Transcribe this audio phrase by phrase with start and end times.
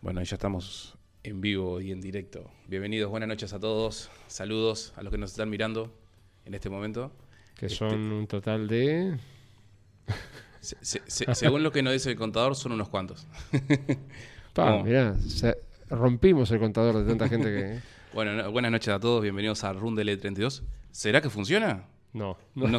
[0.00, 2.50] Bueno, ya estamos en vivo y en directo.
[2.66, 4.10] Bienvenidos, buenas noches a todos.
[4.28, 5.92] Saludos a los que nos están mirando
[6.44, 7.12] en este momento.
[7.56, 9.18] Que Este- son un total de.
[10.60, 13.26] Se- se- se- según lo que nos dice el contador, son unos cuantos.
[14.52, 15.16] Pa, mirá,
[15.88, 17.80] rompimos el contador de tanta gente que.
[18.12, 19.22] Bueno, no- buenas noches a todos.
[19.22, 20.62] Bienvenidos a Rundele 32.
[20.90, 21.84] ¿Será que funciona?
[22.12, 22.78] No, No, no.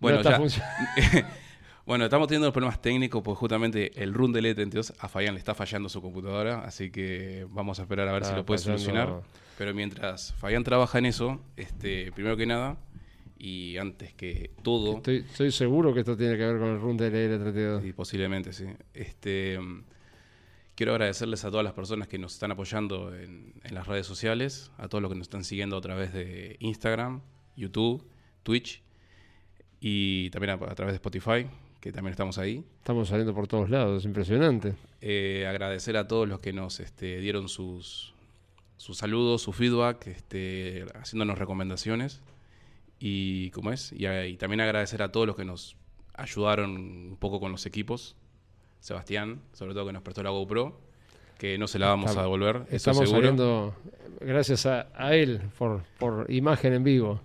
[0.00, 1.28] Bueno, está ya-.
[1.86, 5.88] Bueno, estamos teniendo problemas técnicos porque justamente el Rundele 32 a Fabián le está fallando
[5.88, 9.22] su computadora, así que vamos a esperar a ver si lo puede fallando- solucionar.
[9.58, 12.76] Pero mientras Fabián trabaja en eso, este, primero que nada,
[13.38, 16.96] y antes que todo, Estoy, estoy seguro que esto tiene que ver con el run
[16.96, 17.84] del L32.
[17.88, 19.58] y posiblemente sí, este,
[20.76, 24.70] quiero agradecerles a todas las personas que nos están apoyando en, en las redes sociales,
[24.78, 27.20] a todos los que nos están siguiendo a través de Instagram,
[27.56, 28.06] YouTube,
[28.44, 28.82] Twitch
[29.80, 31.46] y también a, a través de Spotify,
[31.82, 32.64] que también estamos ahí.
[32.78, 34.74] Estamos saliendo por todos lados, es impresionante.
[35.02, 38.14] Eh, agradecer a todos los que nos este, dieron sus,
[38.78, 42.22] sus saludos, su feedback, este, haciéndonos recomendaciones.
[43.00, 45.76] Y cómo es, y, a- y también agradecer a todos los que nos
[46.14, 48.14] ayudaron un poco con los equipos.
[48.78, 50.80] Sebastián, sobre todo que nos prestó la GoPro,
[51.38, 53.18] que no se la vamos a devolver, Estamos seguro.
[53.20, 53.74] saliendo,
[54.20, 57.20] gracias a, a él, por, por imagen en vivo.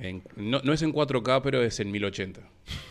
[0.00, 2.40] En- no, no es en 4K, pero es en 1080.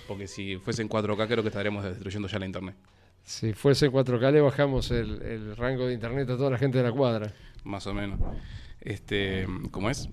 [0.08, 2.76] Porque si fuese en 4K, creo que estaremos destruyendo ya la internet.
[3.24, 6.84] Si fuese 4K, le bajamos el, el rango de internet a toda la gente de
[6.86, 7.34] la cuadra.
[7.64, 8.20] Más o menos.
[8.82, 10.10] Este, ¿Cómo es?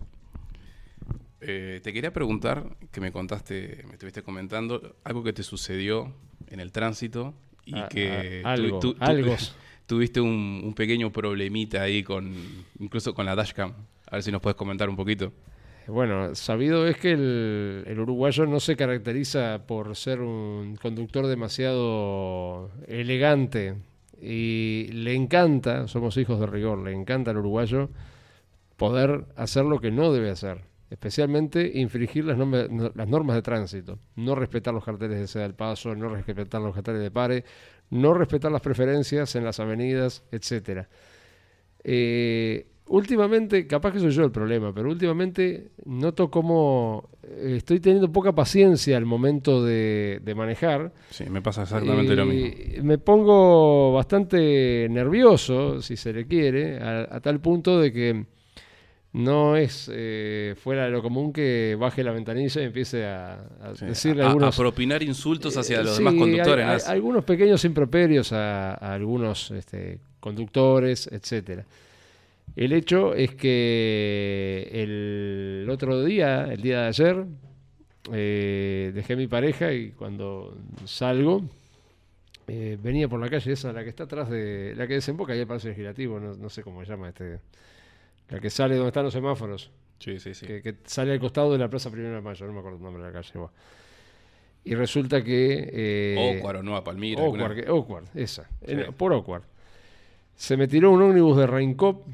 [1.41, 6.13] Eh, te quería preguntar, que me contaste, me estuviste comentando, algo que te sucedió
[6.49, 7.33] en el tránsito
[7.65, 9.37] y A- que a- algo, tu- tu- algo.
[9.87, 12.35] tuviste un, un pequeño problemita ahí con,
[12.79, 13.73] incluso con la dashcam.
[14.11, 15.33] A ver si nos puedes comentar un poquito.
[15.89, 23.75] Bueno, sabido es que el, uruguayo no se caracteriza por ser un conductor demasiado elegante
[24.21, 27.89] y le encanta, somos hijos de rigor, le encanta al uruguayo
[28.77, 30.61] poder hacer lo que no debe hacer,
[30.91, 35.95] especialmente infringir las, las normas de tránsito, no respetar los carteles de ceda del paso,
[35.95, 37.45] no respetar los carteles de pare,
[37.89, 40.87] no respetar las preferencias en las avenidas, etcétera.
[41.83, 48.11] Eh, últimamente, capaz que soy yo el problema, pero últimamente noto como eh, estoy teniendo
[48.13, 50.93] poca paciencia al momento de, de manejar.
[51.11, 52.47] Sí, me pasa exactamente lo mismo.
[52.79, 58.25] Y Me pongo bastante nervioso, si se le quiere, a, a tal punto de que
[59.13, 63.75] no es eh, fuera de lo común que baje la ventanilla y empiece a, a
[63.75, 64.55] Sí, decirle a, algunos...
[64.55, 66.65] a propinar insultos hacia Eh, los sí, demás conductores.
[66.67, 66.73] hay- ¿no?
[66.85, 71.65] hay- algunos pequeños improperios a, a algunos este, conductores, etcétera.
[72.59, 77.25] El hecho es que el otro día, el día de ayer,
[78.13, 81.45] eh, dejé a mi pareja y cuando salgo,
[82.49, 84.75] eh, venía por la calle esa, la que está atrás de.
[84.77, 87.39] la que desemboca ahí el girativo, no, no sé cómo se llama este.
[88.29, 89.71] La que sale donde están los semáforos
[90.01, 90.45] Sí, sí, sí.
[90.47, 92.83] que, que sale al costado de la Plaza Primero de Mayo, no me acuerdo el
[92.85, 93.33] nombre de la calle.
[94.65, 95.71] Y resulta que...
[95.73, 97.23] Eh, Ocuar o Nueva Palmira.
[97.23, 98.45] Ocuar, alguna- que- Ocuar, esa.
[98.67, 98.73] Sí.
[98.73, 99.43] En- por Ocuar.
[100.37, 102.05] Se me tiró un ómnibus de Reincop.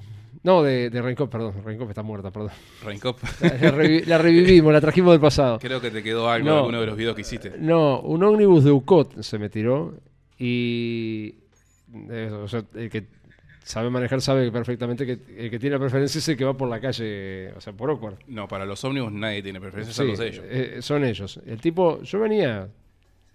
[0.44, 1.54] No, de, de Reincop, perdón.
[1.64, 2.50] Reincop está muerta, perdón.
[2.84, 3.18] Reincop.
[3.40, 5.58] La, revi- la revivimos, la trajimos del pasado.
[5.58, 6.52] Creo que te quedó algo No.
[6.52, 7.54] en alguno de los videos que hiciste.
[7.58, 9.94] No, un ómnibus de UCOT se me tiró
[10.38, 11.34] y...
[12.10, 13.06] eh, o sea, el que
[13.64, 15.12] sabe manejar sabe perfectamente que
[15.44, 17.88] el que tiene la preferencia es el que va por la calle, o sea, por
[17.90, 18.16] Ocuar.
[18.26, 20.44] No, para los ómnibus nadie tiene preferencia, Sí, son los de ellos.
[20.46, 21.40] eh, son ellos.
[21.46, 22.68] El tipo, yo venía,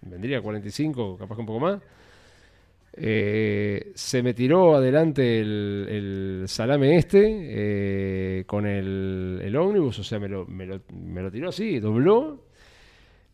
[0.02, 1.80] vendría 45, capaz que un poco más.
[2.94, 10.20] Eh, se me tiró adelante el, salame este eh, con el, el ómnibus, o sea,
[10.20, 12.46] me lo, me, lo, me lo tiró así, dobló.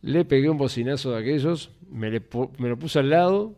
[0.02, 2.22] Le pegué un bocinazo de aquellos, me, le
[2.58, 3.54] me lo puse al lado,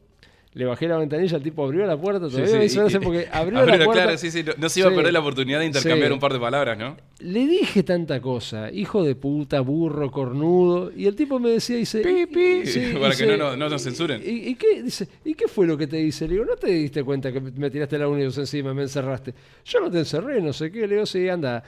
[0.54, 2.81] le bajé la ventanilla, el tipo abrió la puerta, Sí, todavía sí, me hizo y-
[2.82, 4.03] gracia porque abrió Abrió la puerta.
[4.04, 4.94] claro, sí, sí, no, no se iba Sí.
[4.94, 6.12] a perder la oportunidad de intercambiar Sí.
[6.14, 6.97] un par de palabras, ¿no?
[7.20, 12.00] Le dije tanta cosa, hijo de puta, burro, cornudo, y el tipo me decía, dice,
[12.00, 14.20] Pi, pi, sí, para que dice, no, no- no nos censuren.
[14.25, 16.26] ¿Y, y qué, dice, ¿Y qué fue lo que te dice?
[16.26, 19.34] Le digo, ¿no te diste cuenta que me tiraste la ómnibus encima, me encerraste?
[19.64, 20.87] Yo no te encerré, no sé qué.
[20.88, 21.62] Le digo, sí, anda.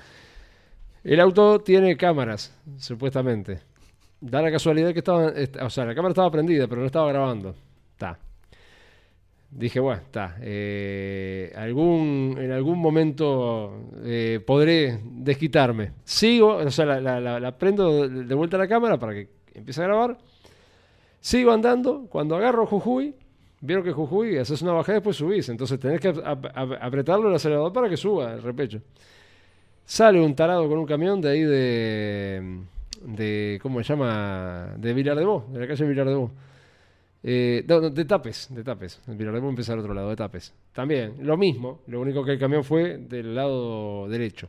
[1.05, 3.61] El auto tiene cámaras, supuestamente.
[4.21, 7.09] Da la casualidad que estaba, est- o sea, la cámara estaba prendida, pero no estaba
[7.11, 7.55] grabando.
[7.93, 8.19] Está.
[9.53, 10.37] Dije, bueno, está.
[10.43, 15.93] eh, algún, en algún momento eh, podré desquitarme.
[16.05, 19.29] Sigo, o sea, la, la- la- la prendo de vuelta a la cámara para que
[19.55, 20.19] empiece a grabar.
[21.21, 22.07] Sigo andando.
[22.09, 23.15] Cuando agarro Jujuy,
[23.61, 25.49] vieron que Jujuy haces una bajada y después subís.
[25.49, 28.81] Entonces tenés que ap- ap- ap- apretarlo el acelerador para que suba el repecho.
[29.85, 32.61] Sale un tarado con un camión de ahí de.
[33.05, 34.75] de ¿Cómo se llama?
[34.79, 36.31] De Vilar de Bo, de la calle Vilar de Bo.
[37.23, 39.01] Eh, no, no, de tapes, de tapes.
[39.07, 40.55] Voy a empezar otro lado, de tapes.
[40.73, 41.83] También, lo mismo.
[41.87, 44.49] Lo único que el camión fue del lado derecho.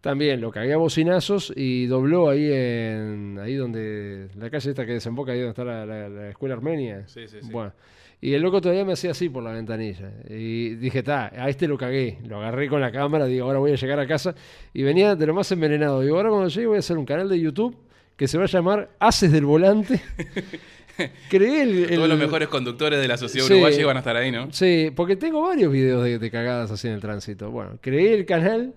[0.00, 3.38] También lo cagué a bocinazos y dobló ahí en.
[3.40, 4.28] ahí donde.
[4.36, 7.04] la calle esta que desemboca ahí donde está la, la- la escuela armenia.
[7.08, 7.50] Sí, sí, sí.
[7.50, 7.72] Bueno.
[8.20, 10.10] Y el loco todavía me hacía así por la ventanilla.
[10.30, 12.18] Y dije, ta, a este lo cagué.
[12.26, 14.34] Lo agarré con la cámara, digo, ahora voy a llegar a casa.
[14.72, 16.00] Y venía de lo más envenenado.
[16.02, 17.76] Digo, ahora cuando llegue voy a hacer un canal de YouTube
[18.16, 20.00] que se va a llamar Haces del Volante.
[21.28, 23.52] Creé el, el- Todos los mejores conductores de la sociedad Sí.
[23.54, 24.48] uruguaya van a estar ahí, ¿no?
[24.52, 27.50] Sí, porque tengo varios videos de, de cagadas así en el tránsito.
[27.50, 28.74] Bueno, creé el canal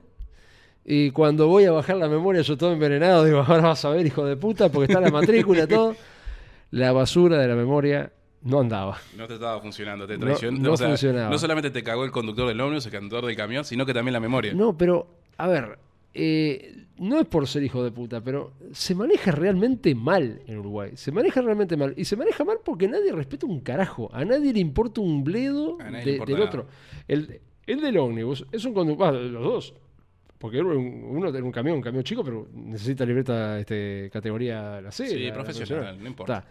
[0.85, 4.05] y cuando voy a bajar la memoria yo todo envenenado, digo, ahora vas a ver,
[4.05, 5.95] hijo de puta, porque está la matrícula, todo.
[6.71, 8.11] La basura de la memoria
[8.41, 8.97] no andaba.
[9.15, 10.59] No te estaba funcionando, te traicionó.
[10.59, 11.29] no o sea, funcionaba.
[11.29, 14.13] no solamente te cagó el conductor del ómnibus, el conductor del camión, sino que también
[14.13, 14.53] la memoria.
[14.53, 15.77] No, pero, a ver,
[16.17, 20.91] eh, no es por ser hijo de puta, pero se maneja realmente mal en Uruguay.
[20.95, 21.93] Se maneja realmente mal.
[21.95, 24.09] Y se maneja mal porque nadie respeta un carajo.
[24.13, 26.67] A nadie le importa un bledo de- importa del otro.
[27.07, 29.73] El, el del ómnibus es un conductor, los dos.
[30.39, 35.07] Porque uno tiene un camión, un camión chico, pero necesita libreta este, categoría la C.
[35.07, 36.45] Sí, la- la profesional, no importa.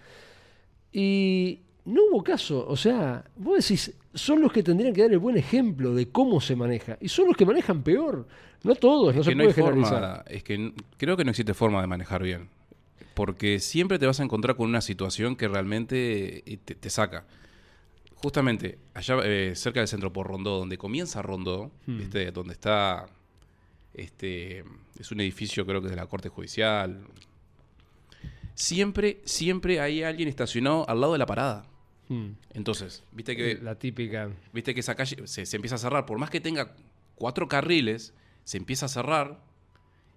[0.92, 2.66] Y no hubo caso.
[2.68, 6.40] O sea, vos decís, son los que tendrían que dar el buen ejemplo de cómo
[6.40, 6.96] se maneja.
[7.00, 8.26] Y son los que manejan peor.
[8.66, 10.00] No todos, no Es se que no puede hay generalizar.
[10.00, 12.48] forma, es que creo que no existe forma de manejar bien.
[13.14, 17.24] Porque siempre te vas a encontrar con una situación que realmente eh, te, te saca.
[18.16, 21.98] Justamente, allá eh, cerca del centro por Rondó, donde comienza Rondó, Hmm.
[21.98, 22.30] ¿viste?
[22.32, 23.06] donde está,
[23.94, 24.64] este,
[24.98, 27.06] es un edificio creo que es de la Corte Judicial.
[28.54, 31.66] Siempre, siempre hay alguien estacionado al lado de la parada.
[32.08, 32.30] Hmm.
[32.54, 34.30] Entonces, viste que La típica.
[34.52, 36.06] Viste que esa calle se, se empieza a cerrar.
[36.06, 36.74] Por más que tenga
[37.16, 38.14] cuatro carriles,
[38.46, 39.40] se empieza a cerrar.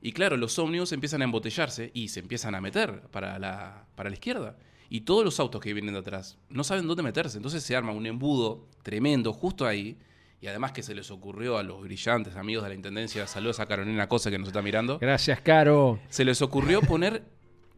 [0.02, 4.10] Y claro, los ómnibus empiezan a embotellarse y se empiezan a meter para la, para
[4.10, 4.56] la izquierda.
[4.88, 7.38] Y todos los autos que vienen de atrás no saben dónde meterse.
[7.38, 9.98] Entonces se arma un embudo tremendo justo ahí.
[10.42, 13.66] Y además que se les ocurrió a los brillantes amigos de la Intendencia, saludos a
[13.66, 16.00] Carolina Cosa que nos está mirando, Gracias, Caro.
[16.10, 17.24] se les ocurrió poner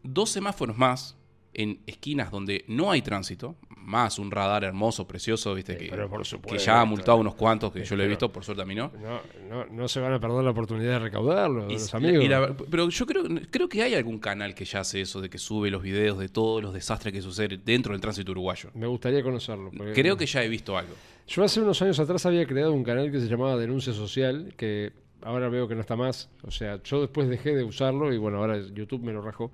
[0.04, 1.18] dos semáforos más
[1.54, 6.26] en esquinas donde no hay tránsito, más un radar hermoso, precioso, viste, que, por que
[6.26, 6.64] supuesto.
[6.66, 8.92] ya ha multado unos cuantos, que yo lo he visto, por suerte a mí no.
[9.02, 9.20] No,
[9.50, 12.24] no, no se van a perder la oportunidad de recaudarlo, Y- los amigos.
[12.30, 15.38] la- pero yo creo, creo que hay algún canal que ya hace eso, de que
[15.40, 18.70] sube los videos de todos los desastres que suceden dentro del tránsito uruguayo.
[18.76, 19.72] Me gustaría conocerlo.
[19.76, 20.94] porque- Creo que ya he visto algo.
[21.28, 24.92] Yo hace unos años atrás había creado un canal que se llamaba Denuncia Social, que
[25.24, 26.30] ahora veo que no está más.
[26.44, 29.52] O sea, yo después dejé de usarlo y bueno, ahora YouTube me lo rajó.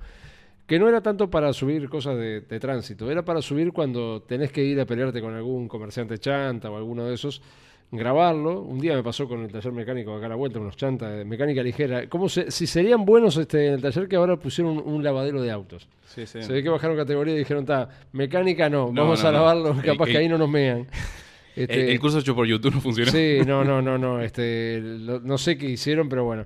[0.68, 4.52] Que no era tanto para subir cosas de, de tránsito, era para subir cuando tenés
[4.52, 7.42] que ir a pelearte con algún comerciante chanta o alguno de esos,
[7.90, 8.62] grabarlo.
[8.64, 11.24] Un día me pasó con el taller mecánico acá a la vuelta, unos chantas de
[11.24, 12.10] mecánica ligera.
[12.10, 15.42] ¿Cómo se- si serían buenos este, en el taller que ahora pusieron un, un lavadero
[15.42, 15.88] de autos?
[16.06, 16.42] Sí, sí.
[16.44, 19.38] Se ve que bajaron categoría y dijeron, ta, mecánica no, No, vamos no, a no.
[19.38, 20.86] lavarlo, capaz que el- ahí no nos mean.
[21.56, 23.10] El, el curso hecho por YouTube no funcionó.
[23.10, 26.46] Sí, no, no, no, no, este, lo- no sé qué hicieron, pero bueno.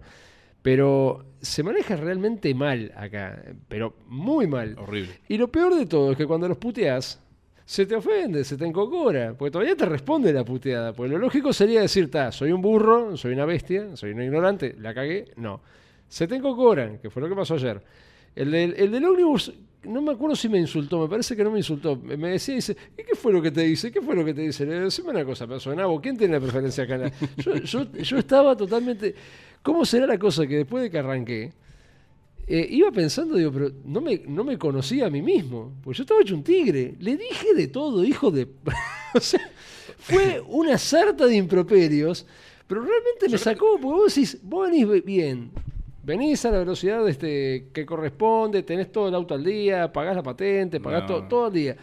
[0.62, 4.76] Pero se maneja realmente mal acá, pero muy mal.
[4.78, 5.20] Horrible.
[5.28, 7.20] Y lo peor de todo es que cuando los puteás,
[7.66, 10.94] se te ofende, se te encocora, porque todavía te responde la puteada.
[10.94, 14.76] Pues lo lógico sería decir, ta, soy un burro, soy una bestia, soy un ignorante,
[14.80, 15.32] la cagué.
[15.38, 15.62] No.
[16.08, 17.82] Se te encocoran, que fue lo que pasó ayer.
[18.36, 19.54] El del, el del ómnibus,
[19.84, 21.96] no me acuerdo si me insultó, me parece que no me insultó.
[21.96, 23.92] Me decía, dice, ¿y qué fue lo que te dice?
[23.92, 24.66] ¿Qué fue lo que te dice?
[24.66, 27.12] Le digo, decime una cosa, persona, ¿vos quién tiene la preferencia acá?
[27.38, 29.16] Yo, yo, yo estaba totalmente...
[29.64, 31.54] ¿Cómo será la cosa que después de que arranqué,
[32.48, 36.04] eh, iba pensando, digo, pero no me, no me conocía a mí mismo, porque yo
[36.04, 36.96] estaba hecho un tigre.
[37.00, 38.48] Le dije de todo, hijo de...
[39.14, 39.40] o sea,
[40.00, 42.26] fue una sarta de improperios,
[42.68, 45.52] pero realmente me sacó, porque vos decís, vos venís bien,
[46.04, 50.24] venís a la velocidad este, que corresponde, tenés todo el auto al día, pagás la
[50.24, 51.08] patente, pagás No.
[51.08, 51.78] todo, todo al día.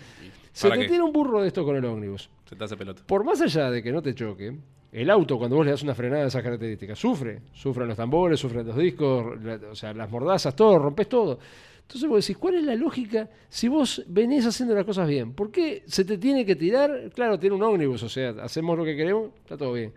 [0.52, 0.88] Se ¿Para te qué?
[0.88, 2.28] tiene un burro de esto con el ómnibus.
[2.48, 3.02] Se te hace pelota.
[3.06, 4.56] Por más allá de que no te choque,
[4.92, 7.40] el auto, cuando vos le das una frenada de esas características, sufre.
[7.52, 11.38] Sufren los tambores, sufren los discos, la- o sea, las mordazas, todo, rompes todo.
[11.82, 15.32] Entonces vos decís, ¿cuál es la lógica si vos venís haciendo las cosas bien?
[15.32, 17.10] ¿Por qué se te tiene que tirar?
[17.14, 19.92] Claro, tiene un ómnibus, o sea, hacemos lo que queremos, está todo bien.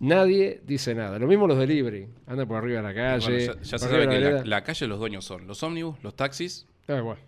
[0.00, 1.18] Nadie dice nada.
[1.18, 2.08] Lo mismo los delivery.
[2.26, 3.24] Andan por arriba de la calle.
[3.46, 7.00] Bueno, ya, se sabe que la calle los dueños son los ómnibus, los taxis, Ah,
[7.00, 7.20] bueno.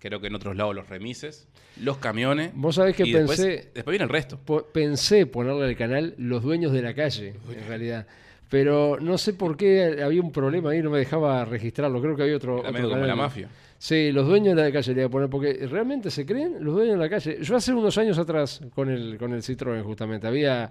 [0.00, 1.46] Creo que en otros lados los remises,
[1.80, 2.50] los camiones.
[2.54, 4.38] Vos sabés que y pensé, después viene el resto.
[4.44, 8.06] po- pensé ponerle al canal Los Dueños de la Calle, en realidad.
[8.48, 12.00] Pero no sé por qué había un problema ahí, no me dejaba registrarlo.
[12.02, 12.56] Creo que había otro.
[12.58, 13.48] Otro como la mafia.
[13.78, 16.74] Sí, los dueños de la calle le iba a poner, porque realmente se creen los
[16.74, 17.38] dueños de la calle.
[17.40, 20.70] Yo hace unos años atrás, con el, con el Citroën justamente, había,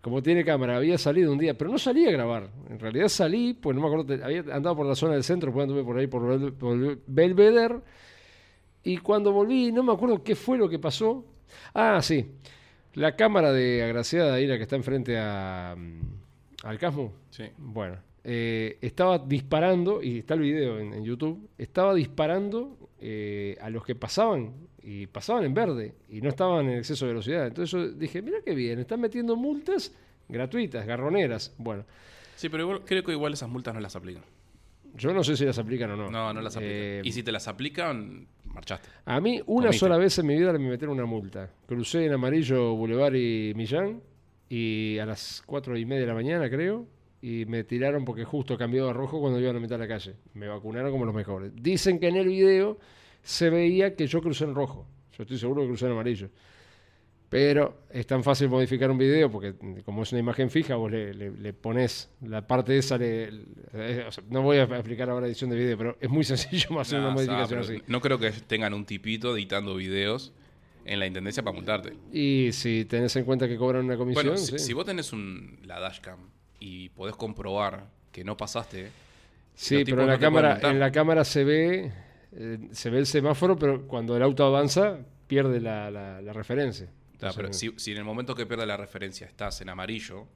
[0.00, 2.48] como tiene cámara, había salido un día, pero no salí a grabar.
[2.70, 5.64] En realidad salí, pues no me acuerdo, había andado por la zona del centro, pues
[5.64, 7.76] anduve por ahí por Belvedere,
[8.88, 11.24] Y cuando volví, no me acuerdo qué fue lo que pasó.
[11.74, 12.24] Ah, sí.
[12.94, 16.00] La cámara de Agraciada, ahí la que está enfrente a, mm,
[16.64, 17.12] al Casmo.
[17.30, 17.44] Sí.
[17.58, 23.68] Bueno, eh, estaba disparando, y está el video en, en YouTube, estaba disparando eh, a
[23.68, 27.46] los que pasaban, y pasaban en verde, y no estaban en exceso de velocidad.
[27.46, 29.94] Entonces yo dije, mira qué bien, están metiendo multas
[30.28, 31.54] gratuitas, garroneras.
[31.58, 31.84] Bueno,
[32.36, 34.22] Sí, pero igual- creo que igual esas multas no las aplican.
[34.96, 36.10] Yo no sé si las aplican o no.
[36.10, 36.76] No, no las aplican.
[36.76, 38.88] Eh, y si te las aplican, marchaste.
[39.04, 41.50] A mí una sola vez en mi vida me metieron una multa.
[41.66, 44.00] Crucé en amarillo Boulevard y Millán
[44.48, 46.86] y a las cuatro y media de la mañana creo
[47.20, 50.14] y me tiraron porque justo cambió a rojo cuando iban a meter a la calle.
[50.34, 51.52] Me vacunaron como los mejores.
[51.54, 52.78] Dicen que en el video
[53.22, 54.86] se veía que yo crucé en rojo.
[55.16, 56.30] Yo estoy seguro que crucé en amarillo.
[57.30, 59.54] Pero es tan fácil modificar un video porque
[59.84, 62.96] como es una imagen fija, vos le, le- le pones la parte esa.
[62.96, 63.28] Le,
[63.74, 66.80] eh, o sea, no voy a explicar ahora edición de video, pero es muy sencillo
[66.80, 67.82] hacer una modificación así.
[67.86, 70.32] No creo que tengan un tipito editando videos
[70.86, 71.92] en la intendencia para multarte.
[72.12, 74.58] Y si tenés en cuenta que cobran una comisión, Bueno, si, sí.
[74.58, 76.18] si vos tenés un, la dashcam
[76.60, 78.88] y podés comprobar que no pasaste,
[79.54, 81.90] Sí, pero en la cámara, en la cámara se ve,
[82.32, 86.88] eh, se ve el semáforo, pero cuando el auto avanza pierde la, la- la referencia.
[87.36, 90.26] Pero si, si en el momento que pierde la referencia estás en amarillo,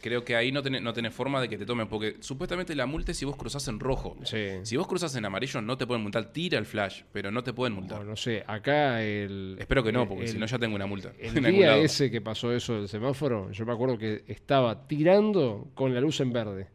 [0.00, 2.86] creo que ahí no tenés, no tenés forma de que te tomen, porque supuestamente la
[2.86, 4.16] multa es si vos cruzás en rojo.
[4.24, 4.48] sí.
[4.64, 7.52] Si vos cruzas en amarillo no te pueden multar, tira el flash, pero no te
[7.52, 8.04] pueden multar.
[8.04, 9.56] No sé, acá el...
[9.60, 11.12] Espero que no, porque si no ya tengo una multa.
[11.20, 15.68] El en día ese que pasó eso del semáforo, yo me acuerdo que estaba tirando
[15.74, 16.66] con la luz en verde.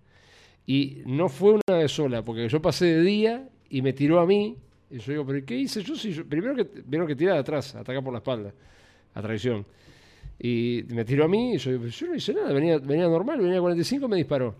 [0.65, 4.25] Y no fue una vez sola, porque yo pasé de día y me tiró a
[4.25, 4.58] mí.
[4.89, 5.96] Y yo digo, ¿pero qué hice yo?
[5.98, 8.53] Si yo- primero que vieron que tira de atrás, ataca por la espalda,
[9.18, 9.66] a traición.
[10.40, 13.08] Y me tiró a mí y yo digo, "Pero yo no hice nada, venía, venía
[13.08, 14.56] normal, venía a 45 y me disparó.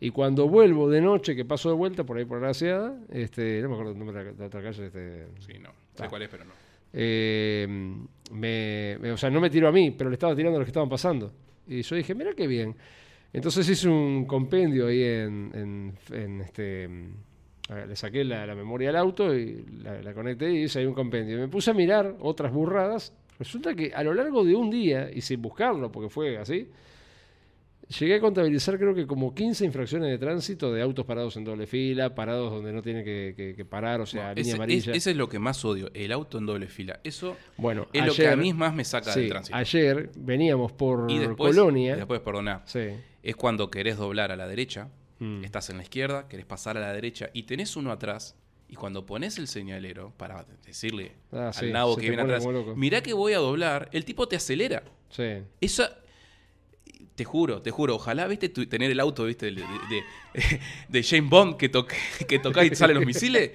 [0.00, 3.60] Y cuando vuelvo de noche, que paso de vuelta por ahí por la Graciada, este,
[3.62, 5.70] no me acuerdo el nombre de la, de otra calle, este, Sí, no.
[5.70, 6.08] Sé Ta.
[6.08, 6.52] cuál es, pero no.
[6.92, 7.66] eh,
[8.30, 10.66] me, me- o sea, no me tiró a mí, pero le estaba tirando a los
[10.66, 11.32] que estaban pasando.
[11.66, 12.74] Y yo dije, mira qué bien.
[13.32, 16.88] Entonces hice un compendio ahí en, en- en este...
[17.68, 20.86] ver, Le saqué la, la memoria al auto y la, la conecté y hice ahí
[20.86, 21.36] un compendio.
[21.36, 23.12] Y me puse a mirar otras burradas.
[23.38, 26.68] Resulta que a lo largo de un día, y sin buscarlo, porque fue así,
[27.98, 31.66] llegué a contabilizar creo que como 15 infracciones de tránsito de autos parados en doble
[31.66, 34.92] fila, parados donde no tienen que, que- que parar, o sea, No, línea ese, amarilla.
[34.92, 37.00] es- ese es lo que más odio, el auto en doble fila.
[37.04, 39.56] Eso bueno, es lo que a ayer- mí más me saca Sí, del tránsito.
[39.56, 41.94] ayer veníamos por y después, Colonia.
[41.94, 42.88] y después, perdona, Sí.
[43.22, 44.88] es cuando querés doblar a la derecha,
[45.20, 45.44] Mm.
[45.44, 48.36] estás en la izquierda, querés pasar a la derecha y tenés uno atrás.
[48.68, 52.44] Y cuando pones el señalero para decirle Ah, al sí, nabo que viene atrás,
[52.76, 54.82] mirá que voy a doblar, el tipo te acelera.
[55.10, 55.24] Sí.
[55.60, 55.88] Eso,
[57.14, 61.02] te juro, te juro, ojalá, viste, tu- tener el auto, viste, de, de, de- de
[61.02, 61.96] James Bond que, toque,
[62.28, 63.50] que toca y salen los misiles,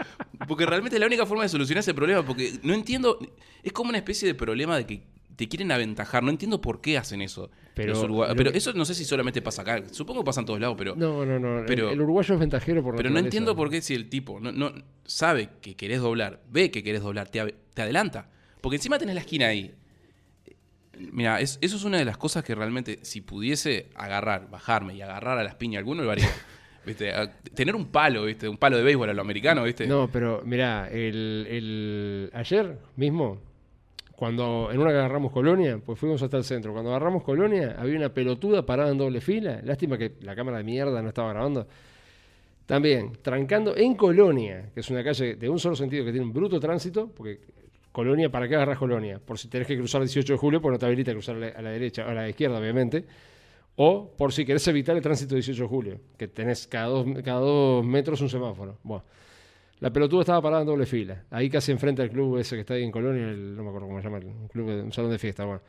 [0.48, 3.20] porque realmente es la única forma de solucionar ese problema, porque no entiendo,
[3.62, 5.04] es como una especie de problema de que
[5.36, 7.50] te quieren aventajar, no entiendo por qué hacen eso.
[7.76, 8.34] Pero los uruguayos.
[8.34, 10.60] lo pero que- eso no sé si solamente pasa acá, supongo que pasa en todos
[10.60, 10.96] lados, pero...
[10.96, 11.60] No, no, no.
[11.60, 14.40] el- Pero- el, uruguayo es ventajero por Pero no entiendo por qué si el tipo
[14.40, 14.72] no, no
[15.06, 18.30] sabe que querés doblar, ve que querés doblar, te, te adelanta.
[18.62, 19.74] Porque encima tenés la esquina ahí.
[21.12, 25.02] Mira, es- eso es una de las cosas que realmente, si pudiese agarrar, bajarme y
[25.02, 26.30] agarrar a las piñas alguno, lo haría.
[26.86, 27.12] ¿Viste?
[27.14, 28.48] A- tener un palo, ¿viste?
[28.48, 29.88] Un palo de béisbol a lo americano, ¿viste?
[29.88, 33.42] No, pero mirá, el, el- ayer mismo,
[34.24, 36.72] cuando en una que agarramos Colonia, pues fuimos hasta el centro.
[36.72, 39.60] Cuando agarramos Colonia, había una pelotuda parada en doble fila.
[39.66, 41.68] Lástima que la cámara de mierda no estaba grabando.
[42.66, 46.32] También, trancando en Colonia, que es una calle de un solo sentido que tiene un
[46.32, 47.42] bruto tránsito, porque
[47.92, 49.20] Colonia, ¿para qué agarras Colonia?
[49.20, 51.36] Por si tenés que cruzar el 18 de julio, pues no te habilita a cruzar
[51.36, 53.04] a la, derecha o a la izquierda, obviamente.
[53.76, 57.42] O por si querés evitar el tránsito 18 de julio, que tenés cada dos, cada
[57.42, 58.78] dos metros un semáforo.
[58.84, 59.04] Bueno,
[59.84, 62.74] la pelotuda estaba parada en doble fila, ahí casi enfrente al club ese que está
[62.74, 65.20] ahí en Colonia, el- no me acuerdo cómo se llama, un club, un salón de
[65.20, 65.46] fiesta.
[65.46, 65.62] Bueno,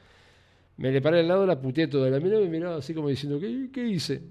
[0.77, 3.09] me le paré al lado, la puteé toda, la miraba y me miraba así como
[3.09, 4.23] diciendo, ¿qué, qué hice?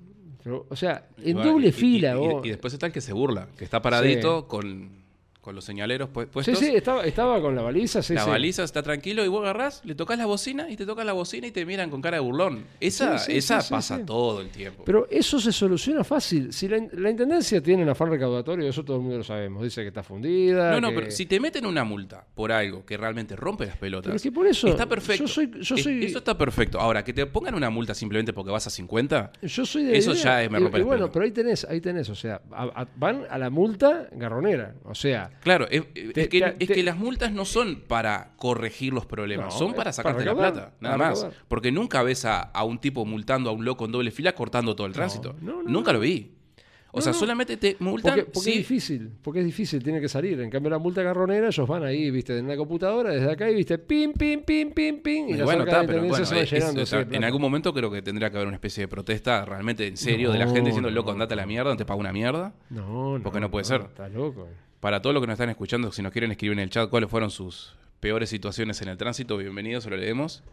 [0.44, 2.46] Pero, o sea, en bueno, doble y- fila, y, vos.
[2.46, 5.03] y después está el que se burla, que está paradito con,
[5.44, 6.58] con los señaleros pu- Sí, puestos.
[6.60, 8.30] sí, estaba, estaba con la baliza, sí, la sí.
[8.30, 11.46] baliza está tranquilo y vos agarrás, le tocas la bocina y te tocas la bocina
[11.48, 12.64] y te miran con cara de burlón.
[12.80, 14.84] Esa, Sí, esa pasa todo el tiempo.
[14.86, 16.54] Pero eso se soluciona fácil.
[16.54, 19.62] Si la, la intendencia tiene un afán recaudatorio, eso todo el mundo lo sabemos.
[19.64, 20.72] Dice que está fundida.
[20.72, 23.76] no, no, que- pero si te meten una multa por algo que realmente rompe las
[23.78, 24.68] pelotas, Pero es que por eso.
[24.70, 25.24] está perfecto.
[25.26, 25.52] Yo soy.
[25.62, 26.80] Yo Es- soy, Eso está perfecto.
[26.80, 30.14] Ahora, que te pongan una multa simplemente porque vas a 50, yo soy de eso
[30.14, 31.14] idea- ya es- me rompe y las bueno, pelotas.
[31.14, 32.10] pero ahí tenés, ahí tenés.
[32.10, 34.76] O sea, a- a- van a la multa garronera.
[34.86, 37.82] O sea, claro, es, es Te- que, te- es te- que las multas no son
[37.88, 41.28] para corregir los problemas, No, son para sacarte para la plata, nada más.
[41.48, 44.76] Porque nunca ves a, a un tipo multando a un loco en doble fila cortando
[44.76, 45.36] todo el tránsito.
[45.42, 46.32] no, no, nunca lo vi.
[46.96, 50.08] O sea, solamente te multan Porque, porque si- es difícil, porque es difícil, tiene que
[50.08, 50.40] salir.
[50.42, 53.56] En cambio, la multa garronera, ellos van ahí, viste, en una computadora, desde acá, y
[53.56, 56.36] viste, pim, pim, pim, pim, pim, y Y las bueno, está, pero intendencia bueno, se
[56.36, 56.82] van es- llenando.
[56.84, 59.44] es- así de en algún momento creo que tendría que haber una especie de protesta
[59.44, 62.00] realmente en serio de la gente diciendo, loco, andate a la mierda, no te pago
[62.00, 62.54] una mierda.
[62.70, 63.24] No, no.
[63.24, 63.82] Porque no puede ser.
[63.82, 64.48] Está loco.
[64.84, 67.10] Para todos los que nos están escuchando, si nos quieren escribir en el chat cuáles
[67.10, 70.44] fueron sus peores situaciones en el tránsito, bienvenidos, se lo leemos.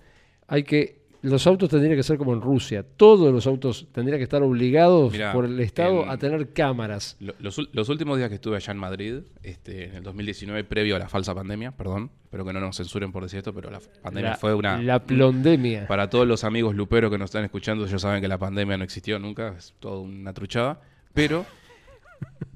[0.46, 1.00] Hay que.
[1.22, 2.84] Los autos tendrían que ser como en Rusia.
[2.96, 7.16] Todos los autos tendrían que estar obligados Mirá, por el Estado en- a tener cámaras.
[7.18, 11.00] Lo- Los, últimos días que estuve allá en Madrid, este, en el 2019, previo a
[11.00, 14.30] la falsa pandemia, perdón, espero que no nos censuren por decir esto, pero la pandemia
[14.30, 14.80] La, fue una...
[14.80, 15.88] la plondemia.
[15.88, 18.84] Para todos los amigos luperos que nos están escuchando, ellos saben que la pandemia no
[18.84, 20.80] existió nunca, es toda una truchada.
[21.14, 21.44] Pero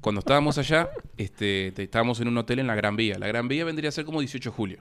[0.01, 3.17] cuando estábamos allá, este, te- estábamos en un hotel en la Gran Vía.
[3.19, 4.79] La Gran Vía vendría a ser como 18 de julio,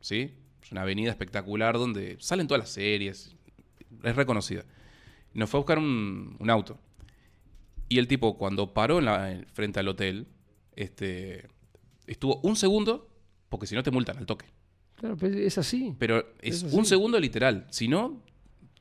[0.00, 0.34] ¿sí?
[0.62, 3.34] Es una avenida espectacular donde salen todas las series,
[4.02, 4.64] es reconocida.
[5.34, 6.78] Nos fue a buscar un, un auto.
[7.88, 10.26] Y el tipo, cuando paró en la, en- frente al hotel,
[10.76, 11.48] este,
[12.06, 13.08] estuvo un segundo,
[13.48, 14.46] porque si no te multan al toque.
[14.96, 15.94] Claro, pero es así.
[15.98, 16.76] Pero es Es así.
[16.76, 17.66] un segundo literal.
[17.70, 18.22] Si no,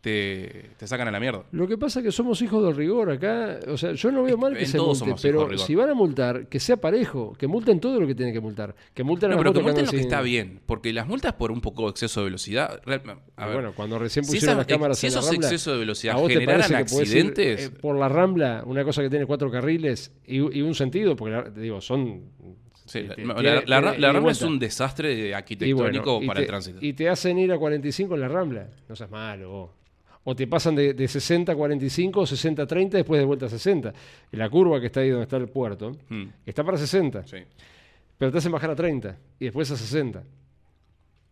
[0.01, 1.44] te, te sacan a la mierda.
[1.51, 3.60] Lo que pasa es que somos hijos del rigor acá.
[3.68, 6.48] O sea, yo no veo mal que En se multe, pero si van a multar,
[6.48, 8.74] que sea parejo, que multen todo lo que tienen que multar.
[8.94, 10.62] Que multen No, a pero que multen lo que sin- está bien.
[10.65, 12.82] Porque las multas por un poco de exceso de velocidad.
[12.86, 13.01] real-
[13.36, 15.48] a ver, Bueno, cuando recién si, pusieron esa- las cámaras si en la esos Rambla,
[15.48, 17.65] excesos de ¿a velocidad vos te generaran parece que podés ir, accidentes.
[17.65, 21.34] eh, por la Rambla, una cosa que tiene cuatro carriles y, y un sentido, porque
[21.36, 22.24] la- te digo, son...
[22.86, 26.38] sí, la, tiene- la- la- la Rambla es un desastre Y arquitectónico bueno, y para
[26.38, 26.77] te, el tránsito.
[26.82, 28.70] Y te hacen ir a 45 en la Rambla.
[28.88, 29.50] No seas malo.
[29.50, 29.70] vos.
[30.26, 33.46] O te pasan de, de 60 a 45 o 60 a 30 después de vuelta
[33.46, 33.94] a 60.
[34.32, 37.26] En la curva que está ahí donde está el puerto, Mm, está para 60.
[37.26, 37.38] sí.
[38.18, 40.22] Pero te hacen bajar a 30 y después a 60.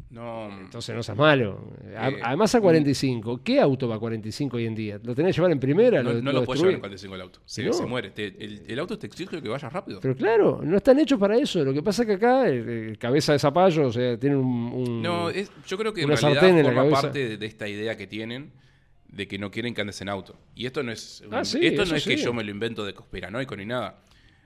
[0.09, 1.59] No, Entonces no seas malo.
[1.97, 3.41] A- Eh, Además a 45.
[3.43, 4.97] ¿Qué auto va a 45 hoy en día?
[5.03, 6.01] ¿Lo tenés que llevar en primera?
[6.01, 7.09] no, ¿Lo, no lo lo puedes llevar en destruís?
[7.09, 7.39] 45 el auto.
[7.43, 7.73] Se, No.
[7.73, 8.11] se muere.
[8.11, 9.99] Te- el, el auto te exige que vayas rápido.
[10.01, 11.61] Pero claro, no están hechos para eso.
[11.65, 14.71] Lo que pasa es que acá, el, el cabeza de zapallo, o sea, tienen un...
[14.73, 17.01] un- No, es- yo creo que en una realidad sartén en la forma cabeza.
[17.01, 18.53] parte de, de esta idea que tienen
[19.09, 20.37] de que no quieren que andes en auto.
[20.55, 22.85] Y esto no es, un- Ah, sí, esto no es que yo me lo invento
[22.85, 24.01] de conspiranoico ni nada.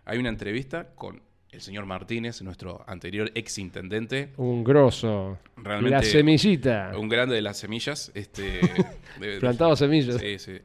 [0.06, 1.21] Hay una entrevista con
[1.52, 5.38] el señor Martínez, nuestro anterior ex intendente, un grosso.
[5.58, 6.93] Realmente La semillita.
[6.97, 8.12] un grande de las semillas.
[8.15, 8.62] Este,
[9.19, 10.17] de- Plantado semillas.
[10.21, 10.60] Sí, sí.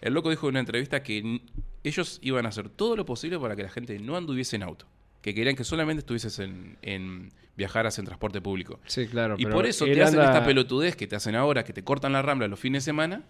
[0.00, 1.40] El loco dijo en una entrevista que
[1.84, 4.86] ellos iban a hacer todo lo posible para que la gente no anduviese en auto.
[5.20, 8.80] Que querían que solamente estuvieses en, en viajaras en transporte público.
[8.86, 9.36] Sí, claro.
[9.38, 12.12] Y pero por eso te hacen esta pelotudez que te hacen ahora, que te cortan
[12.12, 13.22] la rambla los fines de semana,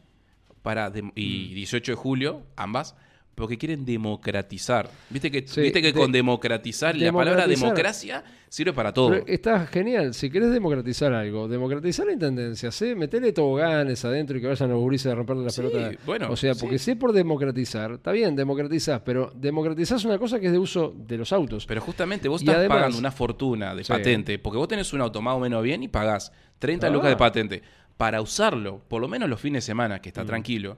[0.62, 1.12] para Mm.
[1.14, 2.94] y 18 de julio, ambas,
[3.34, 4.90] porque quieren democratizar.
[5.10, 9.08] Viste que, Sí, ¿viste que de- con democratizar, la palabra democracia sirve para todo.
[9.10, 10.12] Pero está genial.
[10.12, 12.94] Si querés democratizar algo, democratizar la intendencia, ¿sí?
[12.94, 15.90] Metele toboganes adentro y que vayan los gurises a romperle la Sí, pelota.
[16.04, 20.46] bueno, o sea, porque es por democratizar, está bien, democratizás, pero democratizás una cosa que
[20.46, 21.64] es de uso de los autos.
[21.64, 25.00] Pero justamente vos Y estás además- pagando una fortuna de patente, porque vos tenés un
[25.00, 26.90] auto más o menos bien y pagás 30 Ah.
[26.90, 27.62] lucas de patente
[27.96, 30.12] para usarlo, por lo menos los fines de semana, que Mm.
[30.12, 30.76] está tranquilo,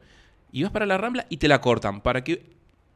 [0.53, 2.42] y vas para la rambla y te la cortan, para que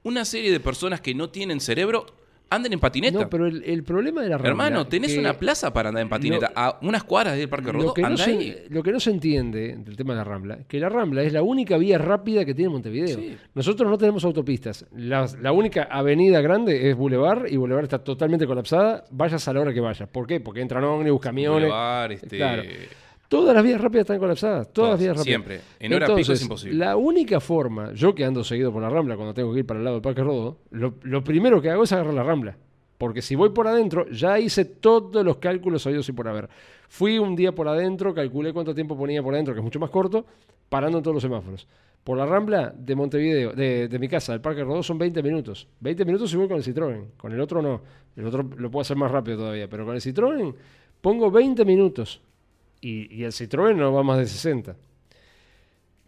[0.05, 2.07] una serie de personas que no tienen cerebro
[2.51, 3.19] anden en patineta.
[3.21, 6.01] no, pero el, el problema de la Rambla, Hermano, tenés que una plaza para andar
[6.03, 8.57] en patineta, a unas cuadras del Parque Rodó, lo que, no se, ahí.
[8.71, 11.43] lo que no se entiende del tema de la Rambla, que la Rambla es la
[11.43, 13.19] única vía rápida que tiene Montevideo.
[13.19, 13.37] Sí.
[13.55, 14.87] Nosotros no tenemos autopistas.
[14.97, 19.05] La, la única avenida grande es Boulevard y Boulevard está totalmente colapsada.
[19.11, 20.09] Vayas a la hora que vayas.
[20.09, 20.41] ¿Por qué?
[20.41, 21.69] Porque entran ómnibus, camiones.
[21.69, 22.63] Boulevard, este, Claro.
[23.29, 24.73] Todas las vías rápidas están colapsadas.
[24.73, 25.25] Todas, Todas, las vías rápidas.
[25.25, 25.61] siempre.
[25.79, 26.79] En hora pico es Entonces, imposible.
[26.79, 29.79] La única forma, yo que ando seguido por la Rambla cuando tengo que ir para
[29.79, 32.57] el lado del Parque Rodo, lo, lo primero que hago es agarrar la Rambla.
[32.97, 36.49] Porque si voy por adentro, ya hice todos los cálculos oídos y por haber.
[36.89, 39.91] Fui un día por adentro, calculé cuánto tiempo ponía por adentro, que es mucho más
[39.91, 40.27] corto,
[40.69, 41.69] parando en todos los semáforos.
[42.03, 45.69] Por la Rambla de Montevideo, de, de mi casa, del Parque Rodó, son 20 minutos.
[45.81, 47.11] 20 minutos y voy con el Citroën.
[47.17, 47.83] Con el otro no.
[48.17, 49.69] El otro lo puedo hacer más rápido todavía.
[49.69, 50.55] Pero con el Citroën
[51.01, 52.21] pongo 20 minutos.
[52.81, 54.77] Y, el Citroën no va más de 60.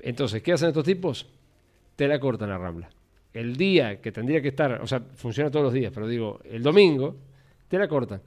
[0.03, 1.27] Entonces, ¿qué hacen estos tipos?
[1.97, 2.89] Te la cortan la Rambla.
[3.33, 6.63] El día que tendría que estar, o sea, funciona todos los días, pero digo, el
[6.63, 7.17] domingo,
[7.69, 8.21] te la cortan.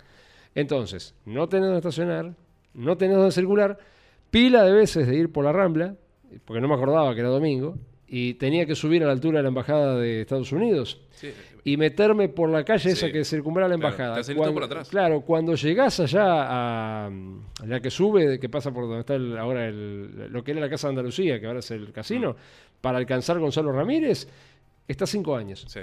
[0.56, 2.34] Entonces, no tenés donde estacionar,
[2.74, 3.78] no tenés donde circular,
[4.30, 5.96] pila de veces de ir por la Rambla,
[6.46, 7.78] porque no me acordaba que era domingo,
[8.16, 11.32] y tenía que subir a la altura de la Embajada de Estados Unidos Sí.
[11.64, 14.22] y meterme por la calle esa que circunvala la Claro, embajada.
[14.22, 14.90] todo Cuando- por atrás.
[14.90, 19.36] Claro, cuando llegás allá a, a la que sube, que pasa por donde está el-
[19.36, 22.36] ahora el- lo que era la Casa de Andalucía, que ahora es el casino,
[22.82, 24.28] para alcanzar Gonzalo Ramírez,
[24.88, 25.66] está cinco años.
[25.68, 25.80] Sí.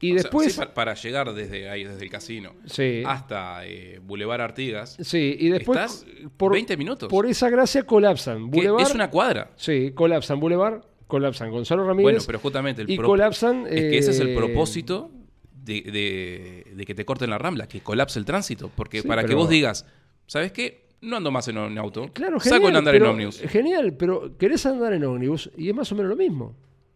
[0.00, 0.52] Y O sea, después...
[0.54, 3.02] sí, para llegar desde ahí, desde el casino, Sí.
[3.04, 6.06] hasta eh, Boulevard Artigas, Sí, y después estás
[6.38, 7.08] por, 20 minutos.
[7.10, 8.48] por esa gracia colapsan.
[8.50, 9.50] Boulevard, es una cuadra.
[9.56, 13.66] Sí, colapsan Boulevard, colapsan Gonzalo Ramírez Bueno, pero justamente el y colapsan...
[13.66, 15.10] es que ese es el eh, propósito
[15.52, 18.70] de, de- de que te corten la rambla, que colapse el tránsito.
[18.76, 19.84] Porque Sí, para que vos digas,
[20.26, 20.86] ¿sabes qué?
[21.00, 22.08] No ando más en, en auto.
[22.12, 23.40] Claro, Saco en andar pero- en ómnibus.
[23.40, 26.54] Genial, pero querés andar en ómnibus y es más o menos lo mismo.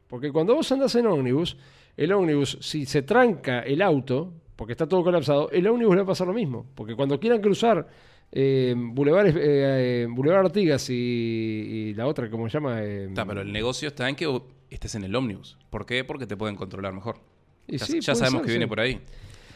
[0.09, 1.57] Porque cuando vos andás en ómnibus,
[1.97, 6.05] el ómnibus, si se tranca el auto, porque está todo colapsado, el ómnibus le va
[6.05, 6.67] a pasar lo mismo.
[6.75, 7.89] Porque cuando quieran cruzar
[8.33, 12.83] eh, Boulevard, eh, Boulevard Artigas y, y la otra, ¿cómo se llama?
[12.83, 14.41] Eh, Está, pero el negocio está en que
[14.71, 15.59] estés en el ómnibus.
[15.71, 16.03] ¿Por qué?
[16.05, 17.17] Porque te pueden controlar mejor.
[17.69, 18.99] y ya sí, ya puede sabemos ser, que viene por ahí.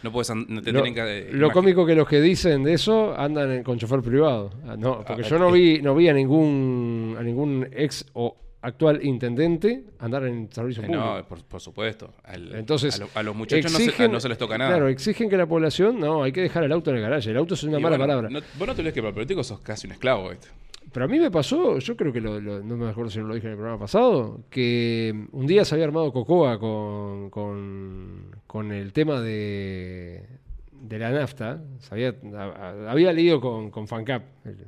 [0.02, 1.18] No puedes an- no te Lo, tienen que.
[1.20, 4.50] eh, lo cómico que los que dicen de eso andan en- con chofer privado.
[4.66, 5.58] Ah, No, porque Ah, yo no eh.
[5.58, 10.86] vi, no vi a ningún, a ningún ex o actual intendente andar en servicio Eh,
[10.86, 11.04] público.
[11.04, 12.14] no, por, por supuesto.
[12.24, 14.70] Al- Entonces, a, lo- a los muchachos no, se, no se les toca nada.
[14.70, 17.30] Claro, exigen que la población, no, hay que dejar el auto en el garaje.
[17.30, 18.28] El auto es una Y mala bueno, palabra.
[18.30, 20.48] no- vos no te olvides que para el político sos casi un esclavo, ¿viste?
[20.92, 23.34] Pero a mí me pasó, yo creo que lo- lo- no me acuerdo si lo
[23.34, 28.72] dije en el programa pasado, que un día se había armado Cocoa con, con, con
[28.72, 30.24] el tema de,
[30.72, 31.60] de la nafta.
[31.90, 34.22] Había, leído con, con FANCAP.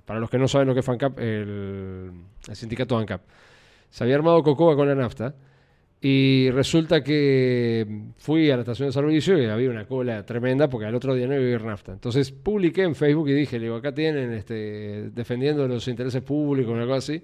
[0.04, 2.11] Para los que no saben lo que es FANCAP, el,
[2.48, 3.22] el sindicato ANCAP.
[3.90, 5.35] Se había armado Cocoa con la nafta.
[6.01, 7.85] Y resulta que
[8.18, 11.27] fui a la estación de servicio y había una cola tremenda porque al otro día
[11.27, 11.92] no iba a haber nafta.
[11.92, 16.87] Entonces publiqué en Facebook y dije, digo, acá tienen este, defendiendo los intereses públicos, una
[16.87, 17.22] cosa así.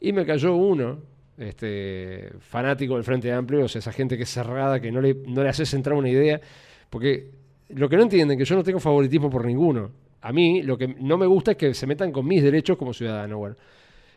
[0.00, 1.00] Y me cayó uno,
[1.36, 5.14] este, fanático del Frente Amplio, o sea, esa gente que es cerrada, que no le,
[5.26, 6.40] no le haces entrar una idea.
[6.88, 7.30] Porque
[7.68, 9.90] lo que no entienden, que yo no tengo favoritismo por ninguno.
[10.22, 12.94] A mí lo que no me gusta es que se metan con mis derechos como
[12.94, 13.36] ciudadano.
[13.36, 13.56] Bueno.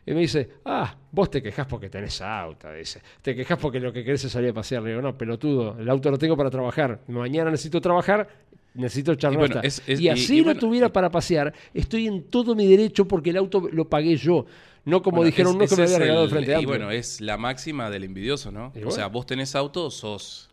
[0.05, 3.01] Y me dice, ah, vos te quejás porque tenés auto, dice.
[3.21, 4.83] Te quejás porque lo que querés es salir a pasear.
[4.83, 6.99] Le digo, no, pelotudo, el auto lo tengo para trabajar.
[7.07, 8.27] Mañana necesito trabajar,
[8.75, 12.23] necesito echar Y bueno, y y- así y lo tuviera y- para pasear, estoy en
[12.25, 14.45] todo mi derecho porque el auto lo pagué yo.
[14.83, 16.69] No como Bueno, dijeron, es- no que me había regalado el Frente Y Amplio.
[16.69, 18.71] bueno, es la máxima del envidioso, ¿no?
[18.75, 20.51] Y O sea, vos tenés auto, sos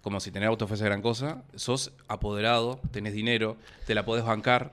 [0.00, 4.72] como si tener auto fuese gran cosa, sos apoderado, tenés dinero, te la podés bancar.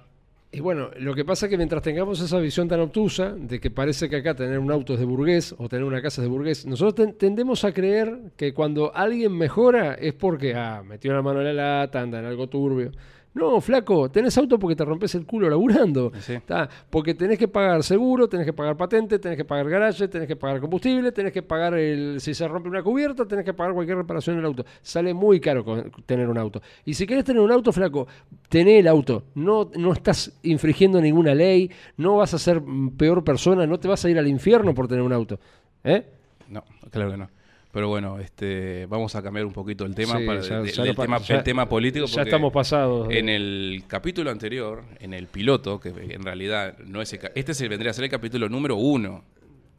[0.56, 3.70] Y bueno, lo que pasa es que mientras tengamos esa visión tan obtusa de que
[3.70, 6.30] parece que acá tener un auto es de burgués o tener una casa es de
[6.34, 11.22] burgués, nosotros ten- tendemos a creer que cuando alguien mejora es porque, ah, metió la
[11.22, 12.92] mano en la lata, anda en algo turbio.
[13.36, 16.12] No, flaco, tenés auto porque te rompes el culo laburando.
[16.22, 16.34] Sí.
[16.34, 20.26] Está, porque tenés que pagar seguro, tenés que pagar patente, tenés que pagar garaje, tenés
[20.26, 23.74] que pagar combustible, tenés que pagar el si se rompe una cubierta, tenés que pagar
[23.74, 24.66] cualquier reparación en el auto.
[24.82, 26.62] Sale muy caro con- tener un auto.
[26.86, 28.08] Y si querés tener un auto, flaco,
[28.48, 29.24] tené el auto.
[29.36, 33.90] No, no estás infringiendo ninguna ley, no vas a ser mm, peor persona, no te
[33.90, 35.38] vas a ir al infierno por tener un auto.
[35.84, 36.06] ¿Eh?
[36.48, 37.30] No, claro que no.
[37.76, 40.82] Pero bueno, este, vamos a cambiar un poquito el tema, Sí, para- ya- de- ya
[40.84, 42.06] del lo pa- tema, ya- el tema político.
[42.06, 43.10] Ya estamos pasados.
[43.12, 47.68] En el capítulo anterior, en el piloto, que en realidad no es el este se
[47.68, 49.26] vendría a ser el capítulo número uno.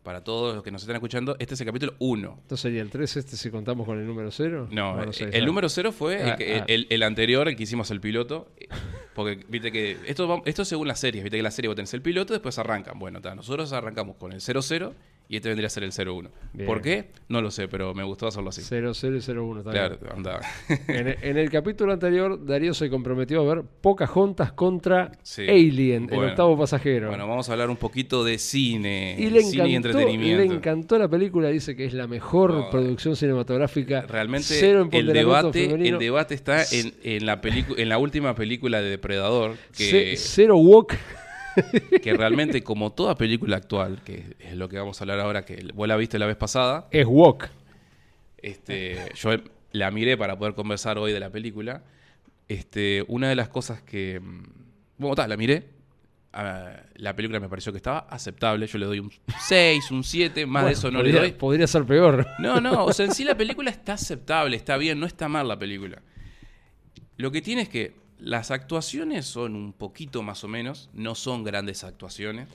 [0.02, 2.36] Para todos los que nos están escuchando, este es el capítulo uno.
[2.42, 4.68] ¿Esto sería el 3 este si contamos con el número 0?
[4.70, 6.64] No, eh, sé, el número cero fue el, Ah, que- ah.
[6.68, 8.48] el- el anterior, el que hicimos el piloto.
[9.14, 9.96] Porque, viste que.
[10.06, 12.58] Esto, esto es según las series, viste que la serie vos tenés el piloto, después
[12.58, 12.98] arrancan.
[12.98, 14.92] Bueno, nosotros arrancamos con el 00
[15.28, 16.30] y este vendría a ser el 01.
[16.52, 16.66] Bien.
[16.66, 17.10] ¿Por qué?
[17.28, 18.62] No lo sé, pero me gustó hacerlo así.
[18.64, 19.62] 0, 0 y 0, 1.
[19.64, 20.40] Claro, anda.
[20.88, 25.42] En, el- en el capítulo anterior, Darío se comprometió a ver Pocahontas contra Sí.
[25.48, 27.08] Alien, el octavo pasajero.
[27.08, 29.16] Bueno, vamos a hablar un poquito de cine.
[29.18, 30.44] y le cine y entretenimiento.
[30.44, 34.02] le encantó la película, dice que es la mejor No, producción cinematográfica.
[34.02, 38.80] Realmente cero el debate, femenino, el debate está en, en la en la última película
[38.80, 40.94] de Depredador, que, cero walk.
[42.02, 45.68] que realmente, como toda película actual, que es lo que vamos a hablar ahora, que
[45.74, 47.48] vos la viste la vez pasada, Es walk.
[48.38, 49.30] este, yo
[49.72, 51.82] la miré para poder conversar hoy de la película.
[52.48, 54.20] Este, una de las cosas que.
[54.20, 54.42] mm,
[54.98, 55.68] Bueno, ta, la miré.
[56.32, 58.66] ah, la película me pareció que estaba aceptable.
[58.66, 59.10] Yo le doy un
[59.48, 61.32] 6, un 7, más de eso no podría, le doy.
[61.32, 62.26] Podría ser peor.
[62.38, 65.48] No, no, o sea, en sí la película está aceptable, está bien, no está mal
[65.48, 66.00] la película.
[67.16, 71.44] Lo que tiene es que las actuaciones son un poquito más o menos, no son
[71.44, 72.48] grandes actuaciones.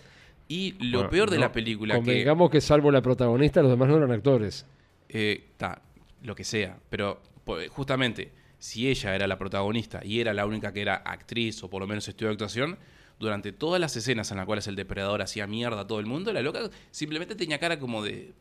[0.48, 2.00] Y lo Bueno, peor de no, la película que...
[2.00, 4.66] Convengamos que salvo la protagonista, los demás no eran actores.
[5.10, 5.82] eh, ta,
[6.24, 10.72] lo que sea, pero po- justamente si ella era la protagonista y era la única
[10.74, 12.78] que era actriz o por lo menos estudió actuación,
[13.20, 16.34] durante todas las escenas en las cuales el depredador hacía mierda a todo el mundo,
[16.34, 18.34] la loca simplemente tenía cara como de...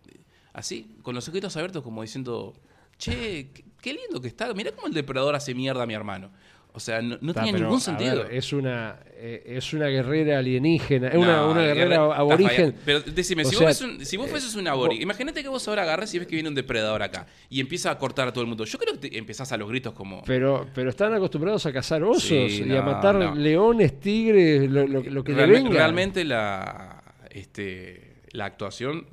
[0.53, 2.55] así, con los ojitos abiertos como diciendo,
[2.99, 6.31] che, qué, qué lindo que está, mirá cómo el depredador hace mierda a mi hermano.
[6.73, 8.23] O sea, no, no Ta, tenía pero, ningún sentido.
[8.25, 12.75] ver, es una eh, es una guerrera alienígena, es No, una, una guerrera aborigen.
[12.85, 15.67] Pero decime, si, sea, vos, fueses un, si vos fueses un aborigen, imagínate que vos
[15.67, 18.43] ahora agarras y ves que viene un depredador acá y empieza a cortar a todo
[18.43, 18.65] el mundo.
[18.65, 20.23] Yo creo que te- empezás a los gritos como...
[20.25, 25.03] Pero, pero están acostumbrados a cazar osos Sí, y a matar leones, tigres, lo, lo-
[25.03, 25.71] lo que Realme- le venga.
[25.71, 29.07] Realmente la, este, la actuación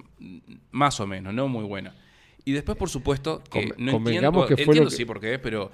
[0.71, 1.95] más o menos, no muy buena.
[2.45, 5.19] Y después, por supuesto, que Conve- no convengamos entiendo, que fue entiendo que- sí por
[5.19, 5.71] qué, pero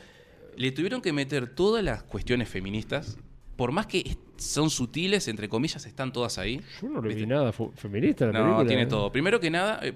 [0.58, 3.18] le tuvieron que meter todas las cuestiones feministas,
[3.56, 6.60] por más que son sutiles, entre comillas, están todas ahí.
[6.82, 7.28] Yo no le vi ¿Viste?
[7.28, 8.68] nada feminista en la No, película.
[8.68, 8.88] tiene ¿eh?
[8.88, 9.12] todo.
[9.12, 9.94] Primero que nada, eh,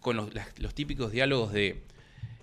[0.00, 1.82] con los, las- los típicos diálogos de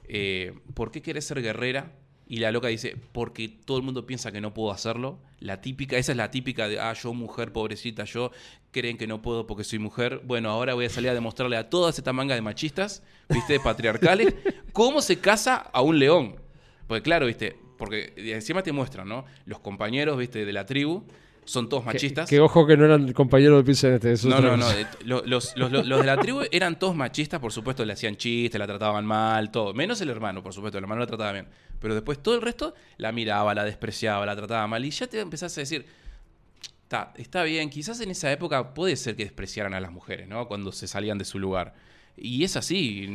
[0.08, 1.92] eh, ¿por qué querés ser guerrera?
[2.26, 5.20] Y la loca dice, porque todo el mundo piensa que no puedo hacerlo.
[5.40, 8.32] La típica, esa es la típica de, ah, yo mujer, pobrecita, yo
[8.72, 10.22] creen que no puedo porque soy mujer.
[10.24, 14.34] Bueno, ahora voy a salir a demostrarle a toda esta manga de machistas, viste, patriarcales,
[14.72, 16.38] cómo se casa a un león.
[16.88, 19.26] Porque claro, viste, porque encima te muestran, ¿no?
[19.46, 21.04] Los compañeros, viste, de la tribu
[21.46, 22.30] son todos machistas.
[22.30, 24.28] Que, ojo que no eran compañeros de pizza en este.
[24.30, 24.66] No, no, no.
[25.04, 28.58] Los, los- los- los de la tribu eran todos machistas, por supuesto, le hacían chistes,
[28.60, 29.74] la trataban mal, todo.
[29.74, 31.48] Menos el hermano, por supuesto, el hermano la trataba bien.
[31.80, 34.86] Pero después todo el resto la miraba, la despreciaba, la trataba mal.
[34.86, 35.86] Y ya te empezás a decir,
[36.84, 40.48] está, está bien, quizás en esa época puede ser que despreciaran a las mujeres, ¿no?
[40.48, 41.74] Cuando se salían de su lugar.
[42.16, 43.08] Y es así.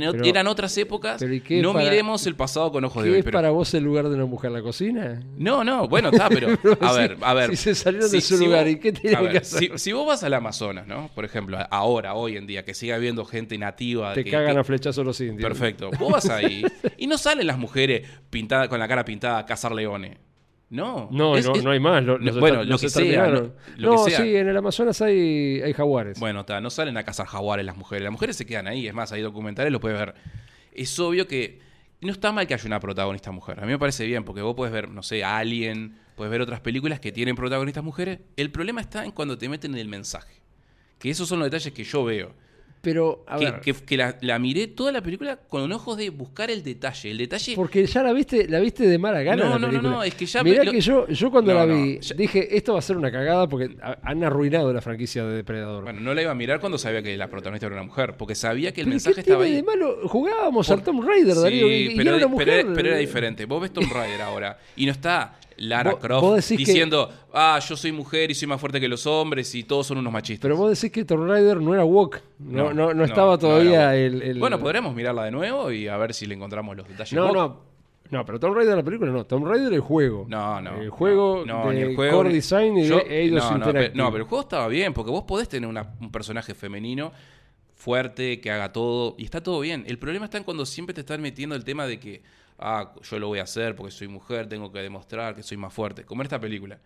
[0.00, 1.16] Pero- eran otras épocas.
[1.20, 3.18] pero ¿y qué es No para- miremos el pasado con ojos de ¿Qué hoy.
[3.18, 4.50] es pero- para vos el lugar de una mujer?
[4.50, 5.22] ¿La cocina?
[5.36, 6.48] No, no, bueno, está, pero.
[6.80, 7.50] A Si- ver, a ver.
[7.50, 9.60] si se salieron de su si lugar, vos- ¿y qué ver, que hacer?
[9.72, 11.10] Si, si vos vas al Amazonas, ¿no?
[11.14, 14.14] Por ejemplo, ahora, hoy en día, que sigue habiendo gente nativa.
[14.14, 15.42] Te que- cagan que- a flechazos los indios.
[15.46, 15.90] Perfecto.
[15.98, 16.64] Vos vas ahí
[16.98, 20.16] y no salen las mujeres pintadas con la cara pintada a cazar leones.
[20.70, 21.08] No.
[21.10, 22.02] No, Es- no, es- no hay más.
[22.04, 24.20] lo- no, los bueno, lo los que sea, no- lo No, que sea.
[24.22, 26.18] sí, en el Amazonas hay, hay jaguares.
[26.20, 28.02] Bueno, ta, no salen a cazar jaguares las mujeres.
[28.04, 28.86] Las mujeres se quedan ahí.
[28.86, 30.14] Es más, hay documentales, lo puedes ver.
[30.72, 31.60] Es obvio que
[32.02, 33.58] no está mal que haya una protagonista mujer.
[33.60, 36.60] A mí me parece bien, porque vos puedes ver, no sé, Alien, puedes ver otras
[36.60, 38.18] películas que tienen protagonistas mujeres.
[38.36, 40.34] El problema está en cuando te meten en el mensaje.
[40.98, 42.34] Que esos son los detalles que yo veo.
[42.80, 46.10] Pero, a que ver, que- que la, la miré toda la película con ojos de
[46.10, 47.10] buscar el detalle.
[47.10, 47.54] El detalle.
[47.56, 49.44] porque ya la viste, la viste de mala gana.
[49.44, 49.90] No, la no, no, película.
[49.90, 52.14] no, es que ya Mirá lo- que yo, yo cuando No, la no, vi, ya-
[52.14, 55.82] dije, esto va a ser una cagada porque ha- han arruinado la franquicia de Depredador.
[55.84, 58.34] Bueno, no la iba a mirar cuando sabía que la protagonista era una mujer, porque
[58.36, 59.62] sabía que el ¿Pero mensaje qué estaba tiene ahí.
[59.62, 59.98] de malo?
[60.08, 62.48] Jugábamos Por- al Tomb Raider, Sí, Darío, y, pero, era era, una pero mujer.
[62.66, 63.44] era- pero era diferente.
[63.44, 67.10] Vos ves Tomb Raider ahora y no está Lara Vos- Croft vos decís que- diciendo,
[67.32, 70.12] ah, yo soy mujer y soy más fuerte que los hombres y todos son unos
[70.12, 70.42] machistas.
[70.42, 72.22] Pero vos decís que Tomb Raider no era woke.
[72.38, 75.96] No, no, no, no, estaba todavía el, el- Bueno, podremos mirarla de nuevo y a
[75.96, 77.12] ver si le encontramos los detalles.
[77.12, 77.68] No, Vos- no.
[78.10, 79.26] No, pero Tomb Raider la película no.
[79.26, 80.24] Tomb Raider el juego.
[80.28, 80.80] No, no.
[80.80, 83.94] El juego no, de el juego, Core Design y Yo- de Eidos no, no, pero,
[83.94, 87.12] no, pero el juego estaba bien, porque vos podés tener una- un personaje femenino
[87.74, 89.84] fuerte, que haga todo, y está todo bien.
[89.86, 92.22] El problema está en cuando siempre te están metiendo el tema de que,
[92.58, 95.72] ah, yo lo voy a hacer porque soy mujer, tengo que demostrar que soy más
[95.72, 96.04] fuerte.
[96.04, 96.78] Como en esta película,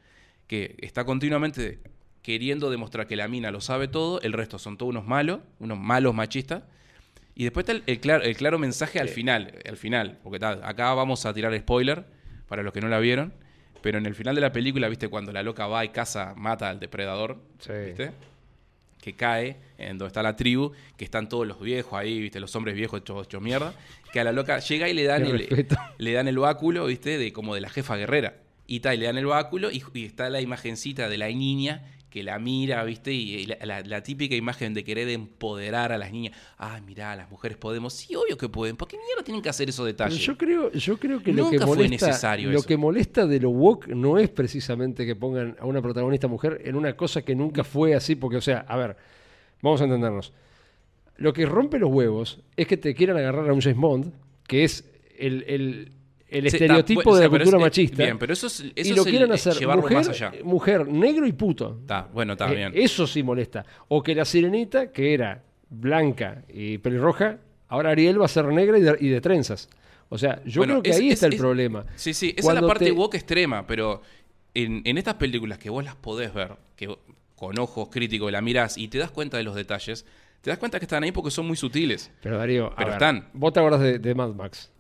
[0.46, 1.80] que está continuamente
[2.22, 5.78] queriendo demostrar que la mina lo sabe todo, el resto son todos unos malos, unos
[5.78, 6.62] malos machistas.
[7.34, 10.62] Y después está el, el claro, el claro mensaje al final, al final, porque tal,
[10.62, 12.04] acá vamos a tirar spoiler
[12.46, 13.32] para los que no la vieron,
[13.80, 16.68] pero en el final de la película, viste, cuando la loca va y caza, mata
[16.68, 17.72] al depredador, Sí.
[17.86, 18.12] viste,
[19.02, 22.54] que cae en donde está la tribu, que están todos los viejos ahí, viste, los
[22.54, 23.74] hombres viejos hechos, hechos mierda,
[24.12, 25.66] que a la loca llega y le dan el,
[25.98, 28.36] le dan el báculo, viste, de como de la jefa guerrera.
[28.68, 32.22] Y tal, le dan el báculo y, y está la imagencita de la niña que
[32.22, 33.10] la mira, ¿viste?
[33.12, 36.36] Y, y la, la- la típica imagen de querer empoderar a las niñas.
[36.58, 37.94] Ah, mirá, las mujeres podemos.
[37.94, 38.76] Sí, obvio que pueden.
[38.76, 40.18] ¿Por qué mierda tienen que hacer esos detalles?
[40.18, 42.68] yo creo, yo creo que lo Nunca que fue molesta, necesario lo eso.
[42.68, 46.76] que molesta de lo woke no es precisamente que pongan a una protagonista mujer en
[46.76, 48.96] una cosa que nunca fue así, porque, o sea, a ver,
[49.62, 50.32] vamos a entendernos.
[51.16, 54.12] Lo que rompe los huevos es que te quieran agarrar a un James Bond,
[54.46, 54.84] que es
[55.18, 55.92] el, el-
[56.32, 58.02] el Sí, estereotipo de la cultura es- machista.
[58.02, 60.32] Bien, pero eso es, eso y lo quieren hacer llevarlo mujer, más allá.
[60.44, 61.78] mujer, negro y puto.
[61.82, 62.72] Está, bueno, está Eh, bien.
[62.74, 63.64] Eso sí molesta.
[63.88, 68.78] O que la sirenita, que era blanca y pelirroja, ahora Ariel va a ser negra
[68.78, 69.68] y de, y de trenzas.
[70.08, 71.86] O sea, yo Bueno, creo que es- ahí es- está el problema.
[71.96, 74.02] Sí, sí, esa es la parte te- woke extrema, pero
[74.54, 76.94] en, en estas películas que vos las podés ver, que
[77.36, 80.04] con ojos críticos la mirás y te das cuenta de los detalles,
[80.42, 82.10] te das cuenta que están ahí porque son muy sutiles.
[82.20, 83.28] Pero Darío, a Pero ver, están.
[83.32, 84.70] vos te acordás de, de Mad Max.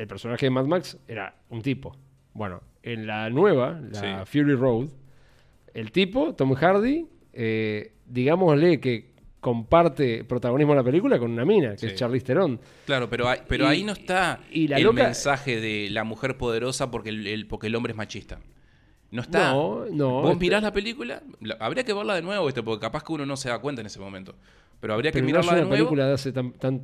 [0.00, 1.94] El personaje de Mad Max era un tipo.
[2.32, 4.88] Bueno, en la nueva, la Fury Road,
[5.74, 9.10] el tipo, Tom Hardy, eh, digámosle que
[9.40, 11.86] comparte protagonismo en la película con una mina, que Sí.
[11.88, 12.58] es Charlize Theron.
[12.86, 16.04] Claro, pero, hay- pero Y- ahí no está y la el loca- mensaje de la
[16.04, 18.38] mujer poderosa porque el, el- porque el hombre es machista.
[19.10, 19.52] No está.
[19.52, 22.62] No, no, Vos este- mirás la película, la- habría que verla de nuevo, ¿viste?
[22.62, 24.34] porque capaz que uno no se da cuenta en ese momento.
[24.80, 25.84] Pero habría que Pero no es mirarla de una nuevo.
[25.88, 26.80] película de hace tan, tan...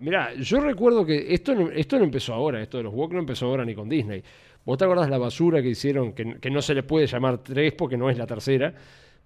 [0.00, 3.20] Mirá, yo recuerdo que esto no, esto no empezó ahora, esto de los woke no
[3.20, 4.22] empezó ahora ni con Disney.
[4.64, 7.72] ¿Vos te acordás la basura que hicieron, que, que no se le puede llamar tres
[7.74, 8.74] porque no es la tercera,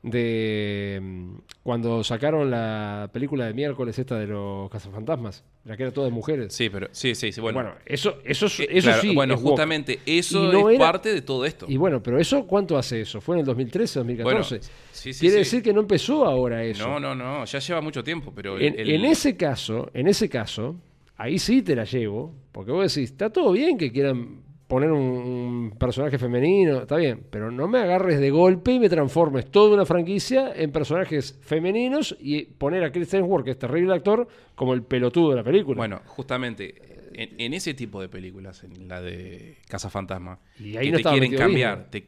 [0.02, 5.92] de mm, cuando sacaron la película de miércoles esta de los cazafantasmas, la que era
[5.92, 6.54] toda de mujeres.
[6.54, 7.60] Sí, pero sí, sí, sí, bueno.
[7.62, 9.14] Bueno, eso, eso, es- Eh, eso claro, sí.
[9.14, 9.50] bueno, es woke.
[9.50, 11.66] justamente eso no es era- parte de todo esto.
[11.68, 13.20] Y bueno, pero eso, ¿cuánto hace eso?
[13.20, 14.58] ¿Fue en el 2013, 2014?
[14.58, 16.88] Bueno, sí, sí, Quiere decir que no empezó ahora eso.
[16.88, 20.28] No, no, no, ya lleva mucho tiempo, pero En, el- en ese caso, en ese
[20.28, 20.76] caso,
[21.16, 25.00] ahí sí te la llevo, porque vos decís, está todo bien que quieran poner un,
[25.00, 29.74] un personaje femenino, está bien, pero no me agarres de golpe y me transformes toda
[29.74, 34.72] una franquicia en personajes femeninos y poner a Chris Hemsworth, que es terrible actor, como
[34.72, 35.76] el pelotudo de la película.
[35.76, 36.74] Bueno, justamente
[37.12, 40.96] en, en ese tipo de películas, en la de Casa Fantasma, Y ahí que no
[40.98, 41.90] te quieren cambiar.
[41.90, 42.06] te-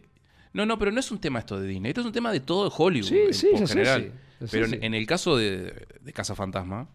[0.54, 2.40] No, no, pero no es un tema esto de Disney, esto es un tema de
[2.40, 4.02] todo Hollywood Sí, en, sí, por general.
[4.38, 4.78] sí, sé, pero en, sí.
[4.80, 6.88] en el caso de, de Casa Fantasma,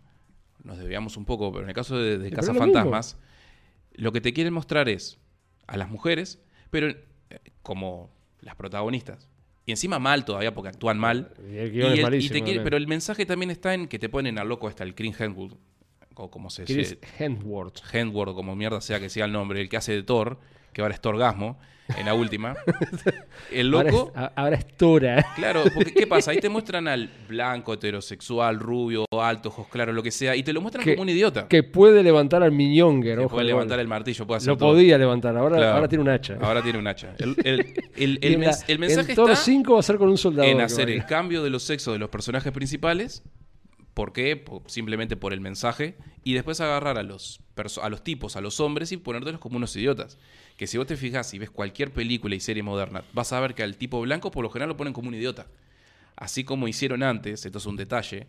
[0.64, 2.60] nos desviamos un poco, pero en el caso de, Casa lo.
[2.60, 3.18] Fantasmas,
[3.94, 5.20] lo que te quieren mostrar es
[5.68, 6.40] a las mujeres,
[6.72, 6.98] pero eh,
[7.62, 8.10] como
[8.42, 9.28] las protagonistas.
[9.66, 11.34] Y encima mal todavía porque actúan mal.
[11.52, 12.64] Y el guion es y malísimo te quiere- también.
[12.64, 15.56] pero el mensaje también está en que te ponen al loco hasta el Chris Hemsworth,
[16.16, 17.80] o como se Chris se- Hemsworth.
[17.94, 20.40] Hemsworth, como mierda sea que sea el nombre, el que hace de Thor,
[20.78, 21.58] que ahora es Thorgasmo,
[21.98, 22.56] en la última.
[23.52, 25.26] El Ahora loco, es, ahora es Tora.
[25.36, 26.30] claro, porque ¿qué pasa?
[26.32, 30.54] Ahí te muestran al blanco, heterosexual, rubio, alto, ojos claros, lo que sea, y te
[30.54, 31.48] lo muestran Que- como un idiota.
[31.48, 33.18] Que puede levantar al Miñonger.
[33.20, 34.74] Ojo puede levantar el martillo, puede hacer Lo todo.
[34.74, 35.74] podía levantar, ahora, Claro.
[35.78, 36.38] ahora tiene un hacha.
[36.42, 37.16] Ahora tiene un hacha.
[37.18, 40.48] El, el- el- el la- mensaje está 5 va a ser con un soldado.
[40.48, 43.24] en hacer el cambio de los sexos de los personajes principales.
[43.96, 44.46] ¿Por qué?
[44.68, 45.96] Simplemente por el mensaje.
[46.24, 47.40] Y después agarrar a los,
[47.82, 50.20] a los tipos, a los hombres, y ponértelos como unos idiotas.
[50.58, 53.54] Que si vos te fijas y ves cualquier película y serie moderna, vas a ver
[53.54, 55.46] que al tipo blanco por lo general lo ponen como un idiota.
[56.16, 58.28] Así como hicieron antes, esto es un detalle,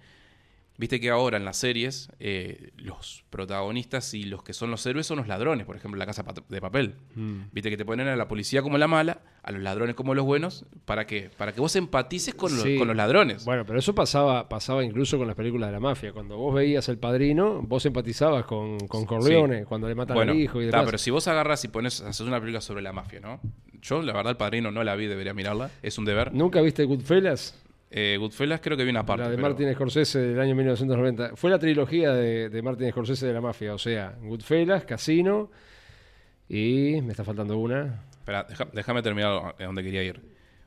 [0.79, 5.07] viste que ahora en las series eh, los protagonistas y los que son los héroes
[5.07, 6.95] son los ladrones, por ejemplo, la casa de papel.
[7.15, 7.41] Mm.
[7.53, 10.25] Viste que te ponen a la policía como la mala, a los ladrones como los
[10.25, 11.31] buenos, ¿para qué?
[11.37, 12.79] Para que vos empatices con, los, Sí.
[12.79, 13.45] con los ladrones.
[13.45, 16.13] Bueno, pero eso pasaba, pasaba incluso con las películas de la mafia.
[16.13, 20.39] Cuando vos veías El Padrino, vos empatizabas con, con Corleone, cuando le matan Bueno, al
[20.39, 20.85] hijo y demás.
[20.87, 23.41] pero si vos agarras y pones, haces una película sobre la mafia, ¿no?
[23.83, 26.33] Yo, la verdad, el padrino no la vi, debería mirarla, es un deber.
[26.35, 27.57] ¿Nunca viste Goodfellas?
[27.91, 29.23] Eh, Goodfellas creo que vi una parte.
[29.25, 31.37] la de pero- Martin Scorsese del año 1990.
[31.37, 33.75] Fue la trilogía de, de Martin Scorsese de la mafia.
[33.75, 35.51] O sea, Goodfellas, Casino
[36.49, 38.05] y me está faltando una.
[38.13, 40.21] Espera, déjame terminar a donde quería ir.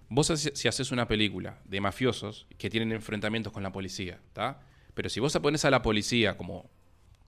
[0.09, 4.59] Vos si haces una película de mafiosos que tienen enfrentamientos con la policía, ¿está?
[4.93, 6.69] Pero si vos pones a la policía como,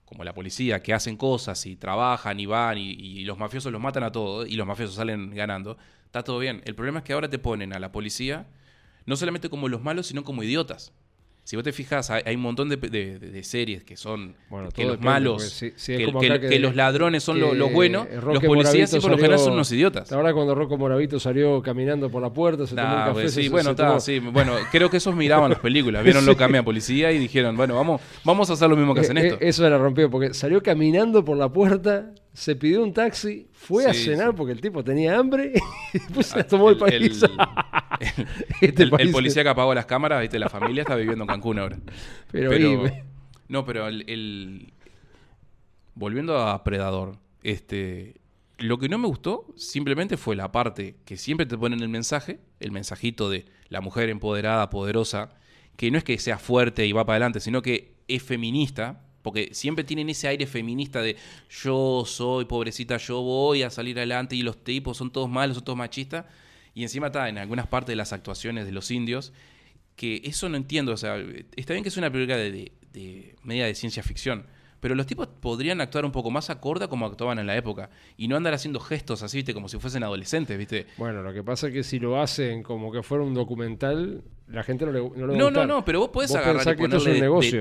[0.04, 3.80] como la policía, que hacen cosas y trabajan y van y, y los mafiosos los
[3.80, 6.60] matan a todos y los mafiosos salen ganando, está todo bien.
[6.66, 8.46] El problema es que ahora te ponen a la policía
[9.06, 10.92] no solamente como los malos, sino como idiotas.
[11.46, 14.34] Si vos te fijas, hay, hay un montón de, de- de- de series que son
[14.48, 17.56] Bueno, que los malos, si- si que, que- que que- los ladrones son lo- que
[17.58, 20.10] los buenos, Roque los policías sí por lo general son unos idiotas.
[20.10, 23.12] Ahora cuando Rocco Moravito salió caminando por la puerta, se tomó un café.
[23.12, 26.24] pues sí, se- bueno, se tomó- sí, bueno, creo que esos miraban las películas, vieron
[26.24, 29.26] lo cambia policía y dijeron, bueno, vamos, vamos a hacer lo mismo que hacen Eh,
[29.26, 29.34] esto.
[29.44, 33.86] eh, Eso la rompió, porque salió caminando por la puerta, se pidió un taxi, fue
[33.86, 34.34] a cenar sí.
[34.36, 35.52] porque el tipo tenía hambre
[35.94, 37.22] y después se tomó el, país.
[37.22, 37.30] el-
[38.60, 41.28] Este el- el país- policía que apagó las cámaras, viste, la familia está viviendo en
[41.28, 41.78] Cancún ahora.
[42.30, 42.84] Pero, Pero,
[43.48, 44.72] no, pero el, el-
[45.94, 48.16] volviendo a Predador, este,
[48.58, 52.40] lo que no me gustó simplemente fue la parte que siempre te ponen el mensaje,
[52.60, 55.30] el mensajito de la mujer empoderada, poderosa,
[55.76, 59.48] que no es que sea fuerte y va para adelante, sino que es feminista, porque
[59.52, 61.16] siempre tienen ese aire feminista de
[61.62, 65.64] yo soy pobrecita, yo voy a salir adelante y los tipos son todos malos, son
[65.64, 66.26] todos machistas.
[66.74, 69.32] Y encima está en algunas partes de las actuaciones de los indios,
[69.96, 70.92] que eso no entiendo.
[70.92, 71.16] O sea,
[71.56, 74.46] está bien que es una película de, de- de media de ciencia ficción,
[74.84, 77.88] pero los tipos podrían actuar un poco más acorde a como actuaban en la época
[78.18, 79.54] y no andar haciendo gestos así, ¿viste?
[79.54, 80.86] Como si fuesen adolescentes, ¿viste?
[80.98, 84.62] Bueno, lo que pasa es que si lo hacen como que fuera un documental, la
[84.62, 86.56] gente no le, no le va a No, no, no, pero vos podés Vos agarrar
[86.78, 87.12] y es de-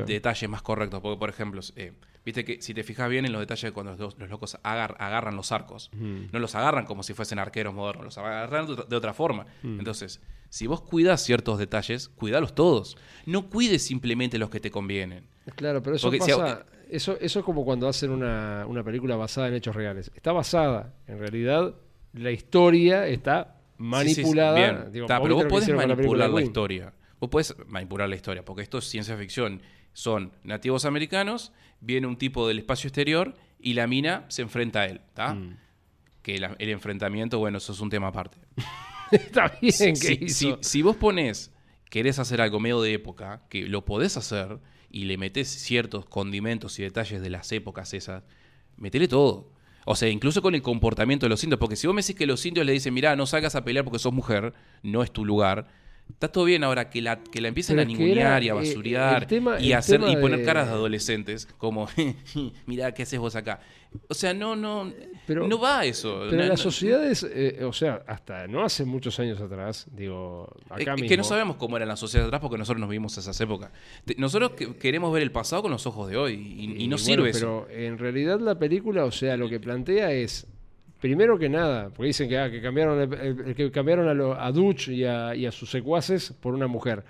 [0.02, 1.00] de- detalles más correctos.
[1.00, 1.94] Porque, por ejemplo, eh,
[2.26, 4.98] viste que si te fijas bien en los detalles de cuando los, los locos agar-
[5.00, 9.14] agarran los arcos, no los agarran como si fuesen arqueros modernos, los agarran de otra,
[9.14, 9.46] forma.
[9.62, 9.80] Mm.
[9.80, 12.98] Entonces, si vos cuidas ciertos detalles, cuidalos todos.
[13.26, 15.24] No cuides simplemente los que te convienen.
[15.56, 16.66] Claro, pero eso Porque pasa.
[16.90, 20.12] Eso, eso es como cuando hacen una, una película basada en hechos reales.
[20.16, 21.74] Está basada, en realidad,
[22.14, 24.58] la historia está manipulada.
[24.58, 26.94] Sí, sí, bien, Digo, está, ¿vos pero vos podés la manipular la historia.
[27.20, 29.62] Vos podés manipular la historia, porque esto es ciencia ficción.
[29.94, 34.86] Son nativos americanos, viene un tipo del espacio exterior y la mina se enfrenta a
[34.88, 35.34] él, ¿está?
[35.36, 35.58] Mm.
[36.22, 38.38] Que la- el enfrentamiento, bueno, eso es un tema aparte.
[39.12, 40.58] Está bien que si, hizo.
[40.62, 41.52] si- si vos pones,
[41.90, 44.58] querés hacer algo medio de época, que lo podés hacer
[44.94, 48.24] y le metés ciertos condimentos y detalles de las épocas esas,
[48.78, 49.50] metele todo.
[49.86, 52.26] O sea, incluso con el comportamiento de los indios, porque si vos me decís que
[52.26, 55.26] los indios le dicen, mirá, no salgas a pelear porque sos mujer, no es tu
[55.26, 55.68] lugar,
[56.10, 59.26] Está todo bien ahora que la, que la empiecen a ningunear y a eh, basurear
[59.26, 61.88] tema- y hacer y poner de- caras de adolescentes como
[62.66, 63.62] mirá qué haces vos acá.
[64.10, 64.92] O sea, no no
[65.28, 66.22] Pero- no va eso.
[66.30, 70.48] Pero No- las no- sociedades, eh, o sea, hasta no hace muchos años atrás, digo,
[70.70, 71.08] acá Es mismo.
[71.10, 73.72] que no sabemos cómo era la sociedad atrás porque nosotros nos vivimos esas épocas.
[74.18, 76.98] Nosotros que- queremos ver el pasado con los ojos de hoy y, y no bueno,
[76.98, 77.66] sirve eso.
[77.68, 80.48] Pero en realidad la película, o sea, lo que plantea es,
[81.00, 84.52] primero que nada, porque dicen que, ah, que cambiaron, el- que cambiaron a, lo- a
[84.52, 87.04] Dutch y a, y a sus secuaces por una mujer.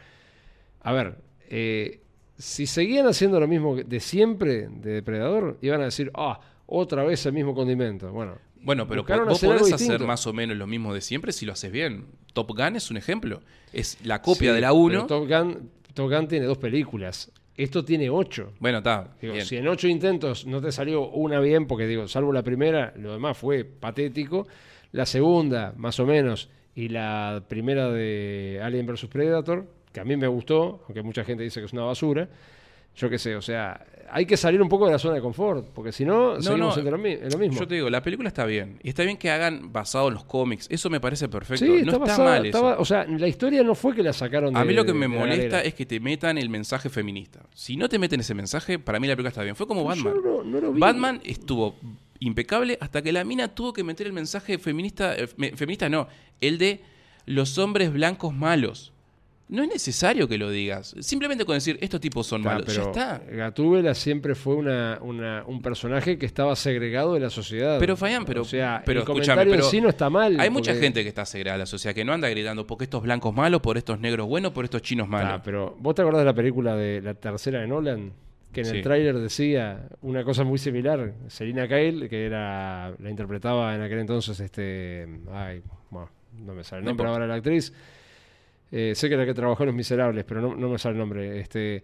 [0.81, 1.15] A ver,
[1.49, 2.01] eh,
[2.37, 7.25] si seguían haciendo lo mismo de siempre de Depredador, iban a decir, ah, otra vez
[7.25, 8.11] el mismo condimento.
[8.11, 10.07] Bueno, Bueno, pero vos hacer podés hacer distinto.
[10.07, 12.05] más o menos lo mismo de siempre si lo haces bien.
[12.33, 13.41] Top Gun es un ejemplo.
[13.73, 15.05] Es la copia Sí, de la pero 1.
[15.07, 17.31] Top Gun, Top Gun tiene dos películas.
[17.55, 18.53] Esto tiene ocho.
[18.59, 19.15] Bueno, está.
[19.43, 23.13] Si en ocho intentos no te salió una bien, porque digo, salvo la primera, lo
[23.13, 24.47] demás fue patético.
[24.91, 30.15] La segunda, más o menos, y la primera de Alien vs Predator, que a mí
[30.17, 32.27] me gustó, aunque mucha gente dice que es una basura.
[32.95, 35.65] Yo qué sé, o sea, hay que salir un poco de la zona de confort,
[35.73, 37.59] porque si no, seguimos no, en lo, mi- en lo mismo.
[37.59, 38.77] Yo te digo, la película está bien.
[38.83, 40.67] Y está bien que hagan basado en los cómics.
[40.69, 41.65] Eso me parece perfecto.
[41.65, 42.57] sí, no está está basada- mal eso.
[42.57, 44.93] estaba- o sea, la historia no fue que la sacaron de A mí lo que
[44.93, 47.39] me molesta es que te metan el mensaje feminista.
[47.55, 49.55] Si no te meten ese mensaje, para mí la película está bien.
[49.55, 50.13] Fue como Yo Batman.
[50.23, 50.79] no- no lo vi.
[50.79, 51.75] Batman estuvo
[52.19, 56.07] impecable hasta que la mina tuvo que meter el mensaje feminista, eh, feminista no,
[56.39, 56.81] el de
[57.25, 58.92] los hombres blancos malos.
[59.49, 60.95] No es necesario que lo digas.
[60.99, 62.75] Simplemente con decir, estos tipos son Está, malos.
[62.75, 63.21] Ya está.
[63.29, 67.77] Gatúbela siempre fue una, una- un personaje que estaba segregado de la sociedad.
[67.77, 70.39] Pero Fayán, pero, o sea, pero el escúchame, comentario pero en sí no está mal.
[70.39, 73.03] Hay mucha gente que está segregada de la sociedad, que no anda gritando porque estos
[73.03, 75.31] blancos malos, por estos negros buenos, por estos chinos malos.
[75.33, 78.13] Está, pero vos te acordás de la película de la tercera de Nolan,
[78.51, 78.77] que en Sí.
[78.77, 81.13] el tráiler decía una cosa muy similar.
[81.27, 86.79] Selina Kyle, que era la interpretaba en aquel entonces, este, ay, bueno, no me sale
[86.79, 87.11] el No nombre importa.
[87.11, 87.73] ahora la actriz.
[88.75, 90.99] Eh, sé que era que trabajó en Los Miserables, pero no, no me sale el
[90.99, 91.39] nombre.
[91.39, 91.83] Este,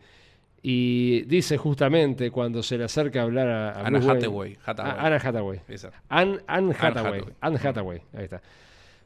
[0.64, 4.92] y dice justamente cuando se le acerca a hablar a, a Anna Hathaway, Hathaway.
[4.98, 5.62] Ah, Anna Hathaway.
[6.10, 7.24] Anne, Anne Hathaway.
[7.42, 8.42] Anne Hathaway, ahí está.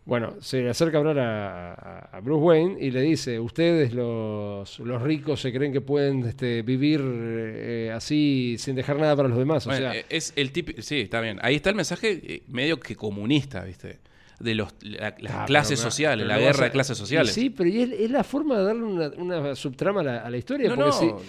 [0.05, 5.01] Bueno, se le acerca a hablar a, Bruce Wayne y le dice, ustedes los, los
[5.01, 9.67] ricos se creen que pueden este, vivir eh, así sin dejar nada para los demás.
[9.67, 10.81] O sea, eh, es el típico.
[10.81, 11.38] Sí, está bien.
[11.41, 13.99] Ahí está el mensaje medio que comunista, ¿viste?
[14.43, 17.33] De los, la- las ah, clases pero- sociales, pero la guerra a- de clases sociales.
[17.33, 20.29] Sí, pero y es, es la forma de darle una, una subtrama a la, a
[20.29, 20.69] la historia.
[20.69, 21.19] No, porque no.
[21.19, 21.25] Si,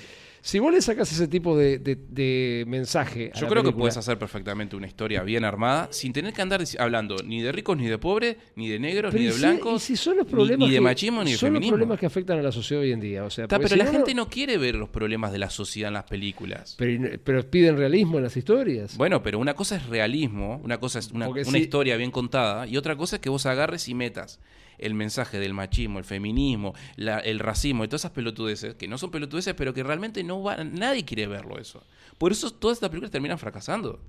[0.46, 3.30] si vos le sacás ese tipo de, de- de mensaje.
[3.34, 6.42] a Yo la creo que puedes hacer perfectamente una historia bien armada sin tener que
[6.42, 9.82] andar hablando ni de ricos, ni de pobres, ni de negros, ni de si- blancos.
[9.90, 11.98] y si son los ni- problemas ni, de que- machismo, ni de son los problemas
[11.98, 13.24] que afectan a la sociedad hoy en día.
[13.24, 15.48] O sea, porque pero si la no, gente no- quiere ver los problemas de la
[15.48, 16.74] sociedad en las películas.
[16.76, 18.98] Pero, pero piden realismo en las historias.
[18.98, 22.10] Bueno, pero una cosa es realismo, una cosa es una, Porque una si- historia bien
[22.10, 24.40] contada, y otra cosa es que vos agarres y metas
[24.78, 28.98] el mensaje del machismo, el feminismo, la- el racismo y todas esas pelotudeces, que no
[28.98, 31.82] son pelotudeces, pero que realmente no va, nadie quiere verlo eso.
[32.18, 34.00] Por eso todas estas películas terminan fracasando.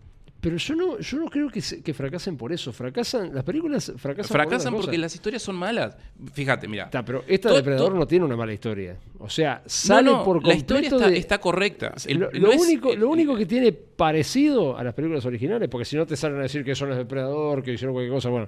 [0.42, 2.72] Pero yo no, yo no creo que, se- que fracasen por eso.
[2.72, 5.00] Fracasan, las películas fracasan, Fracasan porque cosas.
[5.00, 5.98] las historias son malas.
[6.34, 6.84] Fíjate, mira.
[6.84, 8.96] Está, pero esta Depredador no tiene una mala historia.
[9.18, 11.96] O sea, sale no, no, por la completo historia está, de- está correcta.
[12.06, 16.06] El- lo, único, lo único que tiene parecido a las películas originales, porque si no
[16.06, 18.48] te salen a decir que son los depredador, que hicieron cualquier cosa, bueno,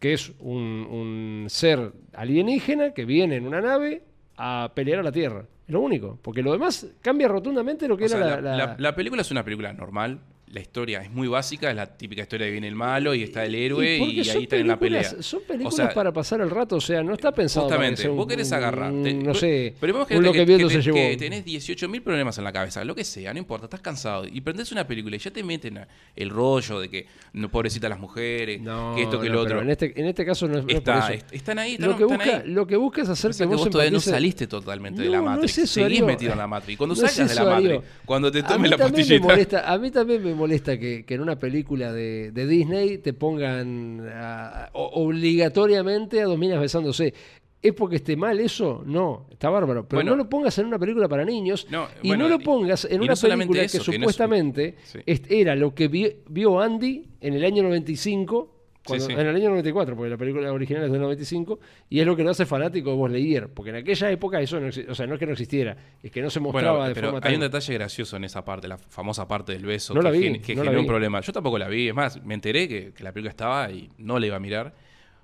[0.00, 4.02] que es un, un ser alienígena que viene en una nave
[4.36, 5.44] a pelear a la Tierra.
[5.66, 8.56] Es lo único, porque lo demás cambia rotundamente lo que o era sea, la, la,
[8.56, 10.18] la- la- la película es una película normal.
[10.52, 13.44] La historia es muy básica, es la típica historia de viene el malo y está
[13.44, 15.04] el héroe y, ahí está en la pelea.
[15.22, 17.90] Son películas O sea, para pasar el rato, o sea, no está pensado para que
[17.90, 19.14] Justamente, sea un- vos querés agarrarte.
[19.14, 20.96] no sé, pero un imaginate lo que, que que se llevó.
[20.96, 24.24] que tenés 18.000 problemas en la cabeza, lo que sea, no importa, estás cansado.
[24.26, 27.88] Y prendés una película y ya te meten a- el rollo de que no pobrecita
[27.88, 29.62] las mujeres, No, que esto, que no, lo otro.
[29.62, 31.24] En este, en este caso no es, no es por Está, eso.
[31.30, 32.42] están ahí, están, Lo que, busca, ahí.
[32.46, 35.24] lo que busca es hacer que que vos todavía no saliste totalmente de la no
[35.26, 35.58] Matrix.
[35.58, 36.76] es eso, Seguís metido en la Matrix.
[36.76, 37.44] Cuando salgas de la.
[37.44, 39.72] Matrix, cuando te tomes la pastillita.
[39.72, 44.00] a mí también me molesta que, que en una película de, de Disney te pongan
[44.12, 47.14] a- obligatoriamente a dos minas besándose.
[47.62, 48.82] ¿Es porque esté mal eso?
[48.86, 49.86] No, está bárbaro.
[49.86, 50.12] Pero Bueno.
[50.12, 53.02] no lo pongas en una película para niños No, y bueno, no lo pongas en
[53.02, 54.98] una no película eso, que que no es- supuestamente Sí.
[55.28, 58.59] era lo que vi- vio Andy en el año 95.
[58.90, 59.12] Cuando- sí.
[59.12, 62.22] En el año 94, porque la película original es del 95, y es lo que
[62.22, 65.18] lo hace fanático de Buzz porque en aquella época eso no, o sea, no es
[65.20, 67.34] que no existiera, es que no se mostraba Bueno, de pero forma hay tan...
[67.34, 70.22] un detalle gracioso en esa parte, la famosa parte del beso No que, la vi,
[70.22, 71.20] gen- que no la generó un problema.
[71.20, 74.18] Yo tampoco la vi, es más, me enteré que, que la película estaba y no
[74.18, 74.74] la iba a mirar.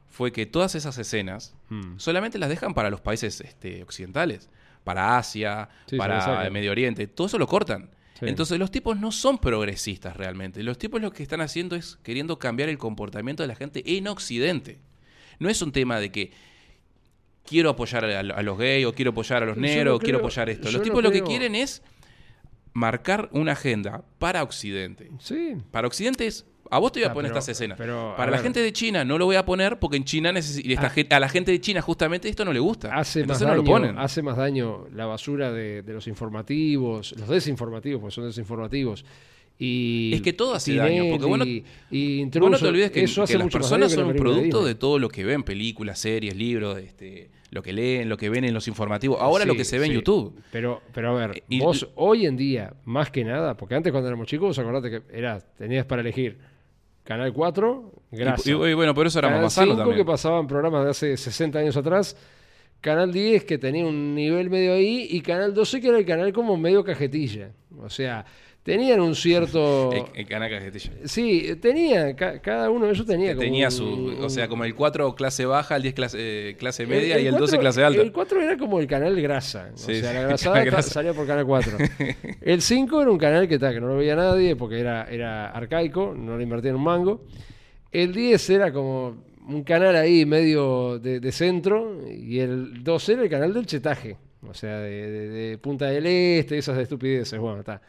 [0.08, 1.98] Fue que todas esas escenas Hmm.
[1.98, 4.48] solamente las dejan para los países este, occidentales,
[4.84, 6.48] para Asia, Sí, para.
[6.50, 7.90] Medio Oriente, todo eso lo cortan.
[8.18, 8.26] Sí.
[8.26, 10.62] Entonces los tipos no son progresistas realmente.
[10.62, 14.08] Los tipos lo que están haciendo es queriendo cambiar el comportamiento de la gente en
[14.08, 14.78] Occidente.
[15.38, 16.32] No es un tema de que
[17.44, 20.18] quiero apoyar a, a los gays o quiero apoyar a los negros no o quiero
[20.18, 20.64] apoyar esto.
[20.64, 21.82] Los no tipos lo que quieren es
[22.72, 25.10] marcar una agenda para Occidente.
[25.18, 25.56] Sí.
[25.70, 27.78] Para Occidente es, a vos te voy a Ah, poner pero- estas escenas.
[27.78, 28.44] pero, para la ver.
[28.44, 31.16] gente de China no lo voy a poner porque en China y esta Ah.
[31.16, 32.94] a la gente de China justamente esto no le gusta.
[32.94, 33.98] Hace más, Entonces no daño, lo ponen.
[33.98, 39.04] hace más daño la basura de, de los informativos, los desinformativos, porque son desinformativos.
[39.58, 42.66] Y Es que todo hace daño, porque vos no- Tinelli y Vos Intruso, no te
[42.66, 45.24] olvides que, eso hace que las más personas son un producto de todo lo que
[45.24, 49.18] ven, películas, series, libros, este, lo que leen, lo que ven en los informativos.
[49.18, 49.92] Ahora lo que se ve en.
[49.92, 50.38] YouTube.
[50.52, 54.08] Pero, pero a ver, Y- vos hoy en día, más que nada, porque antes cuando
[54.08, 56.36] éramos chicos, acordate que era, tenías para elegir
[57.06, 58.50] Canal 4, grasa.
[58.50, 59.98] Y, y- y bueno, por eso éramos Canal más sanos 5 también.
[59.98, 62.16] que pasaban programas de hace 60 años atrás.
[62.80, 66.32] Canal 10 que tenía un nivel medio ahí y Canal 12 que era el canal
[66.32, 67.52] como medio cajetilla.
[67.78, 68.24] O sea,
[68.66, 69.90] tenían un cierto...
[69.92, 70.92] El, el canal Cajetilla.
[71.04, 74.50] Sí, tenía, ca- cada uno de ellos tenía como Tenía un- su, o sea, un-
[74.50, 77.38] como el 4 clase baja, el 10 clase, eh, clase el- media y el 12
[77.56, 78.02] cuatro- clase alta.
[78.02, 79.70] El 4 era como el canal grasa.
[79.76, 80.90] Sí, o sea, sí, la el grasada grasa.
[80.90, 81.78] salía por canal 4.
[82.42, 85.50] El 5 era un canal que, ta, que no lo veía nadie porque era, era
[85.50, 87.24] arcaico, no le invertían un mango.
[87.92, 93.22] El 10 era como un canal ahí medio de, de centro y el 2 era
[93.22, 94.16] el canal del chetaje.
[94.48, 97.38] O sea, de, de- de Punta del Este, esas de estupideces.
[97.38, 97.80] Bueno, está.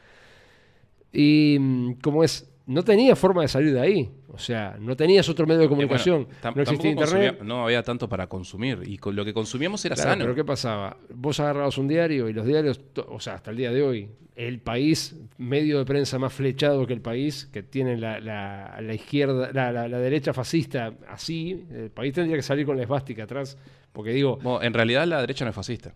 [1.20, 4.12] Y mm, como es, no tenía forma de salir de ahí.
[4.28, 6.28] O sea, no tenías otro medio de Eh, bueno, comunicación.
[6.56, 7.32] no existía internet.
[7.38, 8.82] consumía- no había tanto para consumir.
[8.86, 10.24] Y con lo que consumíamos era Claro, sano.
[10.26, 10.98] pero ¿qué pasaba?
[11.14, 14.60] Vos agarrabas un diario y los diarios, o sea, hasta el día de hoy, el
[14.60, 19.50] país, medio de prensa más flechado que el país, que tiene la, la- la izquierda,
[19.54, 23.58] la, la- la derecha fascista así, el país tendría que salir con la esvástica atrás,
[23.92, 25.96] porque digo, Bueno, en realidad la derecha no es fascista.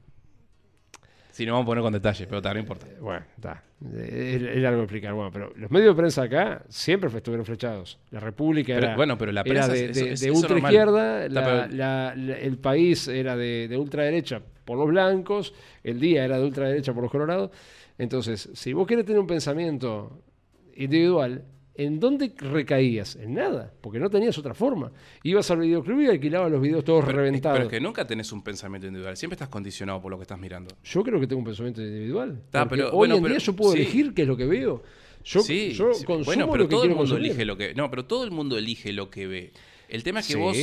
[1.41, 2.85] Si no vamos a poner con detalles, pero tal, no importa.
[2.85, 3.63] eh, bueno, está,
[3.95, 7.43] eh, es, es largo de explicar, bueno, pero los medios de prensa acá siempre estuvieron
[7.47, 7.97] flechados.
[8.11, 10.27] La República Pero, era, bueno, pero la era prensa de, es- eso- de- es- de
[10.27, 10.33] es
[11.31, 16.37] la- la- la- el país era de, de ultraderecha por los blancos, el día era
[16.37, 17.49] de ultraderecha por los colorados.
[17.97, 20.21] Entonces, si vos querés tener un pensamiento
[20.75, 21.43] individual,
[21.76, 23.15] ¿en dónde recaías?
[23.15, 24.91] En nada, porque no tenías otra forma.
[25.24, 27.57] Ibas al videoclub y alquilabas los videos todos Pero, reventados.
[27.59, 29.15] pero es que nunca tenés un pensamiento individual.
[29.17, 30.76] Siempre estás condicionado por lo que estás mirando.
[30.84, 32.39] Yo creo que tengo un pensamiento individual.
[32.45, 33.80] Está, porque pero- hoy bueno, en pero- día yo puedo sí.
[33.80, 34.84] elegir qué es lo que veo.
[35.24, 36.03] Yo, sí, yo sí.
[36.03, 37.26] consumo bueno, pero lo que todo el mundo consumir.
[37.26, 37.74] elige lo que.
[37.76, 39.51] No, pero todo el mundo elige lo que ve.
[39.88, 40.57] El tema es que vos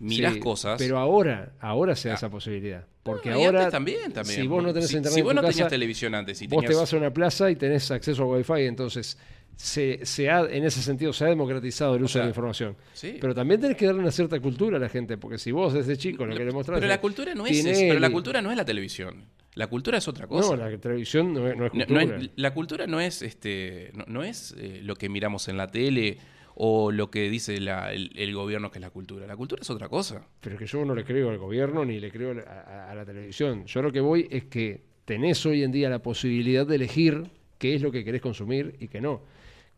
[0.00, 0.78] mirás cosas.
[0.78, 2.16] Pero ahora, ahora se da Ah.
[2.16, 2.86] esa posibilidad.
[3.02, 4.40] Porque No, ahora, también, también.
[4.42, 6.64] si vos no tenés si, internet si vos no casa, tenías televisión antes y vos
[6.64, 9.16] te vas a una plaza y tenés acceso a Wi-Fi, entonces
[9.56, 12.76] se, se ha, en ese sentido se ha democratizado el uso sea, de la información.
[12.94, 13.18] sí.
[13.20, 15.96] Pero también tenés que darle una cierta cultura a la gente, porque si vos desde
[15.96, 16.78] chico lo que le mostrás...
[16.78, 19.24] Pero la cultura no es eso, pero la cultura no es la televisión.
[19.54, 20.56] La cultura es otra cosa.
[20.56, 22.04] No, la televisión no es, no es No- cultura.
[22.04, 25.56] no es- la cultura no es este no, no es eh, lo que miramos en
[25.56, 26.18] la tele
[26.54, 29.26] o lo que dice la- el, el gobierno que es la cultura.
[29.26, 30.24] La cultura es otra cosa.
[30.40, 32.94] Pero es que yo no le creo al gobierno ni le creo a, a- a
[32.94, 33.66] la televisión.
[33.66, 37.24] Yo lo que voy es que tenés hoy en día la posibilidad de elegir
[37.58, 39.20] qué es lo que querés consumir y qué no.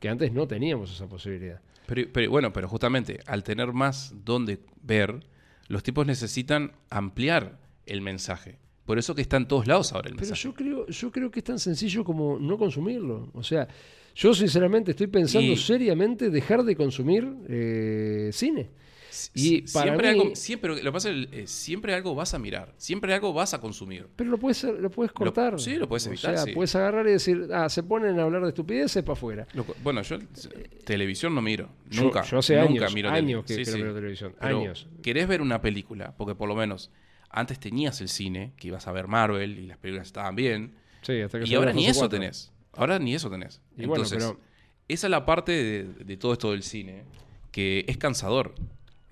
[0.02, 1.60] Que antes no teníamos esa posibilidad.
[1.86, 5.20] Pero, pero bueno, pero justamente al tener más donde ver,
[5.68, 8.58] los tipos necesitan ampliar el mensaje.
[8.84, 10.42] Por eso que está en todos lados ahora el Pero mensaje.
[10.42, 13.30] yo creo, yo creo que es tan sencillo como no consumirlo.
[13.32, 13.68] O sea,
[14.16, 18.70] yo sinceramente estoy pensando Y- seriamente dejar de consumir eh, cine.
[19.34, 21.46] Y para siempre, mí- algo, siempre, lo pasa eh,
[21.94, 24.08] algo vas a mirar, siempre algo vas a consumir.
[24.16, 25.58] Pero lo puedes, lo puedes cortar.
[25.60, 26.52] sí, lo puedes evitar, O sea, sí.
[26.52, 29.46] puedes agarrar y decir, ah, se ponen a hablar de estupideces para afuera.
[29.54, 30.18] Lo bueno, yo
[30.84, 32.22] televisión no miro, Yo- nunca.
[32.22, 34.86] yo hace nunca años, miro años que- que no miro televisión, Pero años.
[35.02, 36.14] ¿Querés ver una película?
[36.16, 36.90] Porque por lo menos
[37.30, 40.74] antes tenías el cine, que ibas a ver Marvel y las películas estaban bien.
[41.02, 42.52] Sí, hasta que Y ahora ni eso tenés.
[42.74, 43.60] Ahora ni eso tenés.
[43.76, 44.40] Y bueno, Entonces, pero-
[44.88, 47.04] esa es la parte de, de todo esto del cine,
[47.50, 48.54] que es cansador.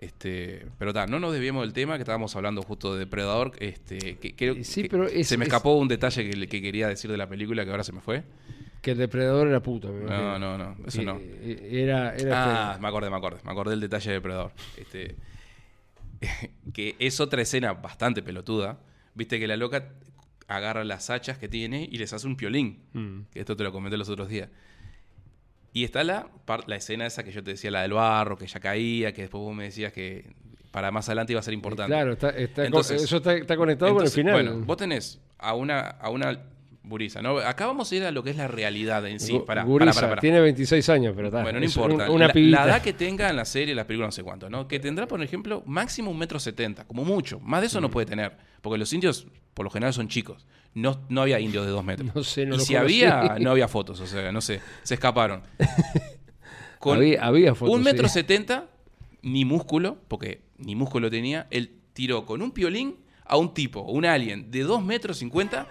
[0.00, 3.52] Este, pero ta, no nos desviemos del tema que estábamos hablando justo de Depredador.
[3.58, 7.10] Este, que, sí, que pero es- se me es- escapó un detalle que, quería decir
[7.10, 8.22] de la película que ahora se me fue.
[8.80, 9.92] Que el depredador era puto.
[9.92, 11.20] No, no, no, eso no.
[11.42, 13.40] Era, era Ah, me acordé, me acordé.
[13.44, 14.52] Me acordé del detalle de Depredador.
[14.78, 15.16] Este,
[16.72, 18.78] que es otra escena bastante pelotuda.
[19.14, 19.90] Viste que la loca
[20.48, 22.80] agarra las hachas que tiene y les hace un piolín.
[22.94, 23.20] Mm.
[23.32, 24.48] Que esto te lo comenté los otros días.
[25.72, 26.26] Y está la,
[26.66, 29.40] la escena esa que yo te decía, la del barro, que ya caía, que después
[29.40, 30.32] vos me decías que
[30.72, 31.92] para más adelante iba a ser importante.
[31.92, 34.46] Claro, está, está Entonces- eso está, está conectado Entonces, con el final.
[34.52, 36.40] Bueno, vos tenés a una, a una
[36.82, 37.38] gurisa, ¿no?
[37.38, 39.32] Acá vamos a ir a lo que es la realidad en sí.
[39.34, 41.42] Gu- Para, Gurisa, tiene 26 años, pero está.
[41.42, 42.04] bueno, no importa.
[42.10, 44.48] un- una la, edad que tenga en la serie, en la película, no sé cuánto,
[44.50, 44.66] ¿no?
[44.66, 47.38] Que tendrá, por ejemplo, máximo un metro setenta, como mucho.
[47.40, 47.82] Más de eso Mm.
[47.82, 48.32] no puede tener.
[48.60, 50.46] Porque los indios, por lo general, son chicos.
[50.74, 52.14] No, no había indios de dos metros.
[52.14, 53.02] No sé, no y lo si conocí.
[53.04, 53.98] había, no había fotos.
[54.00, 55.42] O sea, no sé, se escaparon.
[56.78, 57.74] Con había, había fotos.
[57.74, 58.14] un metro sí.
[58.14, 58.68] setenta,
[59.22, 61.46] ni músculo, porque ni músculo tenía.
[61.50, 65.70] Él tiró con un piolín a un tipo, un alien de 2 metros 50 co-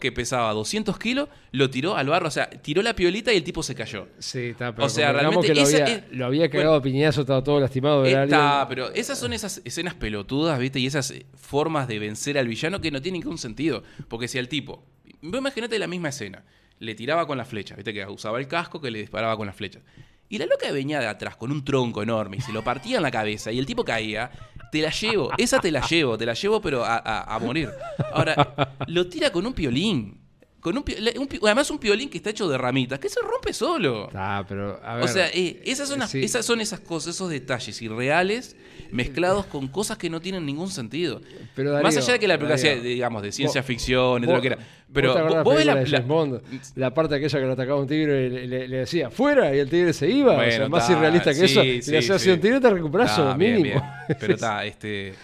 [0.00, 3.44] que pesaba 200 kilos, lo tiró al barro, o sea, tiró la piolita y el
[3.44, 4.08] tipo se cayó.
[4.18, 6.82] Sí, está, pero O sea, realmente que lo esa había, es- lo había cagado a
[6.82, 10.78] piñazo, estaba todo lastimado Está, pero esas son esas escenas pelotudas, ¿viste?
[10.78, 13.82] Y esas eh, formas de vencer al villano que no tienen ningún sentido.
[14.08, 14.84] Porque si al tipo,
[15.22, 16.44] vos imaginate la misma escena,
[16.78, 17.92] le tiraba con las flechas, ¿viste?
[17.94, 19.82] Que usaba el casco que le disparaba con las flechas.
[20.28, 23.02] Y la loca venía de atrás con un tronco enorme y se lo partía en
[23.04, 24.30] la cabeza y el tipo caía,
[24.70, 27.70] te la llevo, esa te la llevo, te la llevo pero a, a- a morir.
[28.12, 30.20] Ahora, lo tira con un piolín.
[30.66, 30.84] Con un,
[31.20, 34.08] un además un piolín que está hecho de ramitas, que se rompe solo.
[34.08, 36.24] Está, pero a ver, O sea, eh, esas, son las- sí.
[36.24, 38.56] esas son esas cosas, esos detalles irreales
[38.90, 41.20] mezclados con cosas que no tienen ningún sentido.
[41.54, 44.40] Pero, Darío, Más allá de que la Darío, digamos, de ciencia vos- ficción todo lo
[44.40, 44.58] que era.
[44.92, 46.40] Pero ¿Vos ves la la, de la- James Bond?
[46.74, 49.54] La parte aquella que lo atacaba un tigre y le, le- le decía ¡fuera!
[49.54, 50.32] y el tigre se iba.
[50.32, 51.62] o sea, Bueno, más ta, irrealista que sí, eso.
[51.84, 52.30] sí, le hacía así sí.
[52.32, 53.80] un y te recuperás o bien, mínimo.
[54.08, 54.16] bien.
[54.18, 55.10] Pero está, este.
[55.10, 55.14] eh,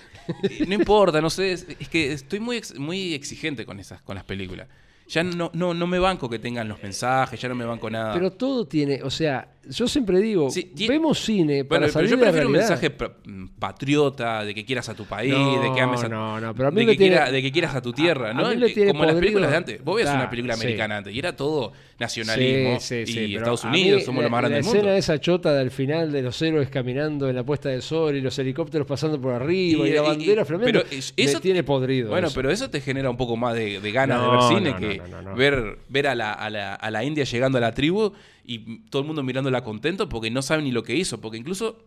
[0.68, 1.50] No importa, no sé.
[1.52, 4.68] Es, es que estoy muy, ex- muy exigente con esas, con las películas.
[5.12, 8.14] Ya no, no, no me banco que tengan los mensajes, ya no me banco nada.
[8.14, 12.16] Pero todo tiene, o sea, yo siempre digo, Sí, vemos cine para Bueno, pero yo
[12.16, 12.70] de la prefiero un realidad.
[12.70, 13.12] mensaje pa-
[13.58, 16.68] patriota, de que quieras a tu país, No, de que ames a no, no, pero
[16.68, 18.50] a mí de, que tiene- quiera- de que quieras a tu tierra, a ¿no?
[18.50, 19.84] Eh, tiene Como las películas de antes.
[19.84, 20.62] Vos ves Ah, una película sí.
[20.62, 24.30] americana antes y era todo nacionalismo Sí, y Estados a mí Unidos somos la- los
[24.32, 24.78] más grandes La del mundo.
[24.90, 28.20] escena esa chota del final de los héroes caminando en la puesta del sol y
[28.20, 30.72] los helicópteros pasando por arriba y, Y- la bandera me
[31.16, 32.10] eso- tiene podrido.
[32.10, 32.34] Bueno, eso.
[32.34, 35.02] pero eso te genera un poco más de, de ganas de ver cine que
[35.36, 38.12] ver, ver a, la, a, la, a la India llegando a la tribu
[38.44, 41.20] y todo el mundo mirándola contento porque no saben ni lo que hizo.
[41.20, 41.84] Porque incluso,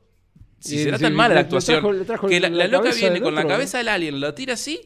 [0.60, 3.22] si Y será sí, tan mala la actuación, trajo- que la, la la loca viene
[3.22, 4.82] con la cabeza del alien, la tira así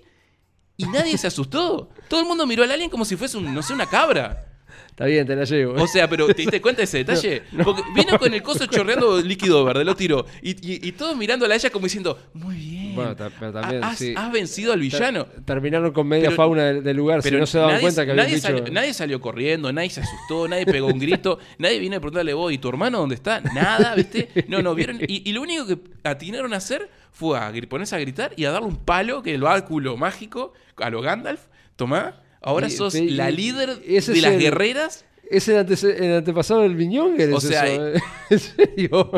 [0.77, 1.89] y nadie se asustó.
[2.07, 4.45] Todo el mundo miró al alien como si fuese, un, no sé, una cabra.
[4.99, 5.81] Está bien, te la llevo.
[5.81, 7.41] O sea, pero ¿te diste cuenta de ese detalle?
[7.63, 10.25] Porque vino con el coso chorreando líquido verde, lo tiró.
[10.41, 12.95] Y, y, y todos mirándola a ella como diciendo, muy bien.
[12.95, 14.13] Bueno, pero también, has, sí.
[14.13, 15.23] has vencido al villano.
[15.25, 18.03] Ter- Terminaron con media Pero- fauna del, del lugar, si no se daban nadie, cuenta
[18.05, 18.47] que habían nadie dicho...
[18.49, 22.33] salió, nadie salió corriendo, nadie se asustó, nadie pegó un grito, nadie vino a preguntarle
[22.33, 23.39] vos, ¿y tu hermano dónde está?
[23.39, 24.27] Nada, ¿viste?
[24.49, 24.99] No, no, vieron.
[25.07, 28.51] Y, y lo único que atinaron a hacer fue a ponerse a gritar y a
[28.51, 31.39] darle un palo, que el báculo mágico, a lo Gandalf.
[31.77, 35.05] Tomá, ahora sos y- la líder ese de las el- guerreras.
[35.31, 38.01] Es el, antepasado del Viñonger, O sea, eso, ¿eh?
[38.31, 39.11] En serio.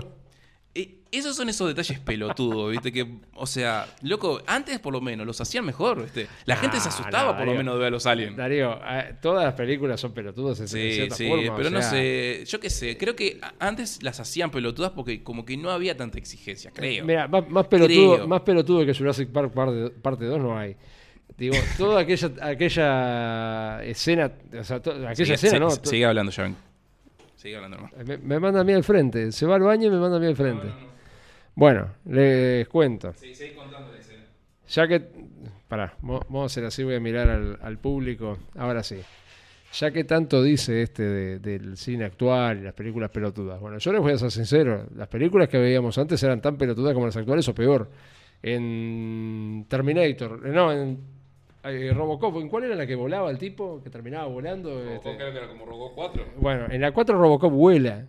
[0.76, 2.92] Eh, Esos son esos detalles pelotudos, ¿viste?
[2.92, 3.06] Que,
[3.36, 6.28] o sea, loco, antes por lo menos los hacían mejor, ¿viste?
[6.46, 8.36] La gente se Ah, asustaba no, por lo menos de ver a los aliens.
[8.38, 11.54] Darío, eh, todas las películas son pelotudas en, Sí, cierta sí, forma.
[11.54, 15.44] o pero no sé, yo qué sé, creo que antes las hacían pelotudas porque como
[15.46, 17.04] que no había tanta exigencia, creo.
[17.06, 18.28] Mira, más, más pelotudo, Creo.
[18.28, 20.76] más pelotudo que Jurassic Park parte, parte 2 no hay.
[21.38, 25.70] Digo, toda aquella, aquella escena, o sea, to- aquella Sigue- escena, se- ¿no?
[25.72, 26.56] Sigue hablando, Joven.
[27.36, 27.96] Sigue hablando, hermano.
[28.06, 29.32] Me, me manda a mí al frente.
[29.32, 30.68] Se va al baño y me manda a mí al frente.
[31.56, 33.14] Bueno, les cuento.
[33.14, 34.24] Seguí contando la escena.
[34.70, 35.02] Ya que.
[35.68, 38.38] Pará, mo- vamos a hacer así, voy a mirar al, al público.
[38.58, 38.98] Ahora sí.
[39.74, 43.60] Ya que tanto dice este de- del cine actual y las películas pelotudas.
[43.60, 44.86] Bueno, yo les voy a ser sincero.
[44.96, 47.90] Las películas que veíamos antes eran tan pelotudas como las actuales o peor.
[48.44, 51.00] En Terminator, eh, no, en
[51.64, 53.82] eh, Robocop, ¿en cuál era la que volaba el tipo?
[53.84, 54.82] Que terminaba volando.
[54.94, 56.26] Este, creo que era como Robocop 4.
[56.38, 58.06] bueno, en la 4 Robocop vuela.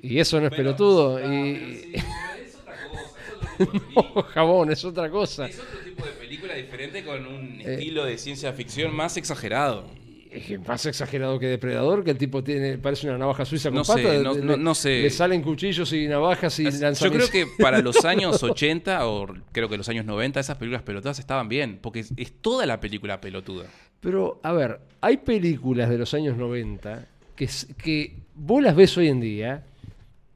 [0.00, 1.18] Y eso no es pelotudo.
[1.20, 3.16] Y, es otra cosa,
[3.56, 3.72] es otro tipo de
[4.18, 4.22] película.
[4.24, 5.46] jabón, es otra cosa.
[5.46, 7.74] Es otro tipo de película diferente con un Eh.
[7.74, 9.84] estilo de ciencia ficción más exagerado.
[10.30, 13.84] Es más exagerado que Depredador, que el tipo tiene parece una navaja suiza con No
[13.84, 14.22] sé, patas.
[14.22, 15.00] no- le- no- no sé.
[15.02, 19.68] Le salen cuchillos y navajas y Yo creo que para los años 80 o creo
[19.68, 23.20] que los años 90 esas películas pelotudas estaban bien, porque es, es toda la película
[23.20, 23.66] pelotuda.
[24.00, 27.48] Pero, a ver, hay películas de los años 90 que,
[27.82, 29.64] que vos las ves hoy en día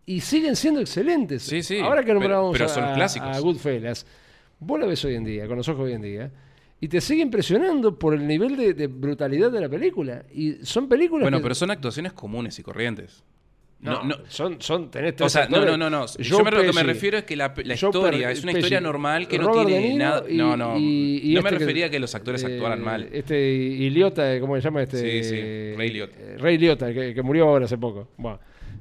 [0.07, 1.43] y siguen siendo excelentes.
[1.43, 3.36] Sí, sí, Ahora que nombramos pero a, son clásicos.
[3.36, 4.07] a Goodfellas,
[4.59, 6.30] vos la ves hoy en día, con los ojos hoy en día,
[6.80, 10.24] y te sigue impresionando por el nivel de, de brutalidad de la película.
[10.32, 13.22] Y son películas Bueno, que- pero son actuaciones comunes y corrientes.
[13.82, 16.04] No, No, no, son, son, tenés o sea, no, no, no, no.
[16.18, 18.80] Yo me- lo que me refiero es que la, la historia es una Pesci, historia
[18.82, 20.24] normal que no Robert tiene nada.
[20.28, 20.76] y- no, no.
[20.78, 23.08] y- y no este me refería a que los actores eh, actuaran mal.
[23.10, 24.82] Este Iliota, ¿cómo se llama?
[24.82, 26.16] Este, Sí, sí, Ray Liotta.
[26.18, 28.08] eh, Ray Liotta, que, que murió ahora hace poco.
[28.18, 28.38] Bueno,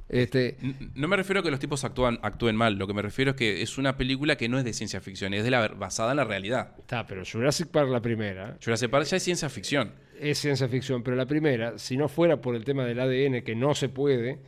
[0.10, 0.58] este,
[0.96, 2.76] No me refiero a que los tipos actúan, actúen mal.
[2.76, 5.34] Lo que me refiero es que es una película que no es de ciencia ficción,
[5.34, 6.74] es de la basada en la realidad.
[6.80, 9.92] está, pero Jurassic Park, la primera, Jurassic Park ya es ciencia ficción.
[10.20, 13.56] es ciencia ficción, pero la primera, si no fuera por el tema del ADN, que
[13.56, 14.40] no se puede,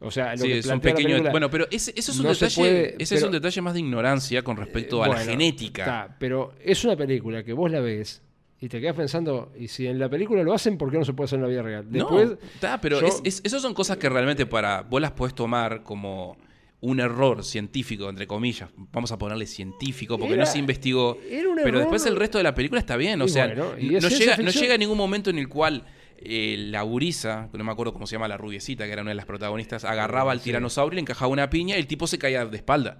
[0.00, 1.08] o sea, lo Sí, que es un pequeño.
[1.08, 2.54] película- Bueno, pero ese, es un no detalle.
[2.56, 5.82] puede, ese es pero- un detalle más de ignorancia con respecto a la genética.
[5.82, 8.20] está, pero es una película que vos la ves
[8.64, 11.12] y te quedas pensando, y si en la película lo hacen, ¿por qué no se
[11.12, 11.84] puede hacer en la vida real?
[11.88, 12.30] Después,
[12.62, 15.82] no, pero yo- es, es- esas son cosas que realmente para vos las podés tomar
[15.82, 16.36] como
[16.80, 21.18] un error científico, entre comillas, vamos a ponerle científico, porque no se investigó.
[21.30, 24.08] era un pero después el resto de la película está bien, o sea, bueno, no,
[24.08, 25.84] llega, no llega ningún momento en el cual
[26.18, 29.10] eh, la gurisa, que no me acuerdo cómo se llama la rubiecita, que era una
[29.10, 30.44] de las protagonistas, agarraba al Sí.
[30.44, 32.98] tiranosaurio, le encajaba una piña y el tipo se caía de espalda.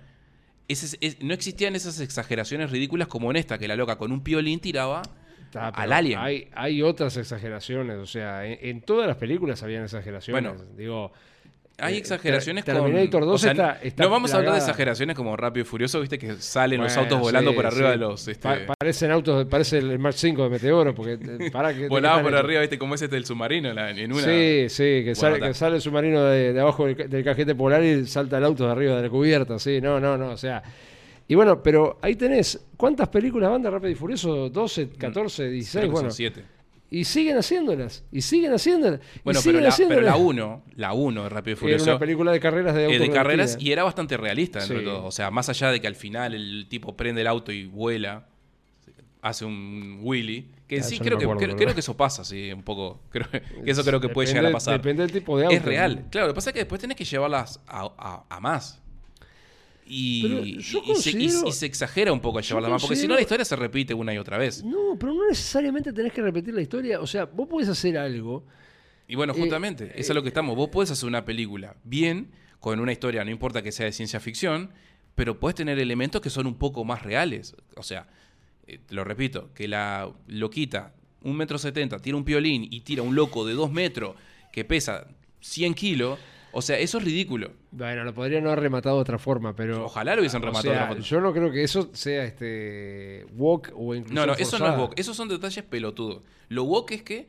[0.69, 4.12] Ese es- es- no existían esas exageraciones ridículas como en esta, que la loca con
[4.12, 5.03] un piolín tiraba
[5.61, 6.18] Está, al alien.
[6.18, 10.42] Hay, hay otras exageraciones, o sea, en, en todas las películas habían exageraciones.
[10.42, 11.12] Bueno, Digo,
[11.78, 12.84] Hay Eh, exageraciones Ter- con.
[12.86, 15.66] Terminator 2 o sea, está- está no vamos a hablar de exageraciones como Rápido y
[15.66, 17.90] Furioso, viste que salen los autos volando sí, por arriba sí.
[17.92, 18.28] de los.
[18.28, 21.74] Este, Pa- parecen autos, parece el Mark 5 de Meteoro, porque eh, para que.
[21.74, 24.22] ¿de qué volaba por arriba, viste cómo es este el submarino en la- en una.
[24.22, 25.48] Sí, sí, que, sale, está.
[25.48, 28.66] que sale el submarino de, de abajo del, del cajete polar y salta el auto
[28.66, 30.62] de arriba de la cubierta, sí, no, no, no, o sea.
[31.27, 34.51] Y bueno, pero ahí tenés, ¿cuántas películas van de Rápido y Furioso?
[34.51, 36.11] 12, 14, Creo 16, que bueno.
[36.11, 36.45] son siete.
[36.91, 39.01] Y siguen haciéndolas, y siguen haciéndolas.
[39.25, 40.05] Bueno, siguen pero la, pero haciéndolas.
[40.05, 41.91] la 1, la 1 de Rápido y Era Furioso.
[41.91, 44.85] una película de carreras de eh, autos de carreras y era bastante realista dentro Sí.
[44.85, 45.05] de todo.
[45.07, 48.29] O sea, más allá de que al final el tipo prende el auto y vuela,
[49.22, 50.51] hace un Willy.
[50.68, 52.53] Que Ah, sí, no creo, me que, acuerdo, creo, pero- creo que eso pasa, sí,
[52.53, 53.01] un poco.
[53.11, 54.77] Creo que eso creo que puede Depende- llegar a pasar.
[54.79, 55.57] Depende del tipo de auto.
[55.57, 56.07] Es real.
[56.11, 58.81] Claro, lo que pasa es que después tenés que llevarlas a, a- a más.
[59.87, 63.07] Y, se, y- considero- y se exagera un poco a yo llevarlas más, porque si
[63.07, 64.64] no la historia se repite una y otra vez.
[64.64, 67.01] No, pero no necesariamente tenés que repetir la historia.
[67.01, 68.45] O sea, vos podés hacer algo.
[69.07, 70.57] Y bueno, Eh, justamente, eso es lo que estamos.
[70.57, 72.30] Vos podés hacer una película bien,
[72.61, 74.70] con una historia, no importa que sea de ciencia ficción,
[75.14, 77.55] pero podés tener elementos que son un poco más reales.
[77.76, 78.09] O sea,
[78.66, 83.03] eh, te lo repito, que la loquita, un metro setenta, tira un piolín y tira
[83.03, 84.16] un loco de dos metros
[84.51, 85.07] que pesa
[85.41, 86.18] 100 kilos.
[86.55, 87.50] O sea, eso es ridículo.
[87.72, 89.84] Bueno, lo podrían no haber rematado de otra forma, pero.
[89.84, 91.02] Ojalá lo hubiesen o rematado de otra forma.
[91.05, 93.26] Yo no creo que eso sea este.
[93.36, 94.14] Walk o incluso.
[94.14, 94.98] No, no, eso no es woke.
[94.98, 96.22] Esos son detalles pelotudos.
[96.48, 97.26] Lo woke es que,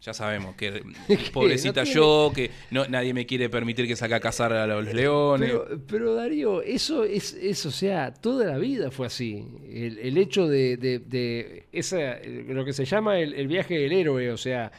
[0.00, 0.82] ya sabemos, que
[1.32, 4.92] pobrecita No yo, que no, nadie me quiere permitir que salga a cazar a los
[4.92, 5.50] leones.
[5.50, 9.44] Pero, pero, Darío, eso es, es, o sea, toda la vida fue así.
[9.68, 13.92] El, el hecho de, de- de esa, lo que se llama el, el viaje del
[13.92, 14.70] héroe, o sea,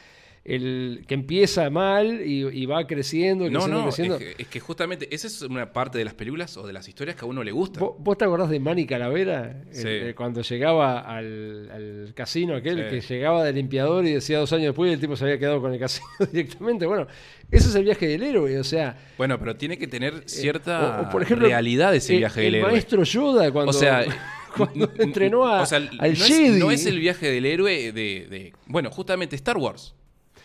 [0.42, 4.18] el que empieza mal y, y va creciendo, y No, creciendo, no, es creciendo.
[4.18, 7.14] que, es que justamente esa es una parte de las películas o de las historias
[7.14, 7.78] que a uno le gusta.
[7.78, 9.62] ¿Vos, vos te acordás de Manny Calavera?
[9.68, 9.86] El- Sí.
[9.88, 12.84] el- cuando llegaba al, al casino aquel, Sí.
[13.06, 15.60] que llegaba de limpiador y decía dos años después y el tipo se había quedado
[15.60, 16.86] con el casino directamente.
[16.86, 17.06] Bueno,
[17.50, 18.96] ese es el viaje del héroe, o sea...
[19.18, 22.40] Bueno, pero tiene que tener eh, cierta o- o, por ejemplo, realidad ese el- viaje
[22.40, 22.70] el del héroe.
[22.72, 24.04] maestro Yoda cuando, o sea,
[24.56, 26.58] cuando entrenó a, o sea, al no es, Jedi.
[26.58, 29.94] no es el viaje del héroe de, de- Bueno, justamente Star Wars.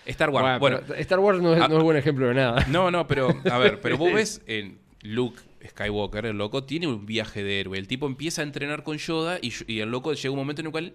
[0.06, 0.60] Star Wars.
[0.60, 2.66] Bueno, Star Wars no es, Ah, no es buen ejemplo de nada.
[2.70, 7.06] No, no, pero a ver, pero vos ves en Luke Skywalker, el loco, tiene un
[7.06, 7.78] viaje de héroe.
[7.78, 10.68] El tipo empieza a entrenar con Yoda y, y el loco llega un momento en
[10.68, 10.94] el cual,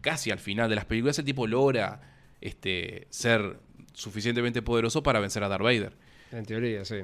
[0.00, 2.00] casi al final de las películas, el tipo logra
[2.40, 3.58] este, ser
[3.94, 5.92] suficientemente poderoso para vencer a Darth Vader.
[6.32, 6.96] En teoría, sí.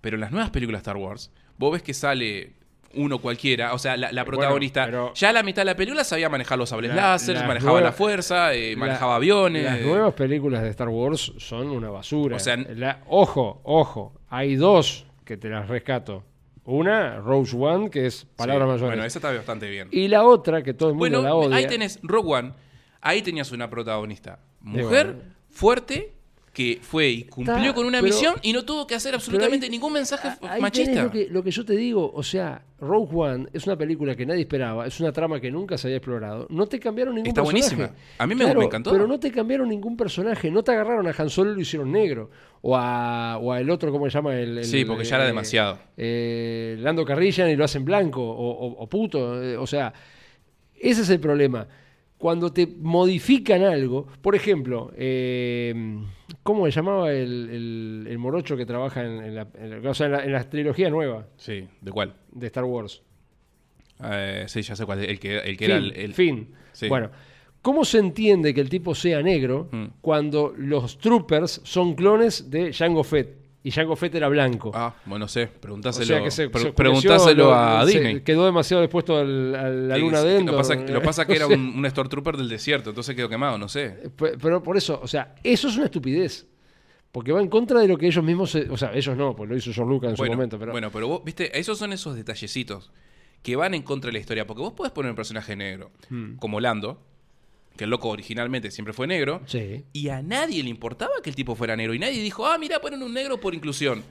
[0.00, 2.52] Pero en las nuevas películas Star Wars, vos ves que sale
[2.96, 6.28] uno cualquiera, o sea, la, la protagonista, ya a la mitad de la película sabía
[6.28, 9.64] manejar los sables La- láser, manejaba la fuerza, eh, manejaba aviones.
[9.64, 12.36] Las nuevas películas de Star Wars son una basura.
[12.36, 12.56] O sea,
[13.06, 14.12] ojo, ojo.
[14.28, 16.24] Hay dos que te las rescato.
[16.66, 18.88] Una, Rose One, que es palabras Sí, mayores.
[18.88, 19.88] Bueno, esa está bastante bien.
[19.90, 21.56] Y la otra, que todo el mundo Bueno, la odia.
[21.56, 22.52] ahí tenés Rogue One.
[23.02, 24.38] Ahí tenías una protagonista.
[24.62, 25.20] Mujer, bueno.
[25.50, 26.13] fuerte,
[26.54, 29.70] que fue y cumplió Está, con una misión y no tuvo que hacer absolutamente ahí-
[29.72, 31.02] ningún mensaje Ahí machista.
[31.02, 34.24] Lo que, lo que yo te digo, o sea, Rogue One es una película que
[34.24, 36.46] nadie esperaba, es una trama que nunca se había explorado.
[36.50, 37.74] No te cambiaron ningún Está personaje.
[37.74, 37.98] buenísima.
[38.18, 38.92] A mí me- Claro, me encantó.
[38.92, 40.48] Pero no te cambiaron ningún personaje.
[40.50, 42.30] No te agarraron a Han Solo y lo hicieron negro.
[42.62, 44.36] O a, o a el otro, ¿cómo se llama?
[44.38, 45.78] El, el- Sí, porque ya era eh, demasiado.
[45.96, 49.42] eh, Lando Carrillan y lo hacen blanco o, o- o puto.
[49.42, 49.92] eh, o sea,
[50.80, 51.66] ese es el problema.
[52.24, 55.74] Cuando te modifican algo, por ejemplo, eh,
[56.42, 59.92] ¿cómo se llamaba el, el- el morocho que trabaja en, en la, en la- o
[59.92, 62.14] sea, en la- trilogía nueva Sí, ¿de cuál?
[62.32, 63.02] de Star Wars?
[64.02, 65.00] Eh, sí, ya sé cuál.
[65.04, 66.14] El que, el que Finn, era el.
[66.14, 66.48] Finn.
[66.72, 66.88] Sí.
[66.88, 67.10] Bueno,
[67.60, 69.84] ¿cómo se entiende que el tipo sea negro Mm.
[70.00, 73.36] cuando los troopers son clones de Jango Fett?
[73.66, 74.70] Y Jango Fett era blanco.
[74.74, 75.44] Ah, bueno, no sé.
[75.56, 78.20] O Preguntáselo, sea que se, pre- se oscureció, preguntáselo lo- a Disney.
[78.20, 80.56] quedó demasiado expuesto al- a la luna sí, de Lo Endor.
[80.58, 83.66] pasa, lo pasa que O era un, un Stormtrooper del desierto, entonces quedó quemado, no
[83.68, 83.88] sé.
[84.16, 86.46] Pe- Pero por eso, o sea, eso es una estupidez.
[87.10, 89.48] Porque va en contra de lo que ellos mismos, se- o sea, ellos no, pues
[89.48, 91.92] lo hizo George Lucas en bueno, su momento, pero bueno, pero vos, viste, esos son
[91.94, 92.90] esos detallecitos
[93.42, 94.46] que van en contra de la historia.
[94.46, 96.34] Porque vos podés poner un personaje negro, Hmm.
[96.36, 97.00] como Lando,
[97.76, 99.84] que el loco originalmente siempre fue negro, sí.
[99.92, 101.94] y a nadie le importaba que el tipo fuera negro.
[101.94, 104.02] Y nadie dijo, ah, mira, ponen un negro por inclusión.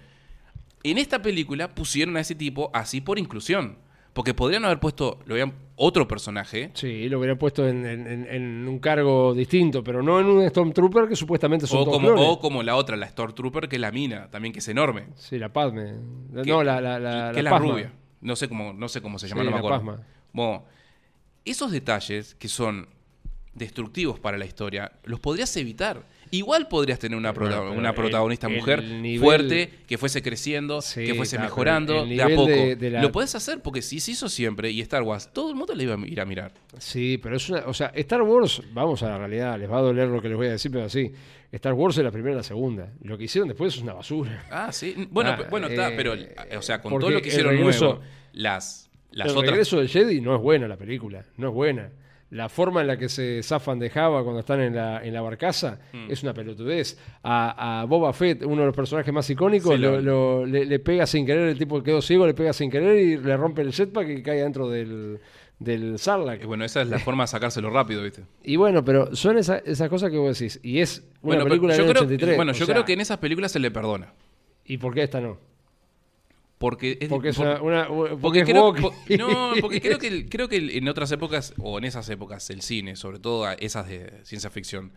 [0.84, 3.78] En esta película pusieron a ese tipo así por inclusión.
[4.14, 6.70] Porque podrían haber puesto, lo habían otro personaje.
[6.76, 11.16] Sí, lo hubieran puesto en, en- un cargo distinto, pero no en un Stormtrooper que
[11.16, 12.26] supuestamente son O todos como, clones.
[12.30, 15.06] o como la otra, la Stormtrooper, que es la mina, también que es enorme.
[15.16, 15.94] Sí, la Padme.
[16.44, 17.72] Que- no, la, la, la, que es la Pasma.
[17.72, 17.92] rubia.
[18.22, 19.78] No sé cómo, no sé cómo se llama, Sí, no me la acuerdo.
[19.78, 20.08] Pasma.
[20.32, 20.64] Bueno,
[21.44, 22.88] esos detalles que son
[23.56, 26.04] destructivos para la historia, los podrías evitar.
[26.32, 31.06] Igual podrías tener una, prota- una protagonista el mujer nivel- fuerte, que fuese creciendo, Sí,
[31.06, 32.48] que fuese mejorando de a poco.
[32.48, 35.50] de- de la- Lo puedes hacer porque si se hizo siempre y Star Wars, todo
[35.52, 36.52] el mundo le iba a ir a mirar.
[36.80, 37.60] Sí, pero es una.
[37.68, 40.38] O sea, Star Wars, vamos a la realidad, les va a doler lo que les
[40.38, 41.12] voy a decir, pero sí.
[41.52, 42.92] Star Wars es la primera y la segunda.
[43.04, 44.44] Lo que hicieron después es una basura.
[44.50, 45.08] Ah, sí.
[45.12, 46.16] Bueno, Ah, bueno, está, eh, pero,
[46.58, 48.02] o sea, con todo lo que hicieron regreso- nuevo,
[48.34, 49.52] las, las el otras.
[49.52, 51.92] regreso del Jedi no es buena la película, no es buena.
[52.34, 55.22] La forma en la que se zafan de Java cuando están en la, en la
[55.22, 56.10] barcaza Hmm.
[56.10, 56.98] es una pelotudez.
[57.22, 60.66] A, a Boba Fett, uno de los personajes más icónicos, Sí, lo- lo- lo- le,
[60.66, 63.38] le pega sin querer, el tipo que quedó ciego, le pega sin querer y le
[63.38, 65.20] rompe el jetpack y cae dentro del,
[65.60, 66.42] del Sarlacc.
[66.44, 68.24] Y bueno, esa es la forma de sacárselo rápido, ¿viste?
[68.44, 70.60] Y bueno, pero son esa- esas cosas que vos decís.
[70.64, 72.36] Y es una Bueno, película del creo, 83.
[72.36, 74.12] bueno, yo sea, creo que en esas películas se le perdona.
[74.66, 75.38] ¿Y por qué esta no?
[76.64, 77.90] Porque es, Porque es por- una,
[78.22, 82.08] porque creo, po- no, porque creo que, creo que en otras épocas, o en esas
[82.08, 84.94] épocas, el cine, sobre todo esas de ciencia ficción,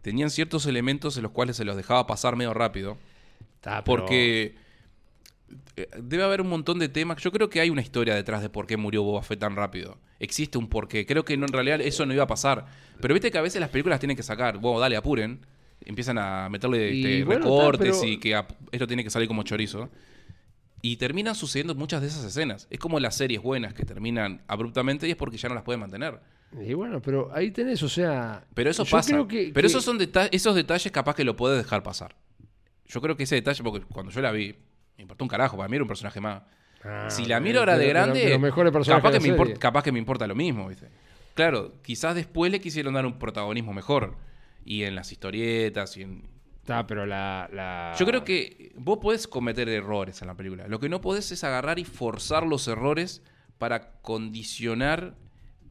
[0.00, 2.98] tenían ciertos elementos en los cuales se los dejaba pasar medio rápido.
[3.56, 4.54] Está, Porque
[5.76, 7.20] eh, debe haber un montón de temas.
[7.20, 9.98] Yo creo que hay una historia detrás de por qué murió Boba Fett tan rápido.
[10.20, 11.04] Existe un porqué.
[11.04, 12.66] Creo que no, en realidad eso no iba a pasar.
[13.00, 14.58] Pero viste que a veces las películas tienen que sacar.
[14.58, 15.40] Bueno, dale, apuren.
[15.84, 18.40] Empiezan a meterle Y este, bueno, recortes está, pero- y que
[18.70, 19.90] esto tiene que salir como chorizo.
[20.82, 22.66] Y terminan sucediendo muchas de esas escenas.
[22.70, 25.80] Es como las series buenas que terminan abruptamente y es porque ya no las pueden
[25.80, 26.20] mantener.
[26.60, 28.44] Y bueno, pero ahí tenés, o sea.
[28.54, 29.16] Pero eso pasa.
[29.28, 32.14] que- Pero que- esos son deta- esos detalles capaz que lo puedes dejar pasar.
[32.86, 34.54] Yo creo que ese detalle, porque cuando yo la vi,
[34.96, 36.42] me importó un carajo, para mí era un personaje más.
[36.84, 39.28] Ah, si la miro ahora de pero- pero- grande, pero mejores personajes capaz, que me
[39.28, 40.88] importa, capaz que me importa lo mismo, ¿viste?
[41.34, 44.16] Claro, quizás después le quisieron dar un protagonismo mejor.
[44.64, 46.22] Y en las historietas y en...
[46.68, 50.68] Está, pero la, la- Yo creo que vos podés cometer errores en la película.
[50.68, 53.22] Lo que no podés es agarrar y forzar los errores
[53.56, 55.14] para condicionar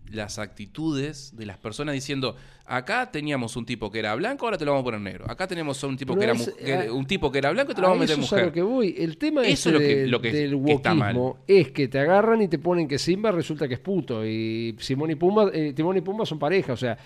[0.10, 2.36] las actitudes de las personas diciendo,
[2.66, 5.30] acá teníamos un tipo que era blanco, ahora te lo vamos a poner negro.
[5.30, 7.74] Acá tenemos un tipo Pero que era es- que- ah, un tipo que era blanco
[7.74, 8.54] y te lo A vamos a meter eso es a lo mujer.
[8.54, 8.96] que voy.
[8.98, 11.16] El tema Eso es lo que- del- lo que- del que está mal.
[11.16, 14.26] wokismo es que te agarran y te ponen que Simba resulta que es puto.
[14.26, 16.74] Y Simón y Pumba, eh, Timón y Pumba son pareja.
[16.74, 16.98] O sea,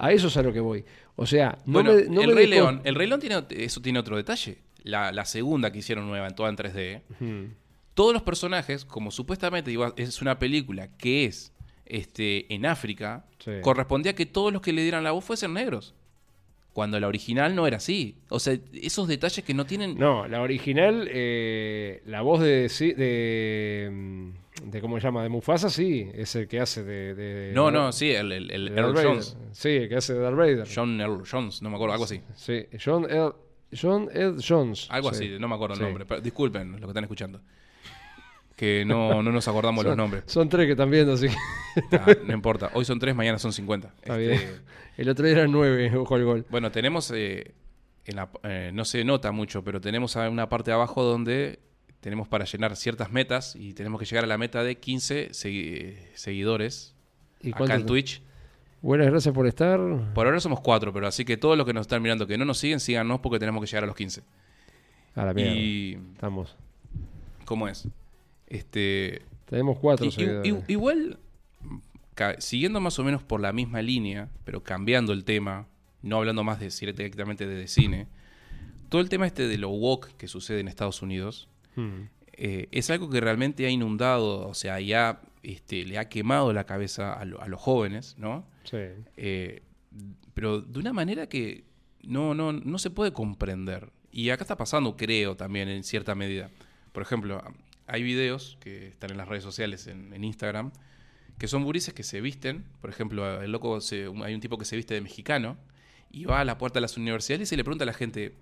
[0.00, 0.84] a eso es a lo que voy.
[1.16, 3.80] O sea, no bueno, me, no el me Rey León, el Rey León tiene, eso
[3.82, 4.58] tiene otro detalle.
[4.82, 7.50] La, la segunda que hicieron nueva, en toda en 3D, Ujú.
[7.94, 11.52] todos los personajes, como supuestamente es una película que es
[11.84, 13.50] este, en África, Sí.
[13.62, 15.94] correspondía que todos los que le dieran la voz fuesen negros.
[16.72, 18.16] Cuando la original no era así.
[18.28, 19.98] O sea, esos detalles que no tienen...
[19.98, 22.68] No, la original, eh, la voz de,
[24.64, 24.80] de.
[24.80, 25.22] ¿Cómo se llama?
[25.22, 26.10] De Mufasa, sí.
[26.14, 27.14] Es el que hace de.
[27.14, 29.08] de- no, no, sí, el, el- el Earl Darth Vader.
[29.08, 29.36] Jones.
[29.52, 30.68] Sí, el que hace de Darth Vader.
[30.74, 32.20] John Earl Jones, no me acuerdo, algo así.
[32.36, 33.30] Sí, John Ed,
[33.80, 34.86] John Ed Jones.
[34.90, 35.24] Algo sí.
[35.26, 35.80] así, no me acuerdo Sí.
[35.82, 36.04] el nombre.
[36.06, 37.40] Pero disculpen los que están escuchando.
[38.56, 40.24] Que no, no nos acordamos los Son- nombres.
[40.26, 41.28] Son tres que están viendo, así
[41.90, 42.70] que no importa.
[42.74, 43.88] Hoy son tres, mañana son 50.
[44.02, 44.60] está Este, bien.
[44.98, 46.46] El otro día eran nueve, ojo al gol.
[46.50, 47.54] Bueno, tenemos, eh,
[48.04, 51.58] en la- eh, no se nota mucho, pero tenemos una parte de abajo donde
[52.00, 55.96] tenemos para llenar ciertas metas y tenemos que llegar a la meta de 15 segui-
[56.14, 56.94] seguidores
[57.42, 58.22] ¿Y acá en Twitch.
[58.82, 59.78] Buenas gracias por estar.
[60.14, 62.44] Por ahora somos cuatro, pero así que todos los que nos están mirando que no
[62.46, 64.22] nos siguen, síganos porque tenemos que llegar a los 15.
[65.14, 65.52] A la mierda.
[65.54, 66.56] Y, Estamos.
[67.44, 67.86] ¿cómo es?
[68.46, 70.64] Este, Tenemos cuatro seguidores.
[70.68, 71.18] igual,
[72.38, 75.66] siguiendo más o menos por la misma línea, pero cambiando el tema,
[76.02, 78.06] no hablando más de directamente de, de cine,
[78.88, 82.04] todo el tema este de lo woke que sucede en Estados Unidos Hmm.
[82.32, 86.64] eh, es algo que realmente ha inundado, o sea, ya este, le ha quemado la
[86.64, 88.46] cabeza a, lo- a los jóvenes, ¿no?
[88.64, 88.78] Sí.
[89.16, 89.62] Eh,
[90.34, 91.64] pero de una manera que
[92.02, 93.90] no, no, no se puede comprender.
[94.12, 96.50] Y acá está pasando, creo, también en cierta medida.
[96.92, 97.42] Por ejemplo,
[97.86, 100.72] hay videos que están en las redes sociales, en, en Instagram,
[101.38, 102.64] que son gurises que se visten.
[102.80, 105.56] Por ejemplo, el loco se- hay un tipo que se viste de mexicano
[106.10, 108.34] y va a la puerta de las universidades y le pregunta a la gente,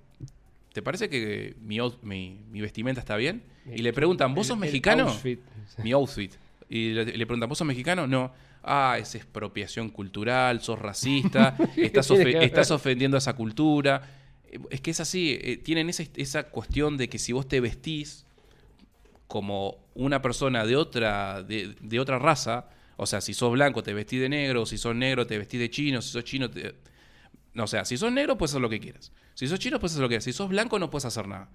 [0.72, 3.42] ¿te parece que mi, out- mi, mi vestimenta está bien?
[3.66, 5.08] Y le preguntan, ¿vos El- sos mexicano?
[5.08, 5.40] outfit.
[5.82, 6.32] mi outfit.
[6.68, 8.06] Y le, le preguntan, ¿vos sos mexicano?
[8.06, 8.32] No.
[8.62, 14.02] Ah, es expropiación cultural, sos racista, estás, ofe- ofendiendo a esa cultura.
[14.50, 17.60] Eh, Es que es así, eh, tienen esa, esa cuestión de que si vos te
[17.60, 18.26] vestís
[19.26, 23.92] como una persona de otra, de, de otra raza, o sea, si sos blanco te
[23.94, 26.74] vestís de negro, si sos negro te vestís de chino, si sos chino te...
[27.54, 29.12] No, o sea, si sos negro puedes hacer lo que quieras.
[29.38, 30.24] Si sos chino puedes hacer lo que quieras.
[30.24, 31.48] Si sos blanco no puedes hacer nada.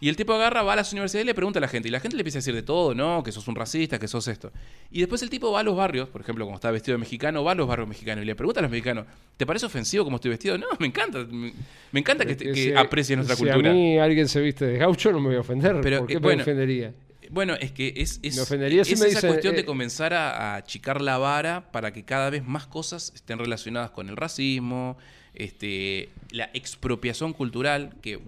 [0.00, 1.86] Y el tipo agarra, va a las universidades y le pregunta a la gente.
[1.86, 3.22] Y la gente le empieza a decir de todo, ¿no?
[3.22, 4.50] Que sos un racista, que sos esto.
[4.90, 7.44] Y después el tipo va a los barrios, por ejemplo, como está vestido de mexicano,
[7.44, 9.06] va a los barrios mexicanos y le pregunta a los mexicanos,
[9.36, 10.58] ¿te parece ofensivo como estoy vestido?
[10.58, 11.20] No, me encanta.
[11.30, 11.52] Me,
[11.92, 13.70] me encanta que, que Si- aprecies nuestra si cultura.
[13.70, 15.76] a mí alguien se viste de gaucho, no me voy a ofender.
[15.80, 16.92] Pero, ¿Por qué eh, me bueno, ofendería?
[17.30, 19.64] Bueno, es que es, es, Me ofendería si es me esa dicen, cuestión eh, de
[19.64, 24.08] comenzar a, a achicar la vara para que cada vez más cosas estén relacionadas con
[24.10, 24.98] el racismo,
[25.34, 28.20] este, la expropiación cultural, que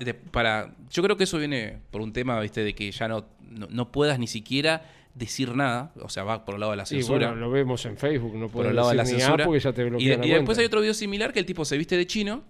[0.00, 3.26] de- para yo creo que eso viene por un tema, viste, de que ya no,
[3.50, 6.82] no, no puedas ni siquiera decir nada, o sea, va por el lado de la
[6.84, 7.28] Y censura.
[7.28, 9.26] bueno, lo vemos en Facebook, no por puedo el lado de decir la ni A
[9.26, 9.44] censura.
[9.44, 11.64] porque ya te y, bloquean la y después hay otro video similar que el tipo
[11.64, 12.42] se viste de chino,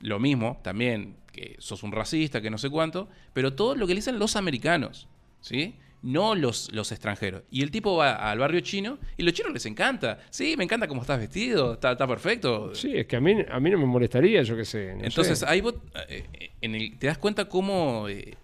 [0.00, 3.94] lo mismo, también, que sos un racista, que no sé cuánto, pero todo lo que
[3.94, 5.08] le dicen los americanos,
[5.40, 5.74] ¿sí?
[6.02, 7.42] No los, los extranjeros.
[7.50, 10.18] Y el tipo va al barrio chino y los chinos les encanta.
[10.30, 12.74] Sí, me encanta cómo estás vestido, está, está perfecto.
[12.74, 14.94] Sí, es que a mí, a mí no me molestaría, yo qué sé.
[14.96, 15.46] no Entonces sé.
[15.48, 15.74] ahí vos,
[16.08, 18.36] eh, en el- te das cuenta cómo eh,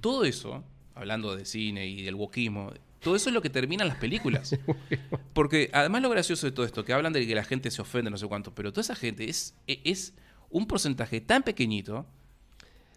[0.00, 0.62] todo eso,
[0.94, 4.56] hablando de cine y del wokismo, todo eso es lo que terminan las películas.
[5.32, 8.10] Porque además lo gracioso de todo esto, que hablan de que la gente se ofende,
[8.10, 10.14] no sé cuánto, pero toda esa gente es, es
[10.50, 12.06] un porcentaje tan pequeñito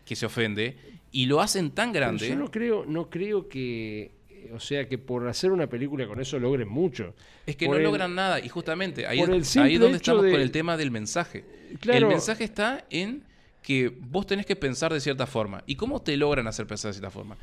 [0.05, 0.75] que se ofende
[1.11, 2.27] y lo hacen tan Pero grande.
[2.27, 6.19] yo no creo, no creo que, eh, o sea, que por hacer una película con
[6.19, 7.13] eso logren mucho.
[7.45, 9.27] Es que Por no el- logran nada y justamente ahí, es-
[9.79, 11.45] donde estamos de- con el tema del mensaje.
[11.79, 11.99] Claro.
[11.99, 13.23] El mensaje está en
[13.61, 15.63] que vos tenés que pensar de cierta forma.
[15.65, 17.37] ¿Y cómo te logran hacer pensar de cierta forma?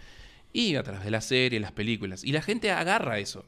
[0.53, 2.25] Y a través de la serie, las películas.
[2.25, 3.47] Y la gente agarra eso.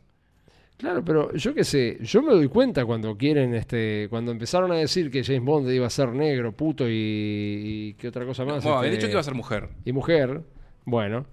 [0.82, 4.74] Claro, pero yo qué sé, yo me doy cuenta cuando quieren, este, cuando empezaron a
[4.74, 8.64] decir que James Bond iba a ser negro, puto y, y qué otra cosa más.
[8.64, 9.68] Bueno, habían este, dicho que iba a ser mujer.
[9.84, 10.40] y mujer,
[10.84, 11.24] bueno,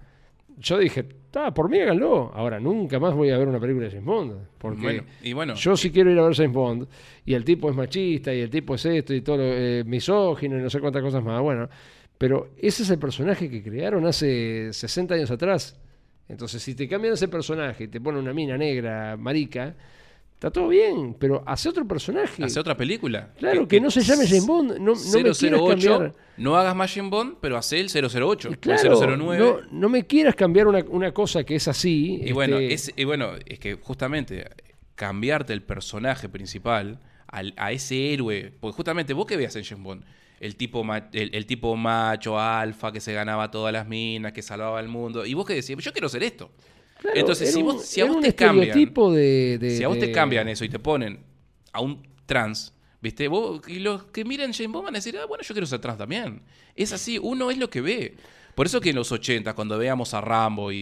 [0.56, 2.30] yo dije, ah, por mí háganlo.
[2.32, 4.34] Ahora, nunca más voy a ver una película de James Bond.
[4.56, 6.86] Porque Bueno, y bueno, yo sí quiero ir a ver James Bond
[7.26, 10.56] y el tipo es machista y el tipo es esto y todo, lo- eh, misógino
[10.58, 11.40] y no sé cuántas cosas más.
[11.42, 11.68] Bueno,
[12.18, 15.76] pero ese es el personaje que crearon hace 60 años atrás.
[16.30, 19.74] Entonces, si te cambian ese personaje y te ponen una mina negra, marica,
[20.34, 22.42] está todo bien, pero hace otro personaje.
[22.44, 23.30] hace otra película.
[23.38, 24.78] Claro, que no se llame James Bond.
[24.78, 26.14] No, no me quieras 008, cambiar.
[26.38, 29.38] no hagas más James Bond, pero hace el 008 o el Claro, 009.
[29.38, 32.20] no, no me quieras cambiar una, una cosa que es así.
[32.24, 34.48] Y bueno, este, es, y bueno, es que justamente
[34.94, 39.84] cambiarte el personaje principal al- a ese héroe, porque justamente vos que veas en James
[39.84, 40.04] Bond,
[40.40, 44.78] el tipo, el, el tipo macho, alfa, que se ganaba todas las minas, que salvaba
[44.78, 46.50] al mundo, y vos que decís, yo quiero ser esto.
[46.98, 49.88] claro, Entonces, si, un- vos, si a vos te cambian, estereotipo de, de- si a
[49.88, 51.20] vos te cambian eso y te ponen
[51.72, 53.28] a un trans, ¿viste?
[53.28, 55.78] Vos, y los que miren James Bond van a decir, ah, bueno, yo quiero ser
[55.80, 56.42] trans también.
[56.74, 58.16] Es así, uno es lo que ve.
[58.54, 60.76] Por eso que en los 80, cuando veíamos a Rambo y,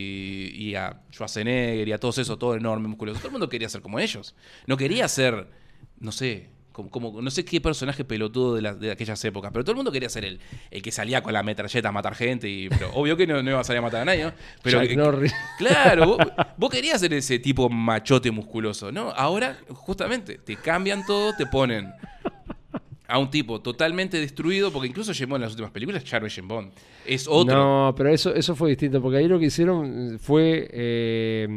[0.54, 3.82] y a Schwarzenegger y a todos esos, todo enorme, musculoso, todo el mundo quería ser
[3.82, 4.34] como ellos.
[4.66, 5.48] No quería ser,
[6.00, 6.48] no sé,
[6.78, 9.76] como, como- no sé qué personaje pelotudo de, la- de aquellas épocas, pero todo el
[9.76, 10.38] mundo quería ser el,
[10.70, 12.48] el que salía con la metralleta a matar gente.
[12.48, 14.32] Y, pero obvio que no, no iba a salir a matar a nadie, ¿no?
[14.62, 15.34] Pero Norris.
[15.58, 16.18] Claro, vos,
[16.56, 19.10] vos querías ser ese tipo machote musculoso, ¿no?
[19.10, 21.92] Ahora, justamente, te cambian todo, te ponen
[23.10, 26.70] a un tipo totalmente destruido, porque incluso James en las últimas películas es James Bond.
[27.06, 27.56] Es otro.
[27.56, 30.68] No, pero eso, eso fue distinto, porque ahí lo que hicieron fue.
[30.70, 31.48] eh,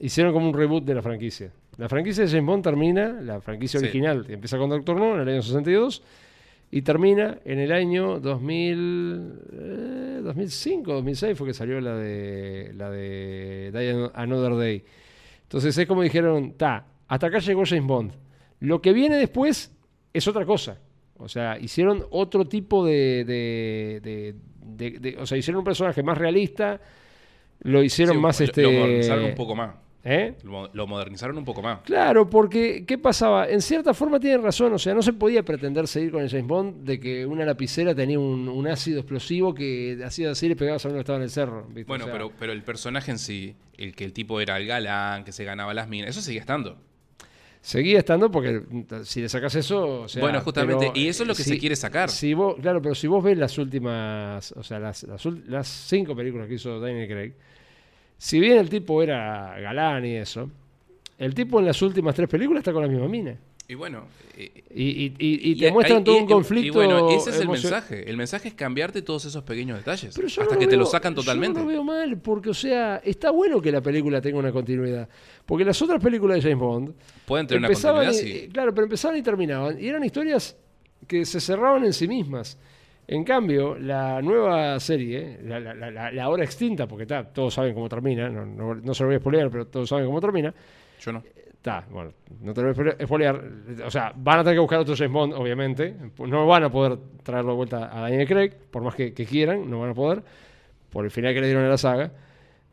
[0.00, 1.52] hicieron como un reboot de la franquicia.
[1.80, 3.86] La franquicia de James Bond termina, la franquicia Sí.
[3.86, 6.02] original empieza con Doctor No en el año 62
[6.70, 12.90] y termina en el año 2000, eh, 2005, 2006 fue que salió la de la
[12.90, 14.84] de Die Another Day.
[15.44, 18.12] Entonces es como dijeron, ta, hasta acá llegó James Bond.
[18.60, 19.74] Lo que viene después
[20.12, 20.78] es otra cosa.
[21.16, 24.34] O sea, hicieron otro tipo de, de- de-
[24.90, 26.78] de- de- o sea, hicieron un personaje más realista,
[27.62, 29.74] lo hicieron Sí, más este, Lo un poco más.
[30.04, 30.34] ¿Eh?
[30.44, 31.80] Lo, lo modernizaron un poco más.
[31.82, 33.48] Claro, porque ¿qué pasaba?
[33.48, 36.46] En cierta forma tienen razón, o sea, no se podía pretender seguir con el James
[36.46, 40.56] Bond de que una lapicera tenía un, un ácido explosivo que hacía así y le
[40.56, 41.64] pegabas a uno que estaba en el cerro.
[41.68, 41.84] ¿viste?
[41.84, 44.66] Bueno, O sea, pero, pero el personaje en sí, el que el tipo era el
[44.66, 46.78] galán, que se ganaba las minas, eso sigue estando.
[47.62, 48.62] Seguía estando porque
[49.04, 51.50] si le sacas eso, o sea, Bueno, justamente, pero, y eso es lo que si-
[51.50, 52.08] se quiere sacar.
[52.08, 56.16] Si vos, claro, pero si vos ves las últimas, o sea, las, las, las cinco
[56.16, 57.32] películas que hizo Daniel Craig,
[58.22, 60.50] si bien el tipo era galán y eso,
[61.18, 63.34] el tipo en las últimas tres películas está con la misma mina.
[63.66, 64.04] Y bueno,
[64.36, 66.66] eh, Y, y- y- y te hay- muestran todo un conflicto.
[66.66, 68.10] Y bueno, ese es el mensaje.
[68.10, 70.12] El mensaje es cambiarte todos esos pequeños detalles.
[70.14, 71.58] Pero hasta no que te lo sacan totalmente.
[71.60, 74.50] Yo no lo veo mal, porque, o sea, está bueno que la película tenga una
[74.52, 75.08] continuidad.
[75.46, 76.94] Porque las otras películas de James Bond
[77.26, 78.48] Pueden tener una continuidad, sí.
[78.52, 79.80] Claro, pero empezaban y terminaban.
[79.80, 80.56] Y eran historias
[81.06, 82.58] que se cerraban en sí mismas.
[83.08, 87.74] En cambio, la nueva serie, la, la- la- la- ahora extinta, porque está, todos saben
[87.74, 90.54] cómo termina, no, no- no se lo voy a spoilear, pero todos saben cómo termina,
[91.00, 91.22] Yo no.
[91.60, 93.42] Está, bueno, no te lo voy a spoilear.
[93.84, 95.94] O sea, van a tener que buscar otro James Bond, obviamente.
[96.26, 99.68] No van a poder traerlo de vuelta a Daniel Craig, por más que, que quieran,
[99.68, 100.22] no van a poder,
[100.88, 102.12] por el final que le dieron a la saga.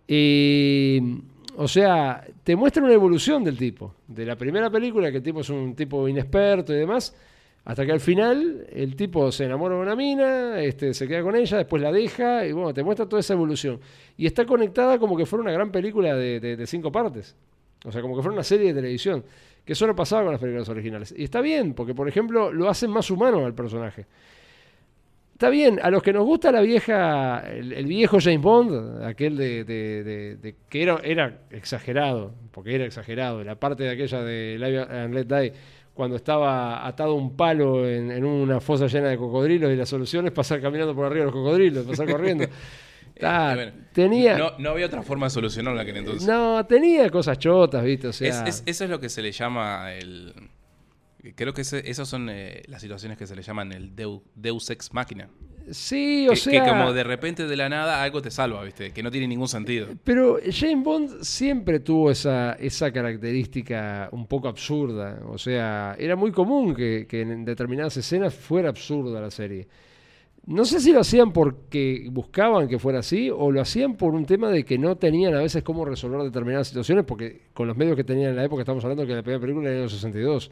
[0.07, 1.19] Y,
[1.57, 3.93] o sea, te muestra una evolución del tipo.
[4.07, 7.13] De la primera película, que el tipo es un tipo inexperto y demás,
[7.67, 11.35] hasta que al final el tipo se enamora de una mina, este, se queda con
[11.35, 13.77] ella, después la deja, y bueno, te muestra toda esa evolución.
[14.15, 17.35] Y está conectada como que fuera una gran película de, cinco partes.
[17.83, 19.21] O sea, como que fuera una serie de televisión.
[19.65, 21.13] Que eso no pasaba con las películas originales.
[21.17, 24.05] Y está bien, porque por ejemplo lo hacen más humano al personaje.
[25.33, 30.55] Está bien, a los que nos gusta la vieja, el, viejo James Bond, aquel de,
[30.69, 35.25] que era, era exagerado, porque era exagerado, la parte de aquella de Live and Let
[35.25, 35.53] Die,
[35.97, 39.85] cuando estaba atado a un palo en, en una fosa llena de cocodrilos y la
[39.85, 42.45] solución es pasar caminando por arriba de los cocodrilos, pasar corriendo.
[43.19, 46.27] Ah, Eh, bueno, tenía, No, no había otra forma de solucionarlo que entonces.
[46.27, 48.09] no, tenía cosas chotas, ¿viste?
[48.09, 50.35] O sea, Es- es- eso es lo que se le llama el.
[51.35, 54.69] Creo que ese- esas son eh, las situaciones que se le llaman el Deu- Deus
[54.69, 55.29] Ex Máquina.
[55.71, 58.91] Sí, o Que, sea, que como de repente de la nada algo te salva, ¿viste?
[58.91, 59.87] Que no tiene ningún sentido.
[60.03, 65.21] Pero James Bond siempre tuvo esa, esa característica un poco absurda.
[65.27, 69.67] O sea, era muy común que, que en determinadas escenas fuera absurda la serie.
[70.47, 74.25] No sé si lo hacían porque buscaban que fuera así o lo hacían por un
[74.25, 77.97] tema de que no tenían a veces cómo resolver determinadas situaciones, porque con los medios
[77.97, 80.49] que tenían en la época, estamos hablando que la primera película era en el 62.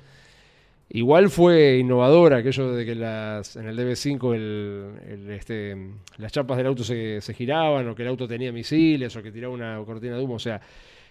[0.90, 5.76] Igual fue innovadora aquello de que las, en el DB5 el, el, este,
[6.18, 9.32] las chapas del auto se, se giraban o que el auto tenía misiles o que
[9.32, 10.36] tiraba una cortina de humo.
[10.36, 10.62] O sea,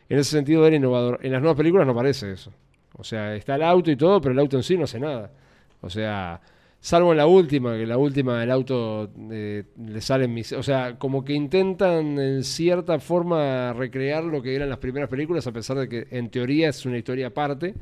[0.08, 1.18] en ese sentido era innovador.
[1.22, 2.52] En las nuevas películas no parece eso.
[2.96, 5.32] O sea, está el auto y todo, pero el auto en sí no hace nada.
[5.80, 6.40] O sea,
[6.80, 10.60] salvo en la última, que la última el auto eh, le salen misiles.
[10.60, 15.46] O sea, como que intentan en cierta forma recrear lo que eran las primeras películas,
[15.48, 17.74] a pesar de que en teoría es una historia aparte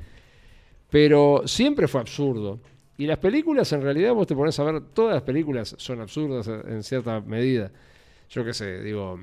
[0.93, 2.61] pero siempre fue absurdo.
[2.99, 6.47] Y las películas, en realidad, vos te pones a ver, todas las películas son absurdas
[6.47, 7.73] en cierta medida.
[8.29, 9.19] Yo qué sé, digo,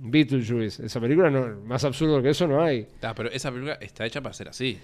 [0.00, 2.86] Beetlejuice, esa película, no, más absurdo que eso no hay.
[3.02, 4.78] Ah, pero esa película está hecha para ser así.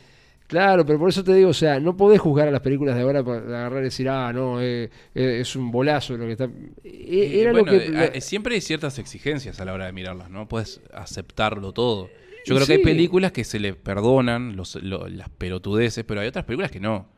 [0.47, 3.03] Claro, pero por eso te digo, o sea, no podés juzgar a las películas de
[3.03, 6.45] ahora para agarrar y decir, ah, no, eh, eh, es un bolazo lo que está.
[6.45, 6.51] Eh,
[6.85, 7.87] Y Era bueno, lo que.
[7.87, 10.49] eh, eh, siempre hay ciertas exigencias a la hora de mirarlas, ¿no?
[10.49, 12.09] Puedes aceptarlo todo.
[12.49, 16.29] Yo creo que hay películas que se le perdonan los, lo- las pelotudeces, pero hay
[16.29, 17.09] otras películas que no.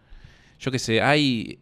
[0.58, 1.58] Yo qué sé, hay...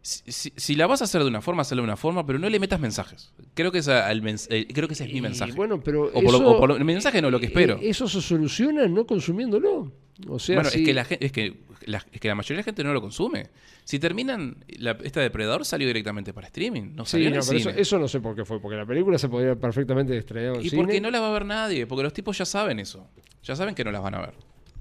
[0.00, 2.38] Si, si- si la vas a hacer de una forma, hazla de una forma, pero
[2.38, 3.32] no le metas mensajes.
[3.54, 5.52] Creo que, esa, el mens- eh, creo que ese es mi Y mensaje.
[5.52, 6.04] Bueno, pero.
[6.06, 7.74] o por lo- eso- o por lo- el mensaje no, lo que espero.
[7.82, 9.92] eh, Eso se soluciona no consumiéndolo.
[10.26, 11.54] O sea, bueno, si- es, que la, gen- es, que
[11.86, 13.50] la, es que la mayoría de la gente no lo consume.
[13.84, 17.58] Si terminan, la- esta Depredador salió directamente para streaming, no Sí, salió en no, pero
[17.60, 17.74] cine.
[17.76, 20.70] eso no sé por qué fue, porque la película se podría perfectamente estrenar en Y
[20.70, 20.82] cine.
[20.82, 23.08] porque no la va a ver nadie, porque los tipos ya saben eso.
[23.44, 24.34] Ya saben que no las van a ver.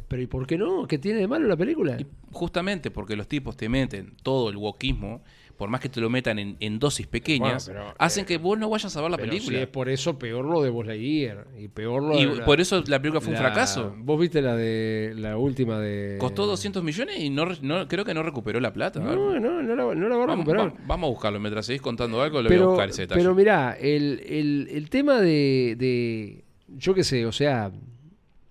[0.08, 0.88] Pero ¿y por qué no?
[0.88, 1.98] ¿Qué tiene de malo la película?
[2.00, 5.22] Y justamente porque los tipos te meten todo el wokismo,
[5.58, 8.38] por más que te lo metan en, en dosis pequeñas, Bueno, pero, hacen eh, que
[8.38, 9.58] vos no vayas a ver la Pero película.
[9.58, 12.45] si es por eso peor lo de Buzz Lightyear y peor lo y de la-
[12.45, 13.95] por eso la película fue un fracaso.
[13.97, 18.05] Vos viste la de la última de Costó 200 millones y no, re- no- creo
[18.05, 18.99] que no recuperó la plata.
[18.99, 20.74] No, no, no la, no la va a vamos, recuperar.
[20.74, 21.39] va- vamos a buscarlo.
[21.39, 23.20] Mientras seguís contando algo, le voy a buscar ese detalle.
[23.20, 27.72] pero mirá, el, el, el tema de, de yo qué sé, o sea,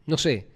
[0.07, 0.49] no sé,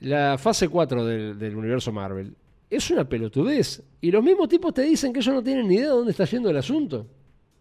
[0.00, 2.34] la fase 4 del, del universo Marvel
[2.70, 3.82] es una pelotudez.
[4.00, 6.24] Y los mismos tipos te dicen que ellos no tienen ni idea de dónde está
[6.24, 7.06] yendo el asunto.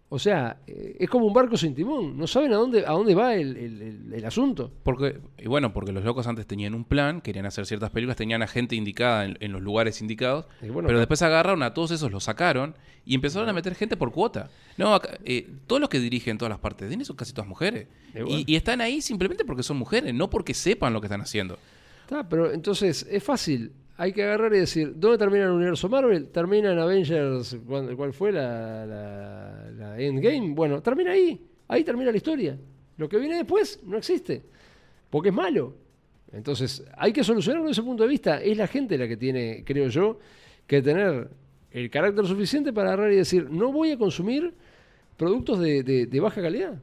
[0.08, 2.16] O sea, eh, es como un barco sin timón.
[2.16, 4.72] No saben a dónde, a dónde va el, el- el- el asunto.
[4.84, 8.44] Porque, y bueno, porque los locos antes tenían un plan, querían hacer ciertas películas, tenían
[8.44, 12.12] a gente indicada en, en los lugares indicados, bueno, pero después agarraron a todos esos,
[12.12, 14.52] los sacaron y empezaron a meter gente por cuota.
[14.78, 17.88] No, acá, eh, todos los que dirigen todas las partes de son casi todas mujeres.
[18.14, 18.30] Y bueno.
[18.30, 21.58] Y, y están ahí simplemente porque son mujeres, no porque sepan lo que están haciendo.
[22.04, 23.72] Está, pero entonces es fácil.
[23.98, 26.28] Hay que agarrar y decir, ¿dónde termina el universo Marvel?
[26.30, 27.58] ¿Termina en Avengers?
[27.66, 30.54] ¿cuál, fue la, la, la Endgame?
[30.54, 31.42] Bueno, termina ahí.
[31.68, 32.58] Ahí termina la historia.
[32.98, 34.44] Lo que viene después no existe.
[35.10, 35.76] Porque es malo.
[36.34, 38.42] Entonces, hay que solucionarlo desde ese punto de vista.
[38.42, 40.20] Es la gente la que tiene, creo yo,
[40.68, 41.30] que tener
[41.72, 44.54] el carácter suficiente para agarrar y decir, no voy a consumir
[45.16, 46.82] productos de, de- de baja calidad.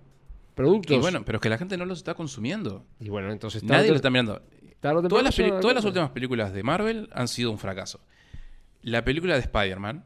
[0.55, 0.97] Productos.
[0.97, 2.85] Y bueno, pero es que la gente no los está consumiendo.
[3.01, 4.41] Y bueno, entonces Nadie lo está mirando.
[4.83, 8.01] Tarde Todas las, peli- todas las últimas películas de Marvel han sido un fracaso.
[8.83, 10.05] La película de Spider-Man,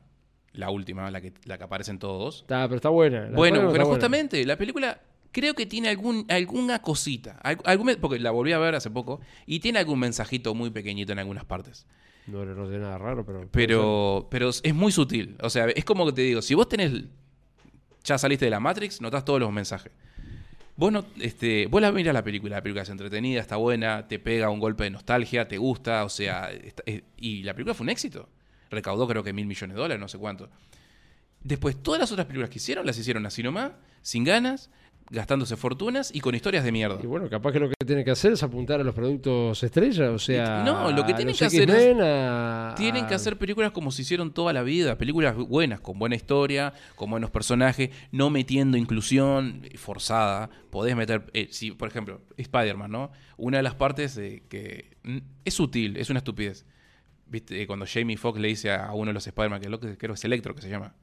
[0.53, 3.23] la última, la que, la que aparecen todos, Está, pero está buena.
[3.29, 3.91] La Bueno, pero está buena.
[3.91, 5.01] justamente la película
[5.33, 9.21] creo que tiene algún, alguna cosita, al- algún, porque la volví a ver hace poco,
[9.47, 11.87] y tiene algún mensajito muy pequeñito en algunas partes.
[12.27, 13.49] No, no tiene nada raro, pero.
[13.53, 15.37] Pero, pero es muy sutil.
[15.43, 16.93] O sea, es como que te digo, si vos tenés,
[18.05, 19.93] ya saliste de la Matrix, notás todos los mensajes.
[20.77, 24.19] Vos, no, este, vos la miras la película, la película es entretenida, está buena, te
[24.19, 27.85] pega un golpe de nostalgia, te gusta, o sea, está- eh, y la película fue
[27.85, 28.29] un éxito.
[28.71, 30.51] Recaudó creo que mil millones de dólares, no sé cuánto.
[31.43, 33.73] Después, todas las otras películas que hicieron, las hicieron así nomás,
[34.03, 34.69] sin ganas,
[35.11, 36.99] gastándose fortunas y con historias de mierda.
[37.03, 40.11] Y bueno, capaz que lo que tiene que hacer es apuntar a los productos estrella,
[40.11, 40.63] o sea.
[40.65, 44.33] No, lo que tienen que hacer X-Men, a- Tienen que hacer películas como se hicieron
[44.33, 50.51] toda la vida, películas buenas, con buena historia, con buenos personajes, no metiendo inclusión forzada.
[50.71, 53.11] Podés meter, eh, si por ejemplo, Spider-Man, ¿no?
[53.37, 56.67] Una de las partes de que mm, es sutil, es una estupidez.
[57.29, 57.61] ¿Viste?
[57.63, 60.15] Eh, Cuando Jamie Foxx le dice a uno de los Spider-Man, que lo que creo
[60.15, 60.95] que es Electro que se llama,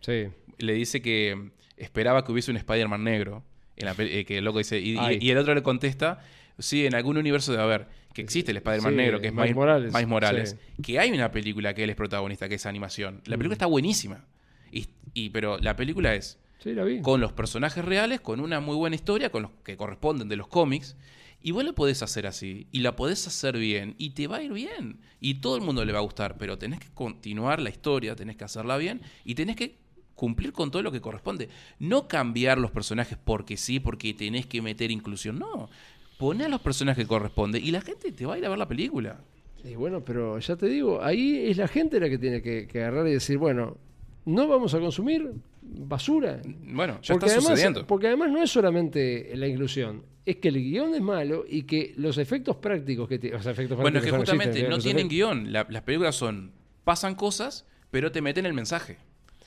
[0.00, 0.26] Sí.
[0.58, 3.44] le dice que esperaba que hubiese un Spider-Man negro.
[3.76, 5.18] En la pe- eh, que el loco dice, y, y- Ay.
[5.20, 6.20] y el otro le contesta,
[6.58, 9.54] sí, en algún universo debe haber, que existe el Spider-Man Sí, negro, que es Miles
[9.54, 10.82] Morales, Miles Morales, sí.
[10.82, 13.22] que hay una película que él es protagonista, que es animación.
[13.24, 13.38] La Mm.
[13.38, 14.24] película está buenísima.
[14.70, 17.00] Y, y- pero la película es Sí, la vi.
[17.00, 20.48] con los personajes reales, con una muy buena historia, con los que corresponden de los
[20.48, 20.96] cómics.
[21.44, 24.42] Y vos la podés hacer así, y la podés hacer bien, y te va a
[24.44, 25.00] ir bien.
[25.20, 28.36] Y todo el mundo le va a gustar, pero tenés que continuar la historia, tenés
[28.36, 29.81] que hacerla bien, y tenés que
[30.22, 31.48] cumplir con todo lo que corresponde.
[31.80, 35.36] No cambiar los personajes porque sí, porque tenés que meter inclusión.
[35.36, 35.68] No.
[36.16, 38.56] Poné a los personajes que corresponde, y la gente te va a ir a ver
[38.58, 39.18] la película.
[39.64, 42.78] Y bueno, pero ya te digo, ahí es la gente la que tiene que, que
[42.82, 43.76] agarrar y decir, bueno,
[44.24, 46.40] no vamos a consumir basura.
[46.44, 47.86] Bueno, ya porque está además, sucediendo.
[47.88, 51.94] Porque además no es solamente la inclusión, es que el guion es malo y que
[51.96, 53.36] los efectos prácticos que tiene.
[53.38, 55.52] O sea, Bueno, es que justamente existen, no tienen efectos- guion.
[55.52, 56.52] La- las películas son,
[56.84, 58.98] pasan cosas, pero te meten el mensaje.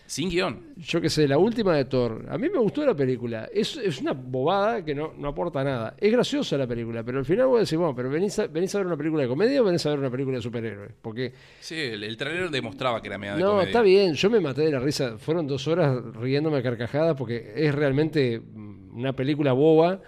[0.08, 0.74] Sin guion.
[0.78, 2.26] Yo qué sé, la última de Thor.
[2.30, 3.50] A mí me gustó la película.
[3.52, 5.96] Es, es una bobada que no, no aporta nada.
[5.98, 8.78] Es graciosa la película, pero al final vos decís, bueno, pero venís a, venís a
[8.78, 10.92] ver una película de comedia o venís a ver una película de superhéroes.
[11.02, 13.66] Porque Sí, el, el trailer demostraba que era media de No, comedia.
[13.68, 15.18] está bien, yo me maté de la risa.
[15.18, 20.02] Fueron dos horas riéndome a carcajadas porque es realmente mm, una película boba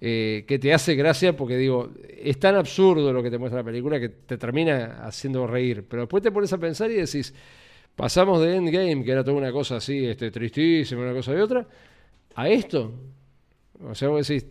[0.00, 3.64] eh, que te hace gracia porque digo, es tan absurdo lo que te muestra la
[3.64, 5.84] película que te termina haciendo reír.
[5.88, 7.34] Pero después te pones a pensar y decís,
[7.96, 11.66] pasamos de Endgame, que era toda una cosa así, este, tristísima, una cosa de otra,
[12.34, 12.92] a esto.
[13.84, 14.46] O sea, vos decís,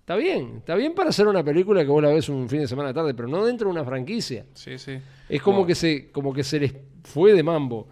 [0.00, 2.68] está bien, está bien para hacer una película que vos la ves un fin de
[2.68, 4.44] semana tarde, pero no dentro de una franquicia.
[4.54, 4.98] Sí, sí.
[5.28, 5.66] Es como No.
[5.66, 6.74] que se, como que se les
[7.04, 7.88] fue de mambo.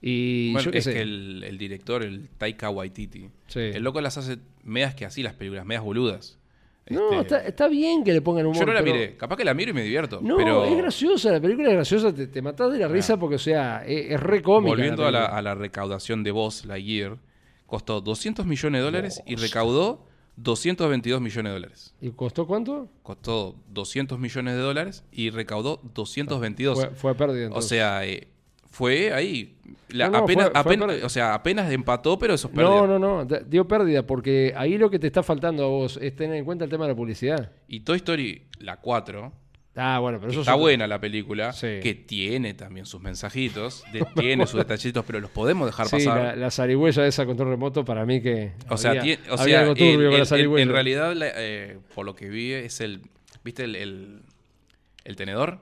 [0.00, 0.92] Y Bueno, yo es sé.
[0.94, 3.60] que el, el director, el Taika Waititi, Sí.
[3.60, 6.38] el loco las hace medias que así las películas, medias boludas.
[6.90, 8.58] No, Este, está, está bien que le pongan humor.
[8.58, 9.16] yo no la pero- miré.
[9.16, 10.20] Capaz que la miro y me divierto.
[10.22, 13.36] No, pero es graciosa, la película es graciosa, te, te matás de la risa porque,
[13.36, 14.70] o sea, es, es re cómica.
[14.74, 17.16] volviendo a la, a la recaudación de Voz Lightyear,
[17.66, 20.06] costó 200 millones de dólares y recaudó
[20.36, 21.94] 222 millones de dólares.
[22.00, 22.88] ¿Y costó cuánto?
[23.02, 26.78] Costó 200 millones de dólares y recaudó 222.
[26.78, 27.68] Fue, fue pérdida O entonces.
[27.70, 28.28] sea, eh,
[28.78, 29.56] fue ahí.
[29.88, 31.06] La- No, no, apenas, fue- fue apenas- pérdida.
[31.06, 32.86] o sea, apenas empató, pero eso es pérdida.
[32.86, 36.14] no, no, no, dio pérdida porque ahí lo que te está faltando a vos es
[36.14, 37.50] tener en cuenta el tema de la publicidad.
[37.66, 39.32] Y Toy Story, la 4,
[39.80, 41.78] Ah, bueno, pero eso está es buena la película, Sí.
[41.80, 46.20] que tiene también sus mensajitos, de- tiene sus detallitos, pero los podemos dejar Sí, pasar.
[46.22, 48.52] la, la zarigüeya esa control remoto para mí que.
[48.68, 51.14] O sea, había, tie- o había sea, algo el- turbio con el- la en realidad,
[51.14, 53.02] la- eh, por lo que vi, es el.
[53.44, 54.22] ¿Viste el, el,
[55.04, 55.60] el tenedor?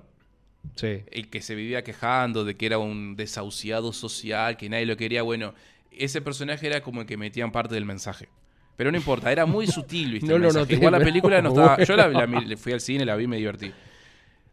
[0.75, 1.03] Sí.
[1.11, 5.23] El que se vivía quejando de que era un desahuciado social, que nadie lo quería.
[5.23, 5.55] Bueno,
[5.91, 8.29] ese personaje era como el que metían parte del mensaje.
[8.77, 10.27] Pero no importa, era muy sutil, ¿viste?
[10.31, 10.61] No mensaje.
[10.61, 11.83] noté, Igual la película no estaba.
[11.83, 13.73] Yo la, fui al cine, la vi y me divertí.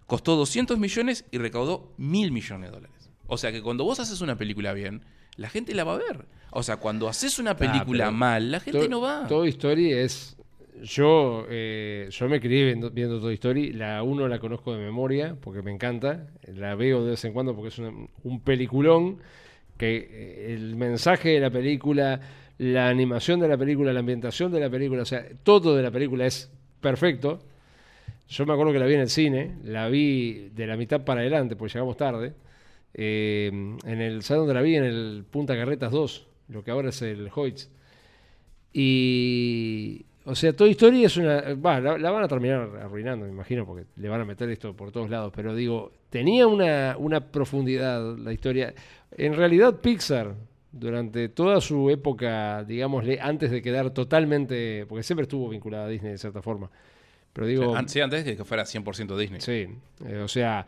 [0.06, 3.10] Costó 200 millones y recaudó mil millones de dólares.
[3.28, 5.04] O sea que cuando vos haces una película bien,
[5.38, 6.26] la gente la va a ver.
[6.52, 9.28] O sea, cuando haces una película Ah, pero mal, la gente no va.
[9.28, 10.38] Toy Story es.
[10.84, 13.72] Yo, eh, yo me crié viendo, viendo Toy Story.
[13.72, 16.28] La 1 la conozco de memoria porque me encanta.
[16.48, 19.20] La veo de vez en cuando porque es una- un peliculón.
[19.78, 22.20] Que eh, el mensaje de la película,
[22.58, 25.90] la animación de la película, la ambientación de la película, o sea, todo de la
[25.92, 26.52] película es
[26.82, 27.40] perfecto.
[28.30, 31.22] Yo me acuerdo que la vi en el cine, la vi de la mitad para
[31.22, 32.34] adelante, porque llegamos tarde.
[32.94, 33.48] Eh,
[33.86, 34.76] en el ¿sabes dónde la vi?
[34.76, 37.70] En el Punta Carretas 2, lo que ahora es el Hoyts.
[38.74, 40.06] Y.
[40.26, 41.42] O sea, Toy Story es una.
[41.56, 44.74] Va, la, la van a terminar arruinando, me imagino, porque le van a meter esto
[44.74, 45.34] por todos lados.
[45.36, 48.74] Pero digo, tenía una, una profundidad la historia.
[49.18, 50.34] En realidad, Pixar,
[50.72, 54.86] durante toda su época, digámosle, antes de quedar totalmente.
[54.88, 56.70] Porque siempre estuvo vinculada a Disney de cierta forma.
[57.34, 57.76] Pero digo.
[57.88, 59.42] Sí, antes de que fuera 100% Disney.
[59.42, 59.68] Sí,
[60.08, 60.66] eh, o sea,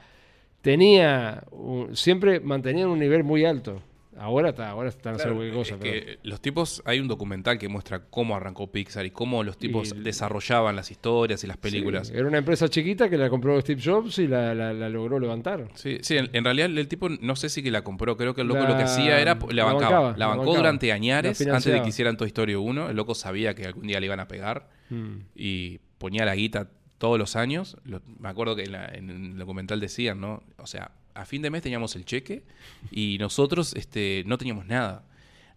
[0.62, 3.82] tenía un- siempre mantenían un nivel muy alto
[4.18, 5.76] Ahora está, ahora están haciendo Claro, cualquier cosa.
[5.76, 9.44] es pero- que los tipos, hay un documental que muestra cómo arrancó Pixar y cómo
[9.44, 12.08] los tipos Y- desarrollaban las historias y las películas.
[12.08, 15.20] Sí, era una empresa chiquita que la compró Steve Jobs y la, la- la logró
[15.20, 15.68] levantar.
[15.76, 18.42] Sí, sí, en, en realidad el tipo no sé si que la compró, creo que
[18.42, 20.58] el loco La- lo que hacía era, la la bancaba, la bancó bancaba.
[20.58, 24.00] durante añares, antes de que hicieran Toy Story 1, el loco sabía que algún día
[24.00, 25.16] le iban a pegar Mm.
[25.36, 27.76] y ponía la guita todos los años.
[27.84, 30.42] Lo- me acuerdo que en el documental decían, ¿no?
[30.58, 32.44] O sea, a fin de mes teníamos el cheque
[32.92, 35.04] y nosotros este, no teníamos nada.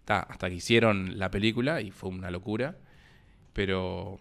[0.05, 2.77] Ta, hasta que hicieron la película y fue una locura.
[3.53, 4.19] Pero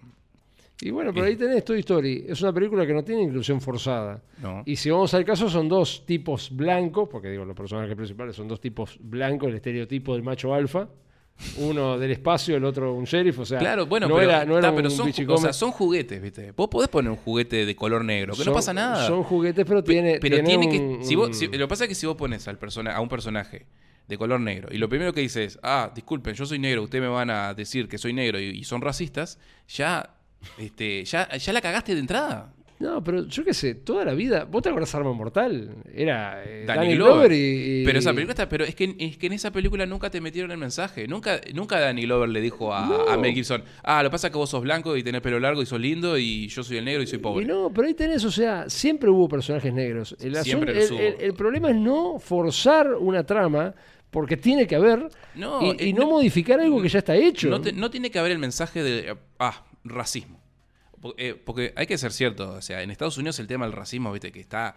[0.81, 1.29] Y bueno, pero Eh.
[1.29, 2.25] ahí tenés Toy Story.
[2.27, 4.21] Es una película que no tiene inclusión forzada.
[4.41, 4.61] no.
[4.65, 8.47] Y si vamos al caso, son dos tipos blancos, porque digo, los personajes principales son
[8.47, 10.87] dos tipos blancos, el estereotipo del macho alfa.
[11.57, 14.57] Uno del espacio, el otro un sheriff, o sea, Claro, bueno, no pero, era, no
[14.57, 16.51] era ta, pero un son, o sea, son juguetes, ¿viste?
[16.51, 19.05] Vos podés poner un juguete de color negro, que no pasa nada.
[19.07, 20.77] Son juguetes, pero Pe- tiene, pero tiene, que.
[20.77, 23.01] un- Si vos, si- lo que pasa es que si vos pones al persona, a
[23.01, 23.65] un personaje
[24.07, 27.03] de color negro y lo primero que dices es, ah, disculpen, yo soy negro, ustedes
[27.03, 29.37] me van a decir que soy negro y, y son racistas,
[29.67, 30.15] ya,
[30.57, 32.53] este, ya, ya la cagaste de entrada.
[32.79, 34.43] No, pero yo qué sé, toda la vida.
[34.45, 35.77] ¿Vos te acordás Arma Mortal?
[35.91, 37.13] Era eh, Danny Danny, Glover.
[37.13, 39.85] Glover y, y- Pero esa película está, pero es que, es que en esa película
[39.87, 41.07] nunca te metieron el mensaje.
[41.07, 43.09] Nunca, nunca Danny Glover le dijo a, No.
[43.09, 45.65] a Mel Gibson, ah, lo pasa que vos sos blanco y tenés pelo largo y
[45.65, 47.45] sos lindo y yo soy el negro y soy pobre.
[47.45, 50.15] Y no, pero ahí tenés, o sea, siempre hubo personajes negros.
[50.19, 50.99] El, Siempre el- hubo.
[50.99, 53.73] el- el problema es no forzar una trama,
[54.11, 57.15] porque tiene que haber, No, y, eh, y no, no- modificar algo que ya está
[57.15, 57.49] hecho.
[57.49, 60.36] No, te- no tiene que haber el mensaje de, ah, racismo.
[61.01, 63.73] Po- eh, Porque hay que ser cierto, o sea, en Estados Unidos el tema del
[63.73, 64.75] racismo, viste, que está...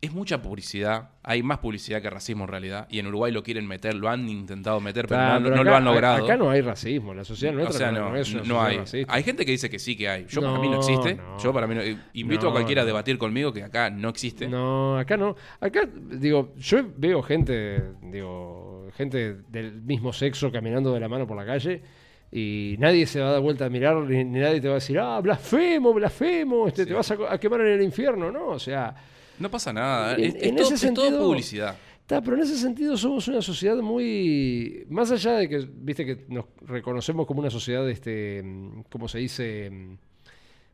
[0.00, 3.66] Es mucha publicidad, hay más publicidad que racismo en realidad, y en Uruguay lo quieren
[3.66, 6.24] meter, lo han intentado meter, pero no, pero no lo han logrado.
[6.24, 8.76] Acá no hay racismo, la sociedad o nuestra sea, no, no, es una no hay.
[8.76, 9.12] racista.
[9.12, 10.24] Hay gente que dice que sí que hay.
[10.28, 11.18] Yo para mí no existe.
[11.42, 11.80] Yo para mí no.
[11.80, 14.46] eh, Invito a cualquiera a debatir conmigo que acá no existe.
[14.46, 15.34] No, acá no.
[15.58, 21.36] Acá, digo, yo veo gente, digo, gente del mismo sexo caminando de la mano por
[21.36, 21.82] la calle
[22.30, 24.82] y nadie se va a dar vuelta a mirar ni, ni nadie te va a
[24.82, 26.88] decir, ah, blasfemo, blasfemo, este, Sí.
[26.88, 28.48] te vas a, quemar en el infierno, ¿no?
[28.48, 28.94] O sea,
[29.38, 30.14] No pasa nada.
[30.16, 31.76] En- es, en todo, ese es todo publicidad.
[32.00, 34.84] Está, pero en ese sentido somos una sociedad muy.
[34.88, 38.42] Más allá de que, viste, que nos reconocemos como una sociedad, este,
[38.90, 39.70] ¿cómo se dice?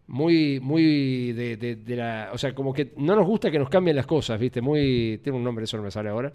[0.06, 2.30] Muy, muy de, de- de la.
[2.32, 5.18] O sea, como que no nos gusta que nos cambien las cosas, viste, muy.
[5.24, 6.32] Tiene un nombre, eso no me sale ahora.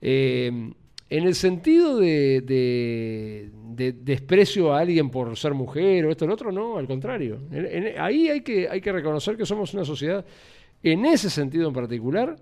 [0.00, 0.72] Eh,
[1.08, 6.28] en el sentido de, de- de desprecio a alguien por ser mujer o esto o
[6.28, 7.38] lo otro, no, al contrario.
[7.52, 10.24] En- en- ahí hay que, hay que reconocer que somos una sociedad,
[10.82, 12.36] en ese sentido en particular,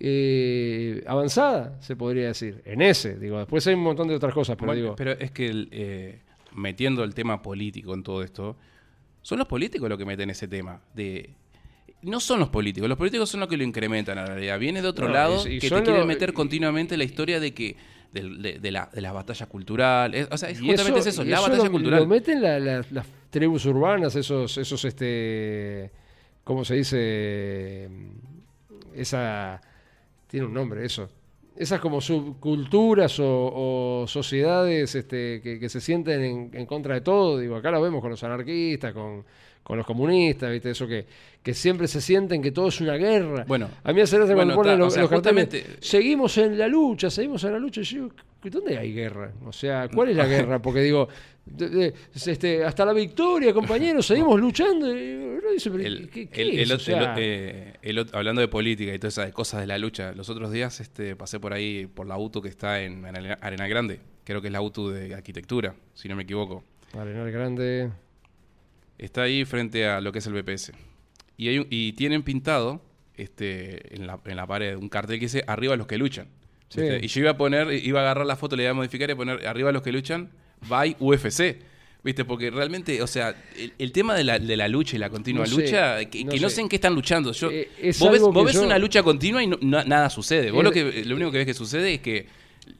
[0.00, 2.62] eh, avanzada, se podría decir.
[2.64, 4.96] En ese, digo, después hay un montón de otras cosas, pero Bueno, digo.
[4.96, 6.18] pero es que el, eh,
[6.54, 8.56] metiendo el tema político en todo esto,
[9.22, 10.80] son los políticos los que meten ese tema.
[10.94, 11.30] De,
[12.04, 14.58] no son los políticos, los políticos son los que lo incrementan en realidad.
[14.58, 17.40] Viene de otro No, lado y- y que te quieren lo- meter continuamente la historia
[17.40, 17.76] de que
[18.12, 20.28] de, de la, de las batallas culturales.
[20.30, 22.00] O sea, es justamente es eso, la eso batalla lo, cultural.
[22.00, 25.90] Lo meten la- la- las tribus urbanas, esos, esos, este,
[26.44, 27.88] ¿cómo se dice?
[28.94, 29.60] Esa,
[30.28, 31.08] tiene un nombre eso.
[31.56, 37.00] Esas como subculturas o, o sociedades este, que, que se sienten en, en contra de
[37.00, 37.38] todo.
[37.38, 39.24] Digo, acá lo vemos con los anarquistas, con,
[39.64, 40.70] con los comunistas, ¿viste?
[40.70, 41.06] Eso que,
[41.42, 43.44] que siempre se sienten que todo es una guerra.
[43.48, 46.38] Bueno, a mí hace gracia cuando bueno, ponen los, o sea, los carteles, justamente- seguimos
[46.38, 47.80] en la lucha, seguimos en la lucha.
[47.80, 48.08] Y yo
[48.44, 49.32] ¿dónde hay guerra?
[49.46, 50.60] O sea, ¿cuál es la guerra?
[50.60, 51.08] Porque digo,
[51.46, 54.86] de- de- este, hasta la victoria, compañeros, seguimos luchando.
[58.12, 61.40] Hablando de política y todas esas cosas de la lucha, los otros días este, pasé
[61.40, 64.00] por ahí por la UTU que está en Arena Arena Grande.
[64.24, 66.64] Creo que es la UTU de arquitectura, si no me equivoco.
[66.98, 67.90] Arenal Grande.
[68.98, 70.72] Está ahí frente a lo que es el BPS.
[71.36, 72.80] Y, hay un- y tienen pintado
[73.16, 76.28] este, en, la, en la pared un cartel que dice arriba los que luchan.
[76.76, 79.14] Y yo iba a poner, iba a agarrar la foto, le iba a modificar y
[79.14, 80.30] poner arriba los que luchan,
[80.68, 81.56] by UFC.
[82.02, 82.24] ¿Viste?
[82.26, 85.44] Porque realmente, o sea, el, el tema de la, de la lucha y la continua
[85.46, 86.60] No sé, lucha, que, no que no sé.
[86.60, 87.32] en qué están luchando.
[87.32, 89.84] Yo, Eh, vos ves, algo vos que ves yo- una lucha continua y no- na-
[89.84, 90.50] nada sucede.
[90.50, 92.26] Vos Es- lo, que, lo único que ves que sucede es que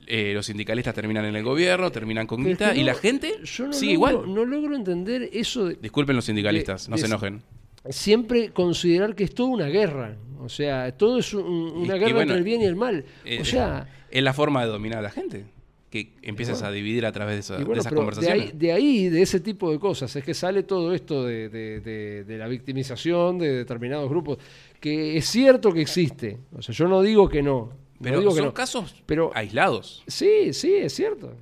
[0.06, 3.66] eh, los sindicalistas terminan en el gobierno, terminan con es guita y la gente yo
[3.66, 4.35] no sigue logro- igual.
[4.35, 7.43] No logro entender eso de Disculpen los sindicalistas, de- no se enojen.
[7.90, 10.16] siempre considerar que es toda una guerra.
[10.40, 12.76] O sea, todo es un- una Y- y guerra bueno, entre el bien y el
[12.76, 13.05] mal.
[13.24, 15.44] Eh, o sea, es la forma de dominar a la gente.
[15.90, 18.47] Que empiezas a dividir a través de, esa- esas de conversaciones.
[18.47, 21.78] ahí, de ahí, de ese tipo de cosas, es que sale todo esto de, de-
[21.81, 24.39] de- de la victimización de determinados grupos,
[24.81, 26.39] que es cierto que existe.
[26.52, 27.70] O sea, yo no digo que no.
[27.99, 28.55] No pero que son no.
[28.55, 30.03] casos Pero- aislados.
[30.07, 31.37] Sí, sí, es cierto.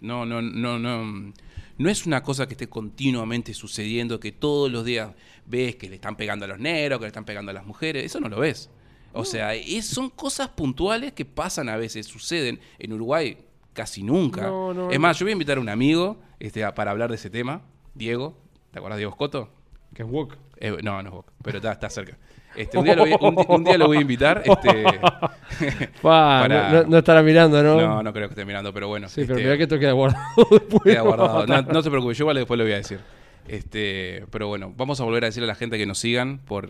[0.00, 1.32] No, no, no, no.
[1.76, 5.12] No es una cosa que esté continuamente sucediendo, que todos los días
[5.46, 8.04] ves que le están pegando a los negros, que le están pegando a las mujeres.
[8.04, 8.68] Eso no lo ves.
[9.12, 12.58] O sea, es- son cosas puntuales que pasan a veces, suceden.
[12.78, 13.38] En Uruguay
[13.72, 14.42] casi nunca.
[14.42, 17.10] No, no, es más, yo voy a invitar a un amigo este, a- para hablar
[17.10, 17.62] de ese tema,
[17.94, 18.36] Diego.
[18.72, 19.50] ¿Te acuerdas de Diego Scotto?
[19.94, 20.36] Que es Wok.
[20.60, 22.16] Eh, no, no es Boca, pero está, está cerca.
[22.56, 24.42] Este, un, día lo voy, un di- un día lo voy a invitar.
[24.46, 24.84] Este,
[26.02, 27.80] Pa, Para- no, estará mirando, ¿no?
[27.80, 29.08] no, no creo que esté mirando, pero bueno.
[29.08, 30.82] Sí, pero este, mirá que esto queda guardado después.
[30.84, 31.46] queda guardado.
[31.46, 32.98] No, no se preocupe, yo igual después lo voy a decir.
[33.46, 36.68] Este, pero bueno, vamos a volver a decirle a la gente que nos sigan por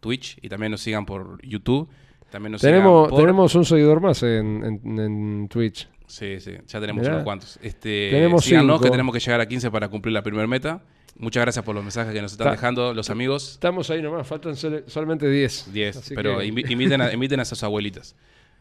[0.00, 1.88] Twitch y también nos sigan por YouTube.
[2.30, 3.20] También nos Tenemos, sigan por...
[3.20, 5.88] tenemos un seguidor más en, en- en Twitch.
[6.06, 7.14] Sí, sí, ya tenemos Mirá.
[7.14, 7.58] unos cuantos.
[7.62, 8.84] Este, Tenemos síganos cinco.
[8.84, 10.82] que tenemos que llegar a 15 para cumplir la primera meta.
[11.20, 13.52] Muchas gracias por los mensajes que nos están Ta- dejando los amigos.
[13.52, 15.72] Estamos ahí nomás, faltan solamente 10.
[15.72, 18.16] 10, Así pero que- invi- inviten, a, inviten a sus abuelitas.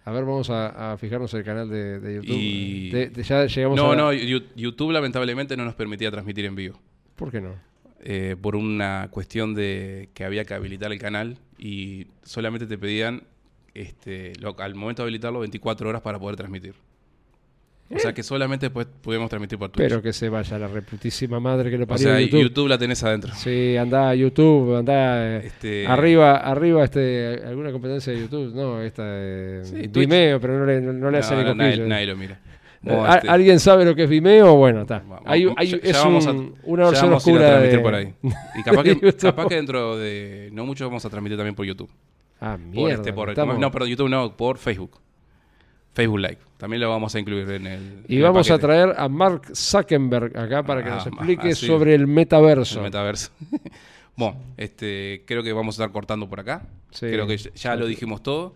[0.06, 2.36] A ver, vamos a, a fijarnos el canal de, de YouTube.
[2.36, 3.96] Y- De- de- ya llegamos No, a...
[3.96, 6.80] no, YouTube lamentablemente no nos permitía transmitir en vivo.
[7.16, 7.56] ¿Por qué no?
[8.02, 13.24] eh, por una cuestión de que había que habilitar el canal y solamente te pedían
[13.74, 16.76] este, lo- al momento de habilitarlo 24 horas para poder transmitir.
[17.92, 19.88] O sea que solamente después pudimos transmitir por Twitch.
[19.90, 22.42] Pero que se vaya la reputísima madre que lo o parió sea, YouTube.
[22.44, 22.68] YouTube.
[22.68, 23.34] la tenés adentro.
[23.34, 29.64] Sí, anda a YouTube, anda Este, arriba, arriba este, alguna competencia de YouTube, no, esta
[29.66, 29.92] Sí, Twitch.
[30.08, 32.36] Vimeo, pero no le, no, no le hace no, ni nadie, nadie lo mira.
[32.36, 32.48] Eh,
[32.84, 34.56] Bueno, ¿a- este, ¿Alguien sabe lo que es Vimeo?
[34.56, 35.04] Bueno, está.
[35.26, 37.50] Hay, hay- ya- es ya vamos a- un- una versión vamos a ir a oscura
[37.50, 37.84] transmitir de...
[37.84, 38.14] por ahí.
[38.56, 41.90] Y capaz que, capaz que dentro de no mucho vamos a transmitir también por YouTube.
[42.40, 42.94] Ah, Por mierda.
[42.94, 45.00] este, por- estamos- No, perdón, YouTube no, por Facebook.
[45.94, 46.38] Facebook Live.
[46.60, 47.74] También lo vamos a incluir en el.
[47.82, 48.68] en Y el vamos a paquete.
[48.68, 51.66] traer a Mark Zuckerberg acá para que Ah, nos explique sí.
[51.66, 52.80] sobre el metaverso.
[52.80, 53.32] El metaverso.
[54.16, 56.64] bueno, este, creo que vamos a estar cortando por acá.
[56.92, 57.08] Sí.
[57.08, 58.54] Creo que ya- lo dijimos todo.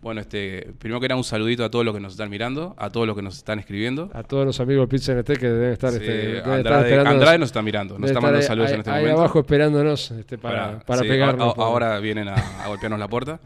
[0.00, 2.90] Bueno, este, primero que nada un saludito a todos los que nos están mirando, a
[2.90, 4.08] todos los que nos están escribiendo.
[4.14, 6.82] A todos los amigos de Pizza NT que deben estar, Sí, este, deben estar Andrade,
[6.84, 9.00] esperándonos- Andrade nos está mirando, nos está estar mandando ahí- saludos ahí, en este ahí
[9.02, 9.20] momento.
[9.20, 11.48] abajo esperándonos este, para, para, sí, pegarnos.
[11.48, 13.40] a- a- por- ahora vienen a, a golpearnos la puerta.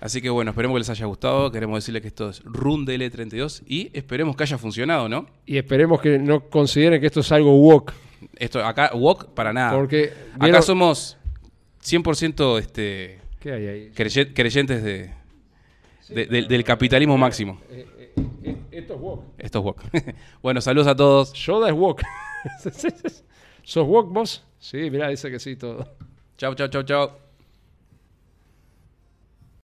[0.00, 1.50] Así que bueno, esperemos que les haya gustado.
[1.50, 5.26] Queremos decirles que esto es Run DL32 y esperemos que haya funcionado, ¿no?
[5.46, 7.92] Y esperemos que no consideren que esto es algo woke.
[8.36, 9.72] Esto acá, walk para nada.
[9.72, 11.16] Porque acá vieron- somos
[11.82, 13.90] 100% este, ¿Qué hay ahí?
[13.94, 15.10] creye- creyentes de,
[16.08, 17.60] de- del- del capitalismo máximo.
[17.70, 18.12] Eh, eh,
[18.44, 19.24] eh, esto es woke.
[19.38, 19.82] Esto es walk.
[20.42, 21.32] bueno, saludos a todos.
[21.32, 22.02] Yoda es woke.
[23.62, 24.44] ¿Sos woke vos?
[24.58, 25.86] Sí, mirá, dice que sí todo.
[26.38, 27.10] Chau, chau, chau, chau.